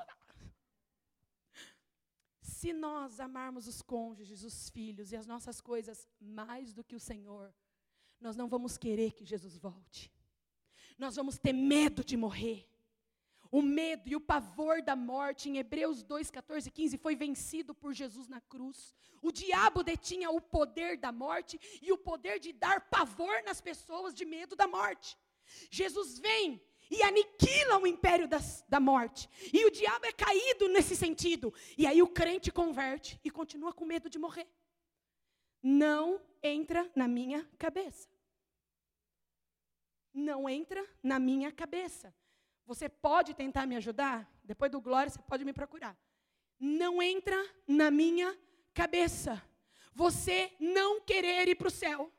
Se 2.41 2.73
nós 2.73 3.19
amarmos 3.19 3.67
os 3.67 3.81
cônjuges, 3.81 4.43
os 4.43 4.69
filhos 4.69 5.11
e 5.11 5.15
as 5.15 5.27
nossas 5.27 5.61
coisas 5.61 6.07
mais 6.19 6.73
do 6.73 6.83
que 6.83 6.95
o 6.95 6.99
Senhor, 6.99 7.53
nós 8.19 8.35
não 8.35 8.47
vamos 8.47 8.77
querer 8.77 9.13
que 9.13 9.23
Jesus 9.23 9.57
volte. 9.57 10.11
Nós 10.97 11.15
vamos 11.15 11.37
ter 11.37 11.53
medo 11.53 12.03
de 12.03 12.17
morrer. 12.17 12.67
O 13.51 13.61
medo 13.61 14.09
e 14.09 14.15
o 14.15 14.19
pavor 14.19 14.81
da 14.81 14.95
morte, 14.95 15.49
em 15.49 15.57
Hebreus 15.57 16.03
2, 16.03 16.29
14 16.29 16.67
e 16.67 16.71
15, 16.71 16.97
foi 16.97 17.15
vencido 17.15 17.73
por 17.73 17.93
Jesus 17.93 18.27
na 18.27 18.41
cruz. 18.41 18.93
O 19.21 19.31
diabo 19.31 19.83
detinha 19.83 20.29
o 20.29 20.41
poder 20.41 20.97
da 20.97 21.11
morte 21.11 21.59
e 21.81 21.91
o 21.91 21.97
poder 21.97 22.39
de 22.39 22.51
dar 22.51 22.81
pavor 22.89 23.41
nas 23.43 23.61
pessoas 23.61 24.13
de 24.13 24.25
medo 24.25 24.55
da 24.55 24.67
morte. 24.67 25.17
Jesus 25.71 26.19
vem 26.19 26.61
e 26.89 27.01
aniquila 27.03 27.79
o 27.79 27.87
império 27.87 28.27
das, 28.27 28.65
da 28.67 28.79
morte. 28.79 29.29
E 29.53 29.65
o 29.65 29.71
diabo 29.71 30.05
é 30.05 30.11
caído 30.11 30.67
nesse 30.67 30.95
sentido. 30.95 31.53
E 31.77 31.85
aí 31.87 32.01
o 32.01 32.07
crente 32.07 32.51
converte 32.51 33.19
e 33.23 33.31
continua 33.31 33.73
com 33.73 33.85
medo 33.85 34.09
de 34.09 34.19
morrer. 34.19 34.47
Não 35.61 36.21
entra 36.41 36.89
na 36.95 37.07
minha 37.07 37.49
cabeça. 37.57 38.16
Não 40.17 40.49
entra 40.49 40.83
na 41.03 41.19
minha 41.19 41.51
cabeça. 41.51 42.11
Você 42.65 42.89
pode 42.89 43.35
tentar 43.35 43.67
me 43.67 43.75
ajudar? 43.75 44.27
Depois 44.43 44.71
do 44.71 44.81
glória, 44.81 45.11
você 45.11 45.19
pode 45.19 45.45
me 45.45 45.53
procurar. 45.53 45.95
Não 46.59 47.03
entra 47.03 47.37
na 47.67 47.91
minha 47.91 48.35
cabeça. 48.73 49.39
Você 49.93 50.51
não 50.59 50.99
querer 51.01 51.47
ir 51.47 51.55
para 51.55 51.67
o 51.67 51.71
céu. 51.71 52.11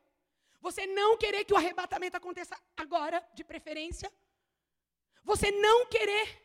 Você 0.61 0.87
não 0.87 1.17
querer 1.17 1.45
que 1.45 1.53
o 1.53 1.57
arrebatamento 1.57 2.17
aconteça 2.17 2.57
agora, 2.77 3.21
de 3.35 3.43
preferência. 3.43 4.13
Você 5.25 5.51
não 5.51 5.87
querer. 5.87 6.41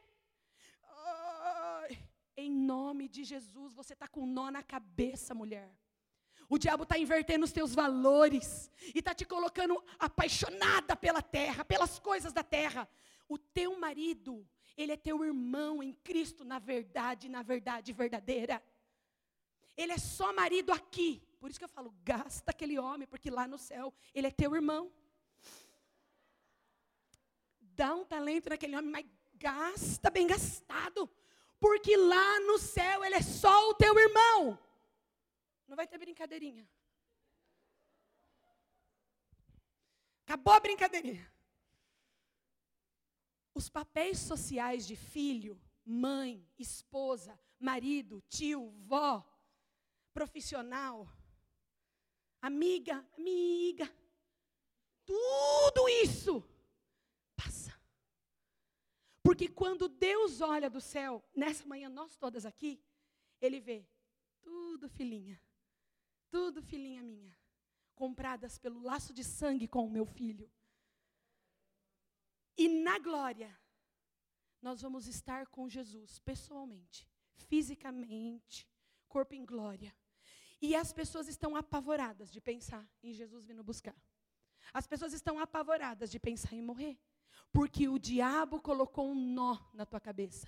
Ai, 0.81 1.99
em 2.35 2.49
nome 2.49 3.07
de 3.07 3.23
Jesus, 3.23 3.75
você 3.75 3.93
está 3.93 4.07
com 4.07 4.25
nó 4.25 4.49
na 4.49 4.63
cabeça, 4.63 5.35
mulher. 5.35 5.71
O 6.53 6.57
diabo 6.59 6.83
está 6.83 6.99
invertendo 6.99 7.45
os 7.45 7.51
teus 7.51 7.73
valores 7.73 8.69
e 8.93 8.99
está 8.99 9.11
te 9.11 9.25
colocando 9.25 9.83
apaixonada 9.97 10.95
pela 10.95 11.19
terra, 11.19 11.65
pelas 11.65 11.97
coisas 11.97 12.31
da 12.31 12.43
terra. 12.43 12.87
O 13.27 13.39
teu 13.39 13.75
marido, 13.79 14.47
ele 14.77 14.91
é 14.91 14.95
teu 14.95 15.25
irmão 15.25 15.81
em 15.81 15.93
Cristo, 15.93 16.45
na 16.45 16.59
verdade, 16.59 17.27
na 17.27 17.41
verdade 17.41 17.91
verdadeira. 17.91 18.63
Ele 19.75 19.93
é 19.93 19.97
só 19.97 20.31
marido 20.31 20.71
aqui. 20.71 21.23
Por 21.39 21.49
isso 21.49 21.57
que 21.57 21.65
eu 21.65 21.69
falo, 21.69 21.91
gasta 22.03 22.51
aquele 22.51 22.77
homem, 22.77 23.07
porque 23.07 23.31
lá 23.31 23.47
no 23.47 23.57
céu 23.57 23.91
ele 24.13 24.27
é 24.27 24.31
teu 24.31 24.53
irmão. 24.53 24.93
Dá 27.59 27.95
um 27.95 28.05
talento 28.05 28.49
naquele 28.51 28.77
homem, 28.77 28.91
mas 28.91 29.07
gasta 29.33 30.11
bem 30.11 30.27
gastado. 30.27 31.09
Porque 31.59 31.97
lá 31.97 32.39
no 32.41 32.59
céu 32.59 33.03
ele 33.03 33.15
é 33.15 33.23
só 33.23 33.71
o 33.71 33.73
teu 33.73 33.97
irmão. 33.97 34.59
Não 35.67 35.75
vai 35.75 35.87
ter 35.87 35.97
brincadeirinha. 35.97 36.67
Acabou 40.25 40.53
a 40.53 40.59
brincadeirinha. 40.59 41.31
Os 43.53 43.69
papéis 43.69 44.19
sociais 44.19 44.85
de 44.87 44.95
filho, 44.95 45.61
mãe, 45.85 46.43
esposa, 46.57 47.39
marido, 47.59 48.21
tio, 48.29 48.71
vó, 48.79 49.23
profissional, 50.13 51.07
amiga, 52.41 53.05
amiga, 53.17 53.87
tudo 55.05 55.87
isso 55.87 56.43
passa. 57.35 57.77
Porque 59.21 59.47
quando 59.47 59.87
Deus 59.87 60.41
olha 60.41 60.69
do 60.69 60.81
céu, 60.81 61.23
nessa 61.35 61.65
manhã 61.65 61.89
nós 61.89 62.17
todas 62.17 62.45
aqui, 62.45 62.81
Ele 63.39 63.59
vê 63.59 63.85
tudo 64.41 64.89
filhinha, 64.89 65.39
tudo 66.33 66.63
filhinha 66.63 67.03
minha, 67.03 67.37
compradas 67.93 68.57
pelo 68.57 68.81
laço 68.81 69.13
de 69.13 69.23
sangue 69.23 69.67
com 69.67 69.85
o 69.85 69.89
meu 69.97 70.03
filho. 70.03 70.51
E 72.57 72.67
na 72.67 72.97
glória, 72.97 73.55
nós 74.59 74.81
vamos 74.81 75.05
estar 75.05 75.45
com 75.45 75.69
Jesus 75.69 76.17
pessoalmente, 76.17 77.07
fisicamente, 77.35 78.67
corpo 79.07 79.35
em 79.35 79.45
glória. 79.45 79.95
E 80.59 80.75
as 80.75 80.91
pessoas 80.91 81.27
estão 81.27 81.55
apavoradas 81.55 82.31
de 82.31 82.41
pensar 82.41 82.83
em 83.03 83.13
Jesus 83.13 83.45
vindo 83.45 83.63
buscar. 83.63 83.95
As 84.73 84.87
pessoas 84.87 85.13
estão 85.13 85.37
apavoradas 85.37 86.09
de 86.09 86.19
pensar 86.19 86.55
em 86.55 86.63
morrer. 86.63 86.97
Porque 87.51 87.87
o 87.87 87.99
diabo 87.99 88.59
colocou 88.59 89.11
um 89.11 89.33
nó 89.35 89.55
na 89.71 89.85
tua 89.85 89.99
cabeça 89.99 90.47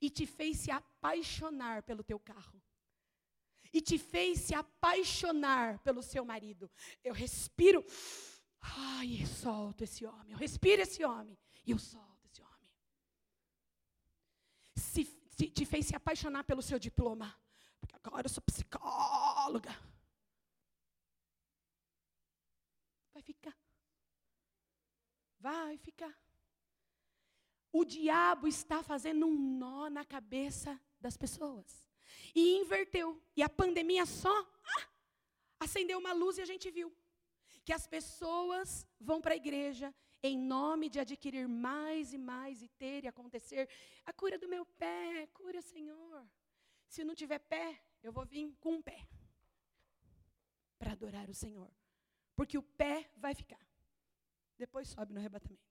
e 0.00 0.08
te 0.08 0.26
fez 0.26 0.60
se 0.60 0.70
apaixonar 0.70 1.82
pelo 1.82 2.02
teu 2.02 2.18
carro. 2.18 2.62
E 3.72 3.80
te 3.80 3.98
fez 3.98 4.40
se 4.40 4.54
apaixonar 4.54 5.78
pelo 5.80 6.02
seu 6.02 6.24
marido. 6.24 6.70
Eu 7.02 7.14
respiro, 7.14 7.84
ai, 8.60 9.24
solto 9.26 9.84
esse 9.84 10.04
homem. 10.04 10.32
Eu 10.32 10.38
respiro 10.38 10.82
esse 10.82 11.04
homem 11.04 11.38
e 11.64 11.70
eu 11.70 11.78
solto 11.78 12.26
esse 12.26 12.42
homem. 12.42 12.74
Se, 14.76 15.04
se, 15.30 15.50
te 15.50 15.64
fez 15.64 15.86
se 15.86 15.96
apaixonar 15.96 16.44
pelo 16.44 16.62
seu 16.62 16.78
diploma. 16.78 17.34
Porque 17.80 17.94
agora 17.96 18.26
eu 18.26 18.30
sou 18.30 18.42
psicóloga. 18.42 19.70
Vai 23.12 23.22
ficar. 23.22 23.56
Vai 25.38 25.78
ficar. 25.78 26.14
O 27.72 27.84
diabo 27.84 28.48
está 28.48 28.82
fazendo 28.82 29.26
um 29.26 29.58
nó 29.58 29.90
na 29.90 30.04
cabeça 30.04 30.80
das 30.98 31.16
pessoas. 31.16 31.85
E 32.34 32.56
inverteu. 32.56 33.20
E 33.36 33.42
a 33.42 33.48
pandemia 33.48 34.06
só 34.06 34.34
ah, 34.76 34.88
acendeu 35.60 35.98
uma 35.98 36.12
luz 36.12 36.38
e 36.38 36.42
a 36.42 36.46
gente 36.46 36.70
viu 36.70 36.94
que 37.64 37.72
as 37.72 37.86
pessoas 37.86 38.86
vão 39.00 39.20
para 39.20 39.34
a 39.34 39.36
igreja 39.36 39.94
em 40.22 40.38
nome 40.38 40.88
de 40.88 40.98
adquirir 40.98 41.46
mais 41.48 42.12
e 42.12 42.18
mais 42.18 42.62
e 42.62 42.68
ter 42.68 43.04
e 43.04 43.08
acontecer. 43.08 43.68
A 44.04 44.12
cura 44.12 44.38
do 44.38 44.48
meu 44.48 44.64
pé, 44.64 45.26
cura, 45.34 45.60
Senhor. 45.60 46.26
Se 46.88 47.04
não 47.04 47.14
tiver 47.14 47.38
pé, 47.38 47.80
eu 48.02 48.12
vou 48.12 48.24
vir 48.24 48.54
com 48.60 48.74
um 48.74 48.82
pé 48.82 49.06
para 50.78 50.92
adorar 50.92 51.28
o 51.28 51.34
Senhor. 51.34 51.70
Porque 52.34 52.58
o 52.58 52.62
pé 52.62 53.10
vai 53.16 53.34
ficar. 53.34 53.60
Depois 54.58 54.88
sobe 54.88 55.12
no 55.12 55.18
arrebatamento. 55.18 55.62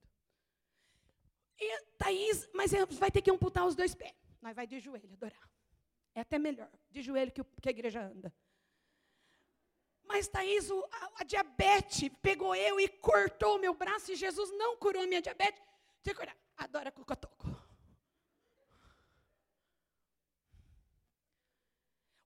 E 1.58 1.82
Thaís, 1.98 2.50
mas 2.54 2.72
vai 3.00 3.10
ter 3.10 3.22
que 3.22 3.32
amputar 3.32 3.66
os 3.66 3.76
dois 3.76 3.96
pés. 3.96 4.14
Nós 4.42 4.56
vai 4.56 4.68
de 4.68 4.80
joelho 4.80 5.12
adorar. 5.14 5.50
É 6.16 6.22
até 6.22 6.40
melhor, 6.40 6.72
de 6.90 7.02
joelho 7.02 7.32
que, 7.32 7.44
que 7.62 7.68
a 7.68 7.72
igreja 7.72 8.02
anda. 8.02 8.34
Mas 10.06 10.30
Thaís, 10.30 10.70
o, 10.72 10.88
a, 10.92 11.12
a, 11.22 11.24
diabetes 11.26 12.10
pegou 12.22 12.56
eu 12.56 12.80
e 12.80 12.88
cortou 12.88 13.58
o 13.58 13.60
meu 13.60 13.74
braço 13.74 14.12
e 14.12 14.16
Jesus 14.16 14.50
não 14.52 14.78
curou 14.78 15.06
minha 15.06 15.22
diabetes. 15.22 15.62
Você 16.02 16.14
cura, 16.14 16.34
adora 16.56 16.90
cocotoco. 16.90 17.48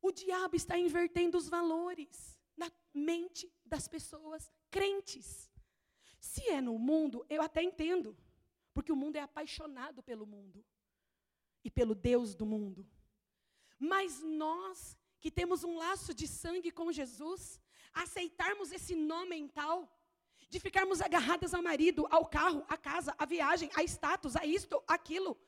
O 0.01 0.11
diabo 0.11 0.55
está 0.55 0.77
invertendo 0.77 1.37
os 1.37 1.49
valores 1.49 2.39
na 2.55 2.71
mente 2.93 3.51
das 3.65 3.87
pessoas 3.87 4.51
crentes. 4.69 5.49
Se 6.19 6.47
é 6.49 6.61
no 6.61 6.77
mundo, 6.77 7.25
eu 7.27 7.41
até 7.41 7.63
entendo, 7.63 8.15
porque 8.73 8.91
o 8.91 8.95
mundo 8.95 9.15
é 9.15 9.21
apaixonado 9.21 10.03
pelo 10.03 10.27
mundo 10.27 10.63
e 11.63 11.71
pelo 11.71 11.95
Deus 11.95 12.35
do 12.35 12.45
mundo. 12.45 12.87
Mas 13.79 14.21
nós 14.21 14.97
que 15.19 15.31
temos 15.31 15.63
um 15.63 15.77
laço 15.77 16.13
de 16.13 16.27
sangue 16.27 16.71
com 16.71 16.91
Jesus, 16.91 17.61
aceitarmos 17.93 18.71
esse 18.71 18.95
nó 18.95 19.25
mental, 19.25 19.89
de 20.49 20.59
ficarmos 20.59 21.01
agarradas 21.01 21.53
ao 21.53 21.61
marido, 21.61 22.07
ao 22.09 22.25
carro, 22.25 22.65
à 22.67 22.77
casa, 22.77 23.15
à 23.17 23.25
viagem, 23.25 23.69
a 23.75 23.83
status, 23.83 24.35
a 24.35 24.45
isto, 24.45 24.83
aquilo. 24.87 25.39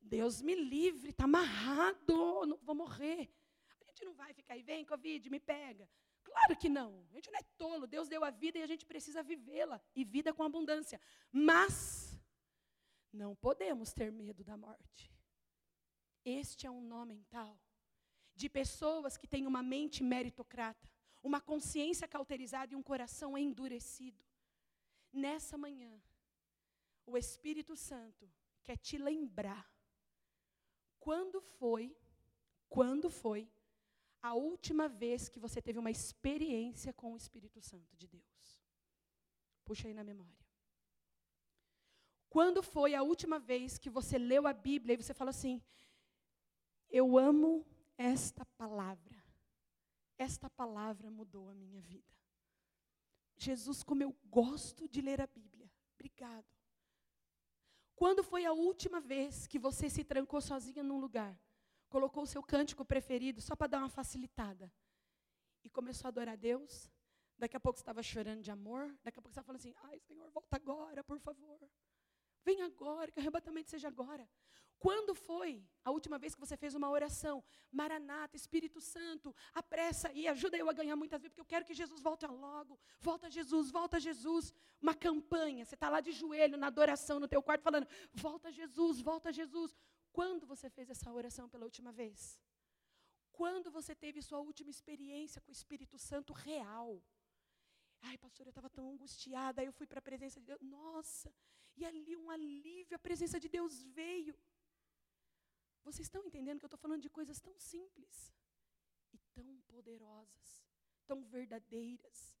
Deus 0.00 0.40
me 0.40 0.54
livre, 0.54 1.10
está 1.10 1.24
amarrado, 1.24 2.46
não, 2.46 2.58
vou 2.62 2.74
morrer. 2.74 3.30
A 3.82 3.84
gente 3.86 4.04
não 4.04 4.14
vai 4.14 4.32
ficar 4.32 4.54
aí, 4.54 4.62
vem, 4.62 4.84
Covid, 4.84 5.28
me 5.28 5.40
pega. 5.40 5.88
Claro 6.22 6.56
que 6.56 6.68
não. 6.68 7.06
A 7.10 7.14
gente 7.14 7.30
não 7.30 7.38
é 7.38 7.42
tolo. 7.56 7.86
Deus 7.86 8.08
deu 8.08 8.24
a 8.24 8.30
vida 8.30 8.58
e 8.58 8.62
a 8.62 8.66
gente 8.66 8.84
precisa 8.86 9.22
vivê-la. 9.22 9.80
E 9.94 10.04
vida 10.04 10.32
com 10.32 10.42
abundância. 10.42 11.00
Mas, 11.30 12.18
não 13.12 13.36
podemos 13.36 13.92
ter 13.92 14.10
medo 14.10 14.42
da 14.42 14.56
morte. 14.56 15.12
Este 16.24 16.66
é 16.66 16.70
um 16.70 16.80
nó 16.80 17.04
mental 17.04 17.58
de 18.34 18.48
pessoas 18.48 19.16
que 19.16 19.26
têm 19.26 19.46
uma 19.46 19.62
mente 19.62 20.02
meritocrata, 20.02 20.90
uma 21.22 21.40
consciência 21.40 22.06
cauterizada 22.08 22.72
e 22.72 22.76
um 22.76 22.82
coração 22.82 23.36
endurecido. 23.38 24.22
Nessa 25.12 25.56
manhã, 25.56 26.02
o 27.06 27.16
Espírito 27.16 27.76
Santo 27.76 28.30
quer 28.62 28.76
te 28.76 28.98
lembrar 28.98 29.70
quando 30.98 31.40
foi, 31.40 31.96
quando 32.68 33.08
foi 33.10 33.48
a 34.22 34.34
última 34.34 34.88
vez 34.88 35.28
que 35.28 35.38
você 35.38 35.60
teve 35.60 35.78
uma 35.78 35.90
experiência 35.90 36.92
com 36.92 37.12
o 37.12 37.16
Espírito 37.16 37.60
Santo 37.60 37.94
de 37.94 38.08
Deus. 38.08 38.62
Puxa 39.64 39.86
aí 39.86 39.94
na 39.94 40.02
memória. 40.02 40.44
Quando 42.28 42.62
foi 42.62 42.94
a 42.94 43.02
última 43.02 43.38
vez 43.38 43.78
que 43.78 43.90
você 43.90 44.18
leu 44.18 44.46
a 44.46 44.52
Bíblia 44.52 44.94
e 44.94 45.02
você 45.02 45.14
falou 45.14 45.30
assim: 45.30 45.62
Eu 46.90 47.16
amo 47.16 47.64
esta 47.96 48.44
palavra. 48.56 49.22
Esta 50.16 50.48
palavra 50.50 51.10
mudou 51.10 51.48
a 51.48 51.54
minha 51.54 51.80
vida. 51.80 52.14
Jesus, 53.36 53.82
como 53.82 54.02
eu 54.02 54.16
gosto 54.24 54.88
de 54.88 55.00
ler 55.00 55.20
a 55.20 55.26
Bíblia. 55.26 55.70
Obrigado. 55.94 56.46
Quando 57.96 58.22
foi 58.22 58.44
a 58.44 58.52
última 58.52 59.00
vez 59.00 59.46
que 59.46 59.58
você 59.58 59.88
se 59.88 60.04
trancou 60.04 60.40
sozinha 60.40 60.82
num 60.82 60.98
lugar, 60.98 61.38
colocou 61.88 62.24
o 62.24 62.26
seu 62.26 62.42
cântico 62.42 62.84
preferido 62.84 63.40
só 63.40 63.54
para 63.54 63.68
dar 63.68 63.78
uma 63.78 63.88
facilitada 63.88 64.72
e 65.62 65.70
começou 65.70 66.08
a 66.08 66.10
adorar 66.10 66.34
a 66.34 66.36
Deus? 66.36 66.90
Daqui 67.36 67.56
a 67.56 67.60
pouco 67.60 67.78
você 67.78 67.82
estava 67.82 68.02
chorando 68.02 68.42
de 68.42 68.50
amor, 68.50 68.96
daqui 69.02 69.18
a 69.18 69.22
pouco 69.22 69.34
você 69.34 69.40
estava 69.40 69.46
falando 69.46 69.60
assim: 69.60 69.74
ai, 69.88 69.98
Senhor, 70.00 70.30
volta 70.30 70.56
agora, 70.56 71.02
por 71.02 71.18
favor. 71.18 71.58
Vem 72.44 72.62
agora, 72.62 73.10
que 73.10 73.18
o 73.18 73.22
arrebatamento 73.22 73.70
seja 73.70 73.88
agora. 73.88 74.28
Quando 74.78 75.14
foi 75.14 75.50
a 75.82 75.90
última 75.90 76.18
vez 76.18 76.34
que 76.34 76.40
você 76.40 76.56
fez 76.56 76.74
uma 76.74 76.90
oração? 76.90 77.42
Maranata, 77.72 78.36
Espírito 78.36 78.80
Santo, 78.82 79.34
apressa 79.54 80.12
e 80.12 80.28
ajuda 80.28 80.58
eu 80.58 80.68
a 80.68 80.74
ganhar 80.74 80.94
muitas 80.94 81.22
vezes, 81.22 81.32
porque 81.32 81.40
eu 81.40 81.52
quero 81.52 81.64
que 81.64 81.72
Jesus 81.82 82.02
volte 82.02 82.26
logo. 82.26 82.78
Volta 83.00 83.30
Jesus, 83.30 83.70
volta 83.70 83.98
Jesus. 83.98 84.52
Uma 84.82 84.94
campanha, 84.94 85.64
você 85.64 85.74
está 85.74 85.88
lá 85.88 86.00
de 86.00 86.12
joelho 86.12 86.58
na 86.58 86.66
adoração 86.66 87.18
no 87.18 87.26
teu 87.26 87.42
quarto 87.42 87.62
falando, 87.62 87.88
volta 88.12 88.52
Jesus, 88.52 89.00
volta 89.00 89.32
Jesus. 89.32 89.74
Quando 90.12 90.46
você 90.46 90.68
fez 90.68 90.90
essa 90.90 91.10
oração 91.10 91.48
pela 91.48 91.64
última 91.64 91.90
vez? 91.90 92.38
Quando 93.32 93.70
você 93.70 93.94
teve 93.94 94.20
sua 94.20 94.40
última 94.40 94.70
experiência 94.70 95.40
com 95.40 95.50
o 95.50 95.58
Espírito 95.60 95.98
Santo 95.98 96.32
real? 96.32 97.02
Ai, 98.02 98.18
pastor, 98.18 98.46
eu 98.46 98.50
estava 98.50 98.68
tão 98.68 98.90
angustiada, 98.90 99.62
aí 99.62 99.66
eu 99.66 99.72
fui 99.72 99.86
para 99.86 99.98
a 99.98 100.02
presença 100.02 100.38
de 100.38 100.46
Deus. 100.46 100.60
Nossa, 100.60 101.32
e 101.76 101.84
ali 101.84 102.16
um 102.16 102.30
alívio, 102.30 102.96
a 102.96 102.98
presença 102.98 103.38
de 103.38 103.48
Deus 103.48 103.82
veio. 103.82 104.36
Vocês 105.84 106.06
estão 106.06 106.24
entendendo 106.24 106.58
que 106.58 106.64
eu 106.64 106.68
estou 106.72 106.78
falando 106.78 107.02
de 107.02 107.10
coisas 107.10 107.40
tão 107.40 107.58
simples 107.58 108.32
e 109.12 109.18
tão 109.34 109.60
poderosas, 109.66 110.64
tão 111.06 111.22
verdadeiras, 111.24 112.38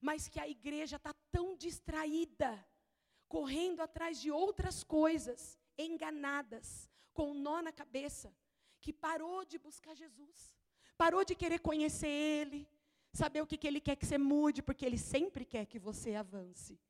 mas 0.00 0.28
que 0.28 0.40
a 0.40 0.48
igreja 0.48 0.96
está 0.96 1.12
tão 1.30 1.56
distraída, 1.56 2.52
correndo 3.28 3.80
atrás 3.80 4.20
de 4.20 4.30
outras 4.30 4.82
coisas, 4.82 5.58
enganadas, 5.78 6.90
com 7.12 7.30
um 7.30 7.34
nó 7.34 7.62
na 7.62 7.72
cabeça, 7.72 8.34
que 8.80 8.92
parou 8.92 9.44
de 9.44 9.58
buscar 9.58 9.94
Jesus, 9.94 10.54
parou 10.96 11.24
de 11.24 11.34
querer 11.34 11.60
conhecer 11.60 12.08
Ele, 12.08 12.68
saber 13.12 13.42
o 13.42 13.46
que, 13.46 13.56
que 13.56 13.66
Ele 13.66 13.80
quer 13.80 13.96
que 13.96 14.06
você 14.06 14.18
mude, 14.18 14.62
porque 14.62 14.84
Ele 14.84 14.98
sempre 14.98 15.44
quer 15.44 15.66
que 15.66 15.78
você 15.78 16.14
avance. 16.14 16.80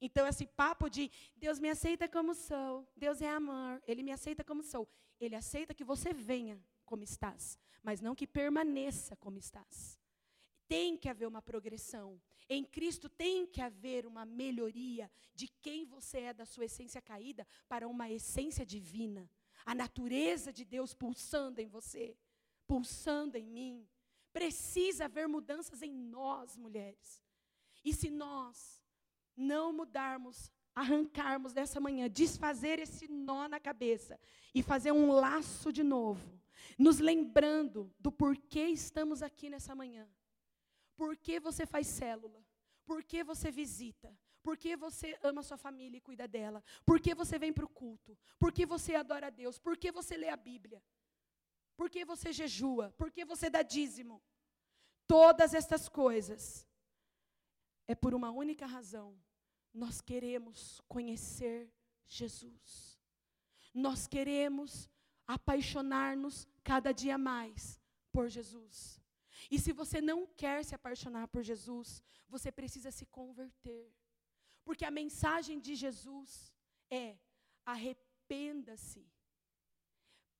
Então, 0.00 0.26
esse 0.26 0.46
papo 0.46 0.88
de 0.88 1.10
Deus 1.36 1.58
me 1.58 1.68
aceita 1.68 2.08
como 2.08 2.34
sou, 2.34 2.88
Deus 2.96 3.20
é 3.20 3.28
amor, 3.28 3.82
Ele 3.86 4.02
me 4.02 4.12
aceita 4.12 4.42
como 4.42 4.62
sou. 4.62 4.88
Ele 5.20 5.36
aceita 5.36 5.74
que 5.74 5.84
você 5.84 6.14
venha 6.14 6.58
como 6.86 7.04
estás, 7.04 7.58
mas 7.82 8.00
não 8.00 8.14
que 8.14 8.26
permaneça 8.26 9.14
como 9.16 9.38
estás. 9.38 9.98
Tem 10.66 10.96
que 10.96 11.08
haver 11.08 11.26
uma 11.26 11.42
progressão. 11.42 12.20
Em 12.48 12.64
Cristo 12.64 13.08
tem 13.08 13.46
que 13.46 13.60
haver 13.60 14.06
uma 14.06 14.24
melhoria 14.24 15.10
de 15.34 15.46
quem 15.46 15.84
você 15.84 16.20
é 16.20 16.32
da 16.32 16.46
sua 16.46 16.64
essência 16.64 17.02
caída 17.02 17.46
para 17.68 17.86
uma 17.86 18.10
essência 18.10 18.64
divina. 18.64 19.30
A 19.66 19.74
natureza 19.74 20.52
de 20.52 20.64
Deus 20.64 20.94
pulsando 20.94 21.60
em 21.60 21.68
você, 21.68 22.16
pulsando 22.66 23.36
em 23.36 23.46
mim. 23.46 23.88
Precisa 24.32 25.04
haver 25.04 25.28
mudanças 25.28 25.82
em 25.82 25.92
nós, 25.92 26.56
mulheres. 26.56 27.22
E 27.84 27.92
se 27.92 28.10
nós 28.10 28.79
não 29.40 29.72
mudarmos, 29.72 30.50
arrancarmos 30.74 31.52
dessa 31.52 31.80
manhã, 31.80 32.08
desfazer 32.08 32.78
esse 32.78 33.08
nó 33.08 33.48
na 33.48 33.58
cabeça 33.58 34.20
e 34.54 34.62
fazer 34.62 34.92
um 34.92 35.10
laço 35.10 35.72
de 35.72 35.82
novo, 35.82 36.40
nos 36.78 36.98
lembrando 36.98 37.92
do 37.98 38.12
porquê 38.12 38.66
estamos 38.66 39.22
aqui 39.22 39.48
nessa 39.48 39.74
manhã. 39.74 40.08
Por 40.96 41.16
que 41.16 41.40
você 41.40 41.64
faz 41.64 41.86
célula? 41.86 42.44
Por 42.84 43.02
que 43.02 43.24
você 43.24 43.50
visita? 43.50 44.16
Por 44.42 44.56
que 44.56 44.76
você 44.76 45.18
ama 45.22 45.42
sua 45.42 45.56
família 45.56 45.98
e 45.98 46.00
cuida 46.00 46.26
dela? 46.26 46.62
Por 46.84 47.00
que 47.00 47.14
você 47.14 47.38
vem 47.38 47.52
para 47.52 47.64
o 47.64 47.68
culto? 47.68 48.16
Por 48.38 48.52
que 48.52 48.64
você 48.64 48.94
adora 48.94 49.26
a 49.26 49.30
Deus? 49.30 49.58
Por 49.58 49.76
que 49.76 49.92
você 49.92 50.16
lê 50.16 50.28
a 50.28 50.36
Bíblia? 50.36 50.82
Por 51.76 51.88
que 51.88 52.04
você 52.04 52.32
jejua? 52.32 52.92
Por 52.98 53.10
que 53.10 53.24
você 53.24 53.48
dá 53.48 53.62
dízimo? 53.62 54.22
Todas 55.06 55.54
estas 55.54 55.88
coisas 55.88 56.66
é 57.86 57.94
por 57.94 58.14
uma 58.14 58.30
única 58.30 58.66
razão 58.66 59.18
nós 59.72 60.00
queremos 60.00 60.80
conhecer 60.88 61.72
Jesus. 62.06 62.98
Nós 63.72 64.06
queremos 64.06 64.88
apaixonar-nos 65.26 66.46
cada 66.64 66.92
dia 66.92 67.16
mais 67.16 67.80
por 68.12 68.28
Jesus. 68.28 69.00
E 69.50 69.58
se 69.58 69.72
você 69.72 70.00
não 70.00 70.26
quer 70.26 70.64
se 70.64 70.74
apaixonar 70.74 71.28
por 71.28 71.42
Jesus, 71.42 72.02
você 72.28 72.50
precisa 72.50 72.90
se 72.90 73.06
converter. 73.06 73.92
Porque 74.64 74.84
a 74.84 74.90
mensagem 74.90 75.58
de 75.60 75.74
Jesus 75.74 76.52
é: 76.90 77.18
arrependa-se. 77.64 79.06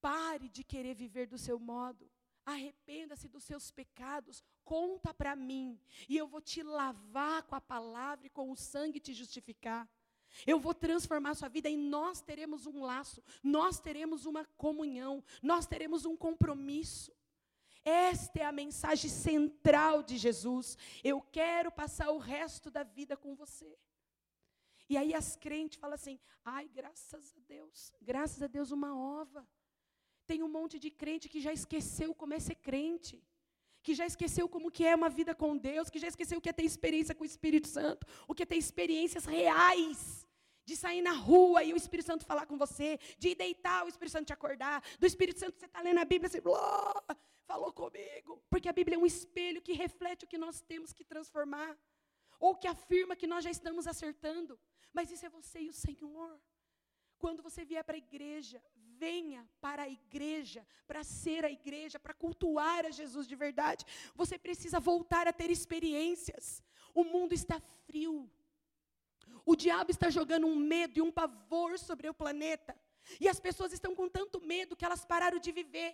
Pare 0.01 0.49
de 0.49 0.65
querer 0.65 0.95
viver 0.95 1.27
do 1.27 1.39
seu 1.39 1.59
modo. 1.59 2.11
Arrependa-se 2.51 3.29
dos 3.29 3.45
seus 3.45 3.71
pecados, 3.71 4.43
conta 4.65 5.15
para 5.15 5.37
mim, 5.37 5.79
e 6.09 6.17
eu 6.17 6.27
vou 6.27 6.41
te 6.41 6.65
lavar 6.65 7.45
com 7.45 7.55
a 7.55 7.61
palavra 7.61 8.27
e 8.27 8.31
com 8.31 8.51
o 8.51 8.57
sangue 8.57 8.99
te 8.99 9.15
justificar. 9.15 9.89
Eu 10.45 10.59
vou 10.59 10.75
transformar 10.75 11.31
a 11.31 11.35
sua 11.35 11.49
vida 11.49 11.69
e 11.69 11.77
nós 11.77 12.21
teremos 12.21 12.67
um 12.67 12.83
laço, 12.83 13.23
nós 13.43 13.79
teremos 13.79 14.27
uma 14.27 14.45
comunhão, 14.57 15.23
nós 15.41 15.65
teremos 15.65 16.05
um 16.05 16.17
compromisso. 16.17 17.13
Esta 17.85 18.41
é 18.41 18.45
a 18.45 18.53
mensagem 18.53 19.09
central 19.11 20.03
de 20.03 20.19
Jesus. 20.19 20.77
Eu 21.05 21.21
quero 21.21 21.71
passar 21.71 22.11
o 22.11 22.19
resto 22.19 22.69
da 22.69 22.83
vida 22.83 23.17
com 23.17 23.35
você. 23.35 23.79
E 24.89 24.97
aí 24.97 25.15
as 25.15 25.37
crentes 25.37 25.79
falam 25.79 25.95
assim: 25.95 26.19
ai, 26.45 26.69
graças 26.69 27.33
a 27.37 27.41
Deus, 27.47 27.93
graças 28.03 28.43
a 28.43 28.49
Deus, 28.49 28.73
uma 28.73 28.97
ova. 28.97 29.47
Tem 30.31 30.45
um 30.45 30.53
monte 30.59 30.79
de 30.79 30.91
crente 31.03 31.29
que 31.33 31.41
já 31.47 31.53
esqueceu 31.53 32.11
como 32.15 32.35
é 32.35 32.39
ser 32.39 32.57
crente, 32.69 33.17
que 33.85 33.95
já 34.01 34.07
esqueceu 34.07 34.49
como 34.49 34.71
que 34.71 34.85
é 34.91 34.95
uma 34.95 35.11
vida 35.19 35.35
com 35.35 35.57
Deus, 35.57 35.91
que 35.91 35.99
já 36.05 36.07
esqueceu 36.07 36.39
o 36.39 36.41
que 36.41 36.51
é 36.51 36.53
ter 36.53 36.67
experiência 36.73 37.17
com 37.17 37.25
o 37.25 37.31
Espírito 37.33 37.67
Santo, 37.77 38.07
o 38.29 38.35
que 38.35 38.45
é 38.45 38.47
ter 38.47 38.61
experiências 38.65 39.25
reais 39.25 40.25
de 40.65 40.77
sair 40.77 41.03
na 41.03 41.15
rua 41.29 41.65
e 41.65 41.73
o 41.73 41.77
Espírito 41.77 42.07
Santo 42.07 42.25
falar 42.25 42.47
com 42.47 42.57
você, 42.57 42.89
de 43.19 43.35
deitar 43.35 43.85
o 43.85 43.89
Espírito 43.89 44.13
Santo 44.13 44.27
te 44.29 44.33
acordar, 44.33 44.77
do 45.01 45.07
Espírito 45.11 45.41
Santo 45.41 45.59
você 45.59 45.67
está 45.67 45.81
lendo 45.83 45.99
a 45.99 46.05
Bíblia 46.05 46.29
e 46.29 46.31
você 46.31 46.41
falou 47.51 47.73
comigo. 47.73 48.41
Porque 48.49 48.69
a 48.69 48.73
Bíblia 48.73 48.97
é 48.97 49.01
um 49.01 49.11
espelho 49.15 49.61
que 49.61 49.73
reflete 49.73 50.25
o 50.27 50.29
que 50.29 50.39
nós 50.39 50.61
temos 50.61 50.93
que 50.93 51.05
transformar, 51.13 51.77
ou 52.39 52.55
que 52.55 52.69
afirma 52.69 53.17
que 53.17 53.27
nós 53.27 53.43
já 53.43 53.51
estamos 53.51 53.89
acertando. 53.89 54.57
Mas 54.93 55.11
isso 55.11 55.27
é 55.27 55.29
você 55.29 55.59
e 55.63 55.69
o 55.69 55.73
Senhor. 55.73 56.41
Quando 57.19 57.43
você 57.43 57.65
vier 57.65 57.83
para 57.83 57.97
a 57.97 58.05
igreja, 58.09 58.63
venha 59.05 59.43
para 59.65 59.83
a 59.85 59.93
igreja, 60.01 60.63
para 60.87 61.03
ser 61.21 61.43
a 61.45 61.51
igreja, 61.59 61.99
para 62.05 62.19
cultuar 62.25 62.83
a 62.87 62.97
Jesus 63.01 63.27
de 63.33 63.37
verdade. 63.45 63.85
Você 64.21 64.37
precisa 64.47 64.79
voltar 64.93 65.25
a 65.29 65.37
ter 65.41 65.51
experiências. 65.51 66.63
O 67.01 67.05
mundo 67.15 67.33
está 67.41 67.59
frio. 67.87 68.17
O 69.45 69.57
diabo 69.65 69.91
está 69.91 70.09
jogando 70.19 70.47
um 70.53 70.57
medo 70.75 70.99
e 70.99 71.03
um 71.03 71.13
pavor 71.21 71.79
sobre 71.89 72.09
o 72.09 72.19
planeta. 72.23 72.73
E 73.23 73.29
as 73.33 73.41
pessoas 73.47 73.73
estão 73.73 73.93
com 73.99 74.09
tanto 74.19 74.41
medo 74.53 74.77
que 74.77 74.85
elas 74.89 75.05
pararam 75.13 75.39
de 75.47 75.53
viver. 75.61 75.93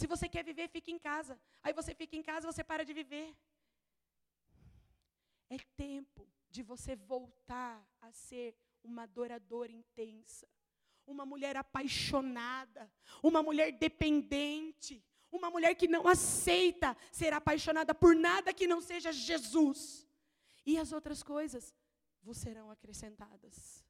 Se 0.00 0.06
você 0.12 0.26
quer 0.28 0.44
viver, 0.50 0.68
fique 0.76 0.90
em 0.96 0.98
casa. 0.98 1.34
Aí 1.62 1.72
você 1.80 1.94
fica 2.00 2.16
em 2.16 2.22
casa, 2.30 2.50
você 2.50 2.64
para 2.64 2.84
de 2.88 2.94
viver. 3.00 3.28
É 5.48 5.58
tempo 5.76 6.22
de 6.54 6.62
você 6.62 6.96
voltar 6.96 7.76
a 8.00 8.10
ser 8.12 8.56
uma 8.82 9.02
adoradora 9.02 9.72
intensa, 9.72 10.46
uma 11.10 11.26
mulher 11.26 11.56
apaixonada, 11.56 12.90
uma 13.22 13.42
mulher 13.42 13.72
dependente, 13.72 15.04
uma 15.30 15.50
mulher 15.50 15.74
que 15.74 15.88
não 15.88 16.06
aceita 16.06 16.96
ser 17.12 17.32
apaixonada 17.32 17.94
por 17.94 18.14
nada 18.14 18.54
que 18.54 18.66
não 18.66 18.80
seja 18.80 19.12
Jesus. 19.12 20.06
E 20.64 20.78
as 20.78 20.92
outras 20.92 21.22
coisas 21.22 21.74
vos 22.22 22.38
serão 22.38 22.70
acrescentadas. 22.70 23.84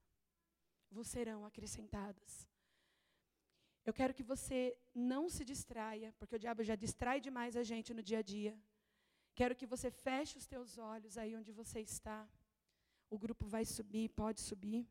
Vos 0.90 1.08
serão 1.08 1.44
acrescentadas. 1.44 2.48
Eu 3.84 3.94
quero 3.94 4.14
que 4.14 4.22
você 4.22 4.76
não 4.94 5.28
se 5.28 5.44
distraia, 5.44 6.14
porque 6.18 6.36
o 6.36 6.38
diabo 6.38 6.62
já 6.62 6.74
distrai 6.74 7.20
demais 7.20 7.56
a 7.56 7.62
gente 7.62 7.94
no 7.94 8.02
dia 8.02 8.18
a 8.18 8.22
dia. 8.22 8.58
Quero 9.34 9.56
que 9.56 9.66
você 9.66 9.90
feche 9.90 10.36
os 10.36 10.46
teus 10.46 10.78
olhos 10.78 11.16
aí 11.16 11.34
onde 11.34 11.52
você 11.52 11.80
está. 11.80 12.28
O 13.08 13.18
grupo 13.18 13.46
vai 13.46 13.64
subir, 13.64 14.08
pode 14.10 14.40
subir. 14.40 14.86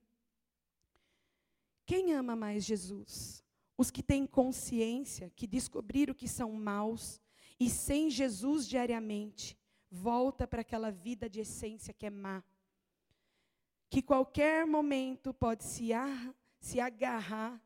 Quem 1.89 2.13
ama 2.13 2.35
mais 2.35 2.63
Jesus? 2.63 3.43
Os 3.75 3.89
que 3.89 4.03
têm 4.03 4.27
consciência, 4.27 5.31
que 5.35 5.47
descobriram 5.47 6.13
que 6.13 6.27
são 6.27 6.51
maus 6.51 7.19
e 7.59 7.67
sem 7.67 8.11
Jesus 8.11 8.67
diariamente, 8.67 9.57
volta 9.89 10.47
para 10.47 10.61
aquela 10.61 10.91
vida 10.91 11.27
de 11.27 11.39
essência 11.39 11.91
que 11.91 12.05
é 12.05 12.11
má 12.11 12.43
que 13.89 14.03
qualquer 14.03 14.67
momento 14.67 15.33
pode 15.33 15.63
se, 15.63 15.91
ar, 15.91 16.35
se 16.59 16.79
agarrar 16.79 17.59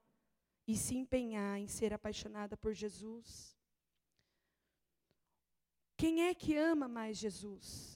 e 0.66 0.78
se 0.78 0.96
empenhar 0.96 1.60
em 1.60 1.68
ser 1.68 1.94
apaixonada 1.94 2.56
por 2.56 2.74
Jesus. 2.74 3.58
Quem 5.98 6.24
é 6.24 6.34
que 6.34 6.56
ama 6.56 6.88
mais 6.88 7.18
Jesus? 7.18 7.93